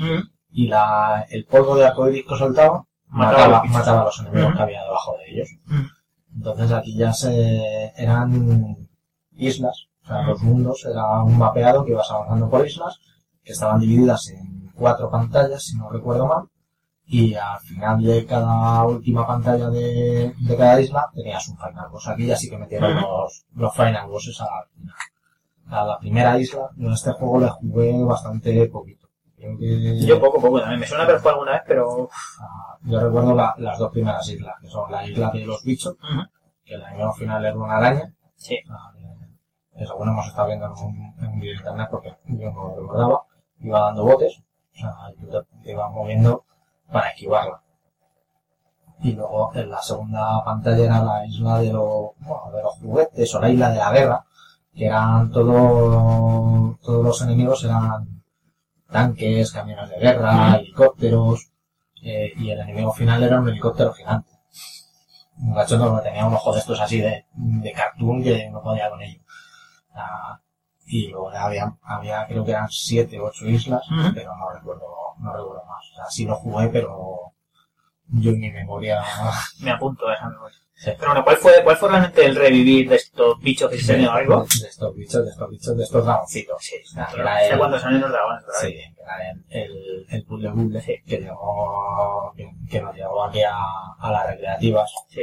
Y 0.51 0.69
la, 0.69 1.27
el 1.31 1.45
polvo 1.47 1.77
de 1.77 1.87
arcoíris 1.87 2.27
que 2.27 2.37
soltaba 2.37 2.85
Mataba 3.07 3.33
mataba, 3.39 3.45
a 3.45 3.49
los 3.49 3.63
bichos. 3.63 3.79
mataba 3.79 4.01
a 4.01 4.05
los 4.05 4.21
enemigos 4.21 4.49
Ujú. 4.49 4.57
que 4.57 4.63
había 4.63 4.83
debajo 4.83 5.17
de 5.19 5.31
ellos. 5.33 5.49
Ujú. 5.67 5.83
Entonces 6.37 6.73
aquí 6.73 6.97
ya 6.97 7.13
se 7.13 7.93
eran 7.97 8.89
islas, 9.33 9.87
o 10.03 10.07
sea, 10.07 10.23
los 10.23 10.43
mundos 10.43 10.85
era 10.85 11.23
un 11.23 11.39
mapeado 11.39 11.85
que 11.85 11.93
ibas 11.93 12.11
avanzando 12.11 12.51
por 12.51 12.67
islas, 12.67 12.99
que 13.45 13.53
estaban 13.53 13.81
divididas 13.81 14.29
en 14.31 14.64
cuatro 14.75 15.11
pantallas, 15.11 15.63
si 15.63 15.77
no 15.77 15.89
recuerdo 15.91 16.27
mal, 16.27 16.45
y 17.07 17.35
al 17.35 17.59
final 17.61 18.03
de 18.03 18.25
cada 18.27 18.85
última 18.85 19.27
pantalla 19.27 19.69
de, 19.71 20.35
de 20.39 20.57
cada 20.57 20.81
isla 20.81 21.11
tenías 21.15 21.47
un 21.49 21.57
final 21.59 21.89
boss. 21.91 22.09
Aquí 22.09 22.27
ya 22.27 22.37
sí 22.37 22.49
que 22.49 22.57
metieron 22.59 22.95
los, 23.01 23.45
los 23.55 23.75
final 23.75 24.09
bosses 24.09 24.41
al 24.41 24.49
final. 24.75 24.95
A 25.67 25.85
la 25.85 25.99
primera 25.99 26.39
isla, 26.39 26.71
yo 26.77 26.87
en 26.89 26.93
este 26.93 27.13
juego 27.13 27.41
le 27.41 27.49
jugué 27.51 28.05
bastante 28.05 28.69
poquito. 28.69 29.09
Creo 29.37 29.59
que... 29.59 30.01
Yo 30.07 30.21
poco, 30.21 30.41
poco 30.41 30.61
también. 30.61 30.81
Me 30.81 30.87
suena 30.87 31.07
que 31.07 31.13
lo 31.13 31.19
jugué 31.19 31.31
alguna 31.31 31.53
vez, 31.53 31.63
pero... 31.67 32.09
Ah, 32.41 32.79
Yo 32.83 33.01
recuerdo 33.01 33.35
la- 33.35 33.55
las 33.59 33.79
dos 33.79 33.91
primeras 33.91 34.27
islas, 34.29 34.55
que 34.61 34.69
son 34.69 34.91
la 34.91 35.07
isla 35.09 35.31
de 35.31 35.45
los 35.47 35.63
bichos, 35.65 35.95
Ujú. 35.95 36.23
que 36.65 36.75
el 36.75 36.83
enemigo 36.83 37.13
final 37.15 37.45
era 37.45 37.57
una 37.57 37.77
araña. 37.77 38.15
Sí. 38.37 38.59
Ah, 38.71 38.93
eh, 38.99 39.83
Eso 39.83 39.97
bueno 39.97 40.13
hemos 40.13 40.27
estado 40.27 40.49
viendo 40.49 40.67
en 40.67 40.73
un, 40.73 41.15
en 41.19 41.27
un 41.27 41.41
vídeo 41.41 41.53
de 41.55 41.59
internet 41.59 41.89
porque 41.91 42.15
yo 42.27 42.51
no 42.53 42.69
lo 42.69 42.81
recordaba. 42.83 43.21
Iba 43.61 43.81
dando 43.81 44.05
botes, 44.05 44.43
te, 44.75 45.63
te 45.63 45.73
ibas 45.73 45.91
moviendo 45.91 46.45
para 46.91 47.09
esquivarla. 47.11 47.63
Y 49.01 49.13
luego 49.13 49.53
en 49.55 49.71
la 49.71 49.83
segunda 49.83 50.43
pantalla 50.45 50.85
era 50.85 51.03
la 51.03 51.27
isla 51.27 51.59
de, 51.59 51.73
los 51.73 52.13
bueno, 52.19 52.51
de 52.55 52.63
los 52.63 52.75
juguetes 52.79 53.35
o 53.35 53.41
la 53.41 53.51
isla 53.51 53.71
de 53.71 53.79
la 53.79 53.93
guerra, 53.93 54.25
que 54.75 54.87
eran 54.87 55.31
todo, 55.31 56.79
todos 56.83 57.05
los 57.05 57.23
enemigos 57.23 57.65
eran 57.65 58.23
tanques, 58.91 59.53
camiones 59.53 59.91
de 59.91 59.99
guerra, 59.99 60.57
helicópteros, 60.57 61.51
eh, 62.03 62.33
y 62.37 62.51
el 62.51 62.61
enemigo 62.61 62.93
final 62.93 63.23
era 63.23 63.41
un 63.41 63.49
helicóptero 63.49 63.93
gigante. 63.93 64.31
Un 65.39 65.55
cachondo 65.55 65.97
que 65.97 66.03
tenía 66.03 66.27
un 66.27 66.35
ojo 66.35 66.53
de 66.53 66.61
estos 66.61 66.81
así 66.81 67.01
de, 67.01 67.27
de 67.35 67.73
cartoon 67.73 68.23
que 68.23 68.49
no 68.51 68.63
podía 68.63 68.89
con 68.89 69.03
ello. 69.03 69.21
Y 70.87 71.09
luego 71.09 71.33
ya 71.33 71.45
había, 71.45 71.77
había, 71.83 72.27
creo 72.27 72.45
que 72.45 72.51
eran 72.53 72.69
siete 72.71 73.19
o 73.21 73.27
ocho 73.27 73.47
islas, 73.47 73.83
pero 74.15 74.37
no 74.37 74.51
recuerdo, 74.51 74.87
no 75.19 75.33
recuerdo 75.33 75.65
más. 75.67 75.85
O 75.93 75.95
sea, 75.97 76.05
sí 76.11 76.25
lo 76.27 76.37
jugué, 76.37 76.69
pero 76.69 77.33
yo 78.09 78.31
en 78.31 78.41
mi 78.41 78.51
memoria... 78.51 79.03
Me 79.61 79.71
apunto 79.71 80.07
a 80.09 80.15
esa 80.15 80.29
memoria. 80.29 80.57
Sí. 80.77 80.91
Pero 80.99 81.13
bueno, 81.13 81.25
¿cuál 81.25 81.37
fue, 81.37 81.53
¿cuál 81.63 81.77
fue 81.77 81.89
realmente 81.89 82.27
el 82.27 82.35
revivir 82.35 82.89
de 82.91 82.97
estos 82.97 83.39
bichos 83.41 83.71
que 83.71 83.79
se 83.79 83.95
han 83.95 84.01
ido 84.03 84.13
algo? 84.13 84.43
De 84.61 84.69
estos 84.69 84.95
bichos, 84.95 85.25
de 85.25 85.31
estos 85.31 85.49
bichos, 85.51 85.77
de 85.77 85.85
estos 85.85 86.05
dragoncitos. 86.05 86.57
Sí, 86.61 86.75
pero 87.11 87.23
era 87.23 87.47
el- 87.47 87.81
salen 87.81 88.01
los 88.01 88.11
dragones, 88.11 88.43
¿verdad? 88.45 88.61
Sí, 88.61 88.75
era 89.01 89.31
el, 89.31 89.45
el, 89.51 90.07
el 90.11 90.25
puzzle 90.25 91.03
que 91.07 91.19
llegó, 91.21 92.33
que, 92.37 92.51
que 92.69 92.81
nos 92.83 92.95
llegó 92.95 93.25
aquí 93.25 93.43
a, 93.45 93.55
a 93.99 94.11
las 94.11 94.27
recreativas. 94.27 94.93
Sí. 95.09 95.23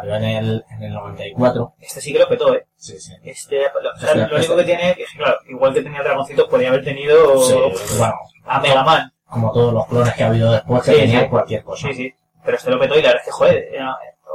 Salió 0.00 0.14
en 0.16 0.24
el, 0.24 0.64
en 0.70 0.82
el 0.82 0.92
94. 0.94 1.74
Este 1.80 2.00
sí 2.00 2.12
que 2.12 2.18
lo 2.18 2.28
petó, 2.28 2.54
¿eh? 2.54 2.66
Sí, 2.76 2.98
sí. 3.00 3.12
Este, 3.22 3.62
lo, 3.82 3.90
o 3.90 3.96
sea, 3.96 4.08
Este- 4.10 4.18
lo 4.28 4.36
único 4.36 4.36
este- 4.52 4.56
que 4.56 4.64
tiene 4.64 4.90
es 4.90 4.96
que, 4.96 5.04
claro, 5.18 5.38
igual 5.48 5.74
que 5.74 5.82
tenía 5.82 6.02
dragoncitos, 6.02 6.48
podría 6.48 6.68
haber 6.68 6.84
tenido 6.84 7.38
Sí, 7.42 7.54
bueno, 7.98 8.14
a 8.44 8.60
Mega 8.60 8.84
Man. 8.84 9.12
como 9.28 9.52
todos 9.52 9.72
los 9.72 9.86
clones 9.86 10.14
que 10.14 10.24
ha 10.24 10.28
habido 10.28 10.52
después, 10.52 10.82
que 10.84 10.92
Sí, 10.92 10.98
tenían 11.00 11.24
sí. 11.24 11.28
cualquier 11.30 11.62
cosa. 11.64 11.88
Sí, 11.88 11.94
sí. 11.94 12.14
Pero 12.44 12.56
este 12.56 12.70
lo 12.70 12.78
petó 12.78 12.94
y 12.98 13.02
la 13.02 13.08
verdad 13.08 13.20
es 13.22 13.26
que, 13.26 13.32
joder, 13.32 13.68
era 13.72 13.88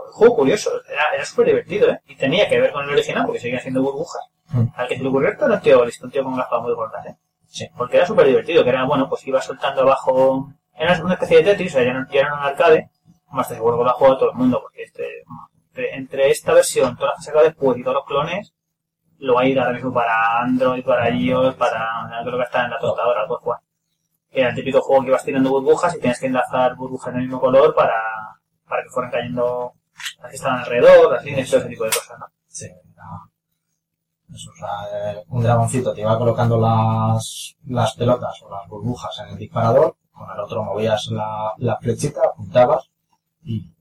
un 0.08 0.12
juego 0.14 0.36
curioso. 0.36 0.72
Era, 0.90 1.04
era 1.16 1.26
súper 1.26 1.46
divertido, 1.48 1.90
¿eh? 1.90 2.02
Y 2.08 2.16
tenía 2.16 2.48
que 2.50 2.60
ver 2.60 2.72
con 2.72 2.84
el 2.84 2.90
original 2.92 3.26
porque 3.26 3.40
seguía 3.40 3.60
siendo 3.60 3.82
burbujas. 3.82 4.22
Mm. 4.50 4.66
Al 4.76 4.88
que 4.88 4.98
se 4.98 5.04
le 5.04 5.10
ocurrió 5.10 5.30
esto 5.30 5.46
era 5.46 5.56
un 5.56 5.62
tío 5.62 5.86
listo, 5.86 6.06
un 6.06 6.12
tío 6.12 6.24
con 6.24 6.36
gafas 6.36 6.62
muy 6.62 6.74
gordas, 6.74 7.06
¿eh? 7.06 7.16
Sí. 7.48 7.68
Porque 7.78 7.98
era 7.98 8.06
súper 8.06 8.28
divertido, 8.28 8.64
que 8.64 8.70
era, 8.70 8.84
bueno, 8.86 9.08
pues 9.10 9.26
iba 9.28 9.42
soltando 9.42 9.82
abajo... 9.82 10.50
Era 10.76 11.00
una 11.04 11.14
especie 11.14 11.38
de 11.38 11.44
Tetris, 11.44 11.74
o 11.74 11.78
sea, 11.78 11.84
ya 11.86 11.94
no, 11.94 12.08
ya 12.12 12.22
era 12.22 12.34
un 12.34 12.40
arcade. 12.40 12.90
Más 13.30 13.48
te 13.48 13.54
seguro 13.56 13.78
que 13.78 13.84
lo 13.84 13.90
ha 13.92 13.94
jugado 13.94 14.18
todo 14.18 14.32
el 14.32 14.36
mundo, 14.38 14.60
porque 14.62 14.84
este, 14.84 15.04
entre, 15.76 16.30
esta 16.30 16.54
versión, 16.54 16.96
todas 16.98 17.14
las 17.14 17.20
que 17.20 17.26
sacado 17.26 17.46
después 17.46 17.78
y 17.78 17.84
todos 17.84 17.96
los 17.96 18.06
clones, 18.06 18.54
lo 19.20 19.42
ir 19.44 19.60
ahora 19.60 19.74
mismo 19.74 19.94
para 19.94 20.42
Android, 20.42 20.84
para 20.84 21.10
iOS, 21.10 21.56
para... 21.56 21.88
Creo 22.24 22.38
que 22.38 22.44
está 22.44 22.66
en 22.66 22.72
la 22.72 22.80
tostadora, 22.80 23.28
jugar. 23.28 23.60
Que 24.32 24.40
era 24.42 24.50
el 24.50 24.56
típico 24.56 24.82
juego 24.82 25.04
que 25.04 25.10
ibas 25.10 25.24
tirando 25.24 25.50
burbujas 25.52 25.96
y 25.96 26.00
tienes 26.00 26.20
que 26.20 26.28
enlazar 26.28 26.76
burbujas 26.76 27.14
del 27.14 27.24
mismo 27.24 27.40
color 27.40 27.76
para, 27.76 28.02
para 28.68 28.84
que 28.84 28.90
fueran 28.90 29.12
cayendo 29.12 29.74
las 30.22 30.30
que 30.30 30.36
estaban 30.38 30.60
alrededor, 30.60 31.12
las 31.14 31.24
líneas 31.24 31.50
todo 31.50 31.60
ese 31.60 31.70
tipo 31.70 31.84
de 31.84 31.90
cosas, 31.92 32.20
¿no? 32.20 32.26
Sí, 32.48 32.66
era- 32.66 33.30
eso, 34.34 34.50
o 34.50 34.56
sea, 34.56 35.22
un 35.28 35.44
dragoncito 35.44 35.94
te 35.94 36.02
iba 36.02 36.18
colocando 36.18 36.58
las, 36.58 37.56
las 37.66 37.94
pelotas 37.96 38.42
o 38.44 38.50
las 38.50 38.68
burbujas 38.68 39.20
en 39.20 39.34
el 39.34 39.38
disparador, 39.38 39.98
con 40.12 40.30
el 40.32 40.40
otro 40.40 40.64
movías 40.64 41.08
la, 41.12 41.54
la 41.58 41.78
flechita, 41.78 42.22
apuntabas 42.26 42.90
y, 43.44 43.74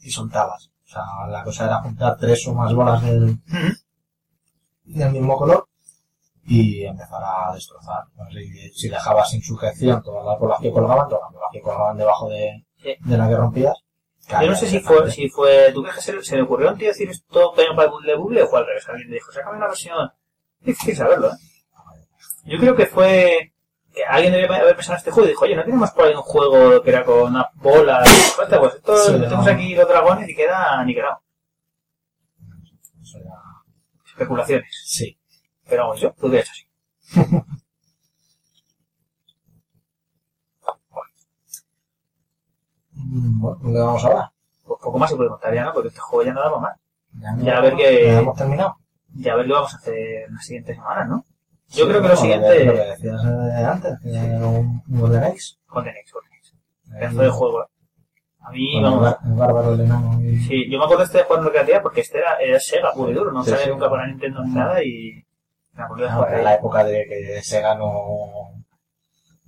y 0.00 0.10
soltabas. 0.10 0.70
O 0.92 0.94
sea, 0.94 1.26
la 1.26 1.42
cosa 1.42 1.64
era 1.64 1.78
juntar 1.78 2.18
tres 2.18 2.46
o 2.48 2.54
más 2.54 2.74
bolas 2.74 3.02
del, 3.02 3.38
del 4.84 5.10
mismo 5.10 5.38
color 5.38 5.66
y 6.44 6.84
empezar 6.84 7.22
a 7.24 7.54
destrozar. 7.54 8.04
Pues, 8.14 8.34
si, 8.74 8.88
dejabas 8.90 9.30
sin 9.30 9.42
sujeción 9.42 10.02
todas 10.02 10.26
las 10.26 10.38
bolas 10.38 10.58
que 10.60 10.70
colgaban, 10.70 11.08
todas 11.08 11.22
las 11.24 11.32
bolas 11.32 11.48
que 11.50 11.60
colgaban 11.62 11.96
debajo 11.96 12.28
de, 12.28 12.66
Sí. 12.76 12.94
de 13.00 13.16
la 13.16 13.28
que 13.28 13.36
rompías. 13.36 13.76
Yo 14.28 14.48
no 14.48 14.54
sé 14.54 14.66
si 14.66 14.80
fue, 14.80 15.10
si 15.10 15.28
fue, 15.30 15.72
¿tú 15.72 15.82
crees 15.82 15.96
que 15.96 16.02
se, 16.02 16.22
se 16.22 16.36
le 16.36 16.42
ocurrió 16.42 16.68
a 16.68 16.72
un 16.72 16.78
tío 16.78 16.88
decir 16.88 17.08
esto 17.08 17.52
peño 17.54 17.74
para 17.74 17.84
el 17.86 17.90
buble 17.90 18.16
buble 18.16 18.42
o 18.42 18.48
fue 18.48 18.58
al 18.60 18.66
revés? 18.66 18.86
Alguien 18.88 19.10
dijo, 19.10 19.32
sácame 19.32 19.56
una 19.56 19.68
versión. 19.68 20.10
Difícil 20.60 20.96
saberlo, 20.96 21.28
¿eh? 21.28 21.36
Yo 22.44 22.58
creo 22.58 22.76
que 22.76 22.86
fue, 22.86 23.51
que 23.92 24.04
alguien 24.04 24.32
debe 24.32 24.54
haber 24.56 24.74
pensado 24.74 24.94
en 24.94 24.98
este 24.98 25.10
juego 25.10 25.26
y 25.26 25.30
dijo, 25.30 25.44
oye, 25.44 25.56
¿no 25.56 25.64
tenemos 25.64 25.90
por 25.92 26.04
ahí 26.06 26.14
un 26.14 26.22
juego 26.22 26.82
que 26.82 26.90
era 26.90 27.04
con 27.04 27.22
una 27.32 27.50
bola? 27.54 28.00
Hostia, 28.40 28.58
pues 28.60 28.74
esto, 28.74 28.96
Sí, 28.96 29.12
metemos 29.12 29.46
no. 29.46 29.52
aquí 29.52 29.74
los 29.74 29.88
dragones 29.88 30.28
y 30.28 30.34
queda 30.34 30.82
ni 30.84 30.94
quedado. 30.94 31.20
Era- 33.14 33.42
Especulaciones. 34.06 34.82
Sí. 34.84 35.18
Pero 35.68 35.82
vamos, 35.84 36.00
yo 36.00 36.14
lo 36.18 36.28
hubiera 36.28 36.42
hecho 36.44 36.52
así. 36.52 36.66
Bueno, 42.92 43.58
¿dónde 43.62 43.80
vamos 43.80 44.04
ahora? 44.04 44.32
Pues 44.64 44.80
poco 44.82 44.98
más 44.98 45.10
se 45.10 45.16
puede 45.16 45.28
contar 45.30 45.54
ya, 45.54 45.64
¿no? 45.64 45.72
Porque 45.72 45.88
este 45.88 46.00
juego 46.00 46.24
ya 46.24 46.32
no 46.32 46.40
daba 46.40 46.60
más. 46.60 46.78
Ya, 47.14 47.36
Ya, 47.38 47.58
a 47.58 47.60
ver 47.60 47.74
qué- 47.76 48.06
ya 48.06 48.18
hemos 48.20 48.36
terminado. 48.36 48.76
Ya 49.14 49.32
a 49.34 49.36
ver 49.36 49.46
qué 49.46 49.52
vamos 49.52 49.74
a 49.74 49.76
hacer 49.76 49.94
en 50.26 50.34
las 50.34 50.44
siguientes 50.44 50.76
semanas, 50.76 51.08
¿no? 51.08 51.24
Yo 51.74 51.84
Sí, 51.84 51.90
creo 51.90 52.02
que 52.02 52.08
lo 52.08 52.14
bueno, 52.14 52.16
siguiente... 52.16 52.64
Lo 52.66 52.72
que 52.74 52.78
decías 52.80 53.24
antes, 53.24 53.92
era 54.04 54.46
un, 54.46 54.82
Golden 54.86 55.24
Axe. 55.24 55.56
Golden 55.68 55.94
Axe, 55.96 56.12
Golden 56.12 56.32
Axe. 56.38 56.52
Pedazo 56.98 57.22
de 57.22 57.30
juego. 57.30 57.66
A 58.40 58.50
mí, 58.50 58.76
el, 58.76 58.82
vamos... 58.82 59.16
el 59.24 59.32
bárbaro, 59.34 59.74
el 59.74 59.80
enano 59.82 60.20
y... 60.22 60.36
Sí, 60.40 60.70
yo 60.70 60.78
me 60.78 60.84
acuerdo 60.84 61.00
de 61.00 61.06
este 61.06 61.18
de 61.18 61.24
jugar 61.24 61.40
en 61.40 61.46
recreativa 61.46 61.82
porque 61.82 62.00
este 62.02 62.18
era, 62.18 62.36
era 62.38 62.58
Sega 62.60 62.92
puro 62.92 63.10
y 63.10 63.14
duro, 63.14 63.32
no 63.32 63.44
Sí, 63.44 63.50
sale 63.50 63.64
sí. 63.64 63.70
nunca 63.70 63.88
para 63.88 64.06
Nintendo 64.06 64.44
ni 64.44 64.50
nada 64.54 64.82
y 64.84 65.24
me 65.74 65.82
acuerdo 65.84 66.04
de 66.04 66.10
Ah, 66.10 66.14
jugar 66.16 66.34
ahí. 66.34 66.44
la 66.44 66.54
época 66.54 66.84
de 66.84 67.06
que 67.08 67.40
Sega 67.42 67.74
no... 67.76 68.64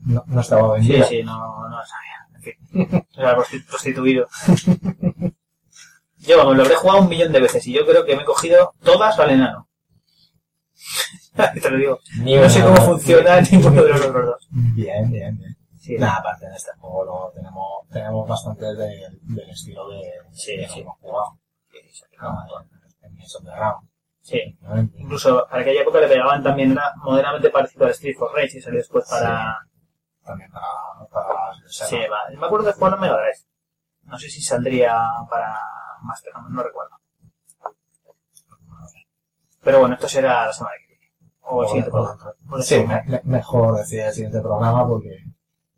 No, 0.06 0.22
no 0.26 0.40
estaba 0.40 0.78
Sí, 0.80 0.88
vendida. 0.88 1.06
sí, 1.06 1.22
no, 1.24 1.68
no 1.68 1.76
lo 1.76 1.84
sabía. 1.84 2.28
En 2.36 2.42
fin, 2.42 3.06
era 3.16 3.36
prosti- 3.36 3.66
prostituido. 3.66 4.28
Yo, 6.18 6.38
vamos, 6.38 6.56
lo 6.56 6.62
habré 6.62 6.74
jugado 6.76 7.00
un 7.02 7.08
millón 7.08 7.32
de 7.32 7.40
veces 7.40 7.66
y 7.66 7.72
yo 7.74 7.84
creo 7.84 8.04
que 8.06 8.16
me 8.16 8.22
he 8.22 8.24
cogido 8.24 8.72
todas 8.82 9.18
al 9.18 9.30
enano. 9.30 9.68
Te 11.62 11.70
lo 11.70 11.76
digo. 11.76 11.98
Ni 12.20 12.36
No 12.36 12.48
sé 12.48 12.62
cómo 12.62 12.76
funciona 12.76 13.40
ninguno 13.40 13.82
de 13.82 13.88
los 13.90 14.06
otros 14.06 14.26
dos. 14.26 14.48
Bien, 14.50 15.10
bien, 15.10 15.36
bien. 15.38 15.56
Sí, 15.78 15.96
Nada, 15.98 16.16
aparte 16.16 16.48
de 16.48 16.56
este 16.56 16.70
juego 16.78 17.04
luego 17.04 17.32
tenemos, 17.34 17.88
tenemos 17.90 18.26
bastante 18.28 18.64
de- 18.64 19.08
del 19.22 19.50
estilo 19.50 19.88
de, 19.90 20.00
Sí, 20.32 20.56
de 20.56 20.66
sí. 20.68 20.74
que 20.74 20.80
hemos 20.80 20.96
jugado. 20.98 21.38
sí, 21.70 21.78
sí, 21.92 22.04
¿no? 22.20 22.28
En, 23.02 23.06
en 23.10 23.14
Maze 23.18 23.36
of 23.36 23.44
the 23.44 23.54
Round. 23.54 23.88
sí. 24.22 24.58
¿no? 24.62 24.80
Incluso 24.80 25.46
para 25.50 25.60
aquella 25.62 25.82
época 25.82 26.00
le 26.00 26.08
pegaban 26.08 26.42
también, 26.42 26.72
era 26.72 26.92
moderadamente 26.96 27.50
parecido 27.50 27.84
al 27.84 27.90
Street 27.90 28.16
for 28.16 28.32
Rage 28.32 28.56
y 28.58 28.60
salió 28.62 28.78
después 28.78 29.06
para... 29.10 29.58
También 30.24 30.50
para, 30.50 30.64
para. 31.10 31.52
Sí, 31.68 31.96
va. 32.10 32.30
Me 32.38 32.46
acuerdo 32.46 32.66
de 32.66 32.72
jugarlo 32.72 32.96
en 32.96 33.02
Mega 33.02 33.16
Drive. 33.18 33.44
No 34.04 34.18
sé 34.18 34.30
si 34.30 34.40
saldría 34.40 34.96
para 35.28 35.58
Master, 36.02 36.32
no, 36.34 36.48
no 36.48 36.62
recuerdo. 36.62 36.92
Pero 39.62 39.80
bueno, 39.80 39.94
esto 39.96 40.08
será 40.08 40.46
la 40.46 40.52
semana 40.52 40.74
que 40.76 40.78
viene. 40.83 40.83
O 41.46 41.62
el 41.62 41.68
siguiente 41.68 41.90
programa. 41.90 42.34
Sí, 42.62 42.84
me- 42.86 43.20
mejor 43.24 43.76
decir 43.76 44.00
el 44.00 44.12
siguiente 44.12 44.40
programa 44.40 44.86
porque 44.88 45.10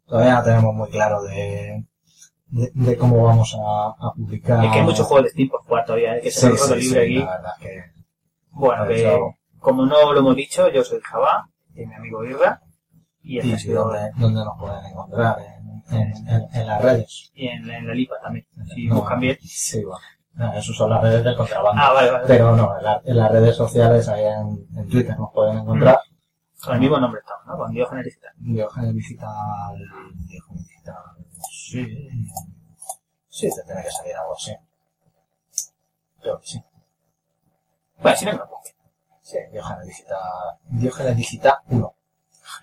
todavía 0.07 0.35
no 0.37 0.43
tenemos 0.45 0.75
muy 0.75 0.89
claro 0.91 1.23
de, 1.23 1.85
de, 2.49 2.71
de 2.75 2.97
cómo 2.97 3.23
vamos 3.25 3.55
a, 3.59 3.89
a 4.09 4.13
publicar. 4.15 4.65
Es 4.65 4.71
que 4.73 4.79
hay 4.79 4.85
muchos 4.85 5.07
juegos 5.07 5.25
de 5.25 5.31
Steam 5.31 5.49
por 5.49 5.63
jugar 5.65 5.85
todavía, 5.85 6.17
¿eh? 6.17 6.21
que 6.23 6.31
se 6.31 6.51
Sí, 6.51 6.57
sí, 6.57 6.75
libre 6.77 6.81
sí, 6.81 6.99
aquí. 6.99 7.19
la 7.25 7.31
verdad 7.37 7.53
es 7.61 7.67
que 7.67 7.83
Bueno, 8.51 8.87
que 8.87 9.01
hecho- 9.01 9.19
como 9.59 9.85
no 9.87 10.13
lo 10.13 10.21
hemos 10.21 10.37
dicho, 10.37 10.69
yo 10.71 10.85
soy 10.85 11.01
Java, 11.01 11.49
y 11.75 11.85
mi 11.85 11.95
amigo 11.95 12.25
Irra, 12.25 12.63
y, 13.23 13.39
este 13.39 13.51
y 13.51 13.59
sido- 13.59 13.93
dónde 14.17 14.45
nos 14.45 14.59
pueden 14.61 14.85
encontrar 14.87 15.37
en, 15.41 15.97
en, 15.97 16.29
en, 16.29 16.47
en 16.55 16.67
las 16.69 16.81
redes. 16.81 17.31
y 17.35 17.49
en, 17.49 17.69
en 17.69 17.87
la 17.89 17.95
Lipa 17.95 18.15
también. 18.23 18.47
Si 18.73 18.87
No, 18.87 18.97
buscan 19.01 19.19
bien. 19.21 19.37
Sí, 19.43 19.83
bueno. 19.85 19.99
Eso 20.55 20.73
son 20.75 20.91
las 20.91 21.03
redes 21.03 21.25
del 21.25 21.37
contrabando. 21.37 21.81
Ah, 21.83 21.93
vale, 21.93 22.11
vale. 22.11 22.25
Pero 22.27 22.55
no, 22.55 22.77
en, 22.77 22.85
la- 22.85 23.01
en 23.05 23.17
las 23.17 23.31
redes 23.31 23.57
sociales, 23.57 24.07
ahí 24.09 24.25
en, 24.25 24.67
en 24.77 24.89
Twitter 24.89 25.19
nos 25.19 25.33
pueden 25.33 25.59
encontrar. 25.59 25.99
Con 26.63 26.75
el 26.75 26.81
mismo 26.81 26.99
nombre 26.99 27.21
estamos, 27.21 27.47
¿no? 27.47 27.57
Con 27.57 27.71
Diógenes 27.73 28.05
Digital. 28.05 28.33
Diógenes 28.39 28.95
Digital. 28.95 29.77
Diógenes 30.27 30.69
Digital. 30.69 30.97
Sí. 31.51 32.09
Sí, 33.29 33.49
te 33.55 33.63
tiene 33.65 33.83
que 33.83 33.91
salir 33.91 34.15
algo 34.17 34.35
así. 34.35 34.53
Creo 36.21 36.39
que 36.41 36.47
sí. 36.47 36.63
Bueno, 37.99 38.17
si 38.17 38.25
no, 38.27 38.33
me 38.33 38.39
lo 38.39 38.45
pongo. 38.47 38.63
Sí, 39.23 39.39
Diógenes 39.53 39.87
Digital. 39.87 40.19
Diógenes 40.69 41.17
Digital 41.17 41.55
1. 41.69 41.95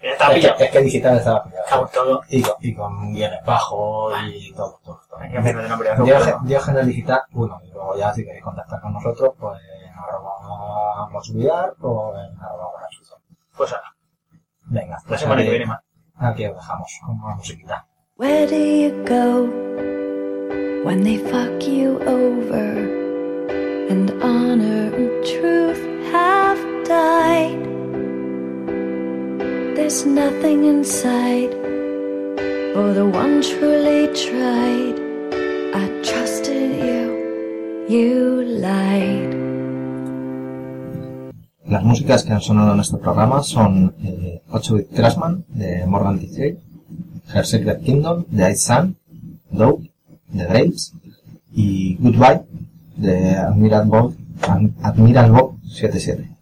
Estaba 0.01 0.33
Es 0.35 0.51
que, 0.53 0.63
es 0.65 0.71
que 0.71 0.79
digital 0.81 1.17
estaba 1.17 1.43
pillado. 1.43 1.89
Todo. 1.93 2.21
Y 2.29 2.41
con, 2.41 2.53
y 2.59 2.75
con 2.75 3.13
guiones 3.13 3.39
bajos 3.45 4.13
y 4.27 4.53
todo, 4.53 4.79
todo. 4.83 5.01
todo. 5.09 5.19
Hay 5.19 5.29
que 5.29 5.35
cambiarlo 5.35 5.63
de 5.63 5.69
nombre. 5.69 5.89
a 5.89 5.95
Diógenes, 5.95 6.23
seguro. 6.25 6.45
Diógenes 6.45 6.85
Digital 6.87 7.21
1. 7.31 7.61
Y 7.63 7.71
luego 7.71 7.97
ya 7.97 8.13
si 8.13 8.23
queréis 8.25 8.43
contactar 8.43 8.81
con 8.81 8.93
nosotros, 8.93 9.33
pues 9.39 9.59
en 9.85 9.93
arroba 9.93 11.09
o 11.81 12.15
en 12.17 12.37
arroba. 12.41 12.87
Pues 13.55 13.71
ahora, 13.71 13.93
Venga, 14.65 14.95
la 14.95 15.03
pues 15.07 15.21
semana 15.21 15.43
que 15.43 15.49
viene 15.49 15.65
más. 15.65 15.79
Aquí 16.17 16.45
os 16.45 16.55
dejamos 16.55 16.99
con 17.05 17.21
una 17.21 17.35
musiquita. 17.35 17.85
Where 18.17 18.47
do 18.47 18.55
you 18.55 19.03
go 19.05 19.47
when 20.85 21.03
they 21.03 21.17
fuck 21.17 21.61
you 21.67 21.99
over 22.07 22.77
and 23.89 24.11
honor 24.23 24.93
and 24.95 25.23
truth 25.23 25.81
have 26.11 26.59
died? 26.85 27.72
There's 29.83 30.05
nothing 30.05 30.63
inside 30.63 31.51
for 32.71 32.93
the 32.93 33.03
one 33.03 33.41
truly 33.41 34.07
tried. 34.15 34.95
I 35.75 35.83
trusted 36.01 36.71
you, 36.87 37.03
you 37.89 38.43
lied. 38.63 39.33
Las 41.67 41.83
músicas 41.83 42.23
que 42.23 42.31
han 42.31 42.39
sonado 42.39 42.73
en 42.75 42.79
este 42.79 42.95
programa 42.95 43.43
son 43.43 43.93
eh, 44.01 44.41
8-Bit 44.51 44.87
Crashman 44.95 45.43
de 45.49 45.85
Morgan 45.85 46.17
DJ, 46.17 46.57
Her 47.33 47.45
Secret 47.45 47.83
Kingdom 47.83 48.23
de 48.29 48.51
Ice 48.51 48.65
Sun, 48.65 48.95
Dope 49.51 49.91
de 50.29 50.45
Graves 50.45 50.93
y 51.53 51.97
Goodbye 51.99 52.43
de 52.95 53.35
Admiral 53.35 53.85
Bob, 53.87 54.13
Admiral 54.81 55.29
Bob 55.33 55.57
77. 55.67 56.32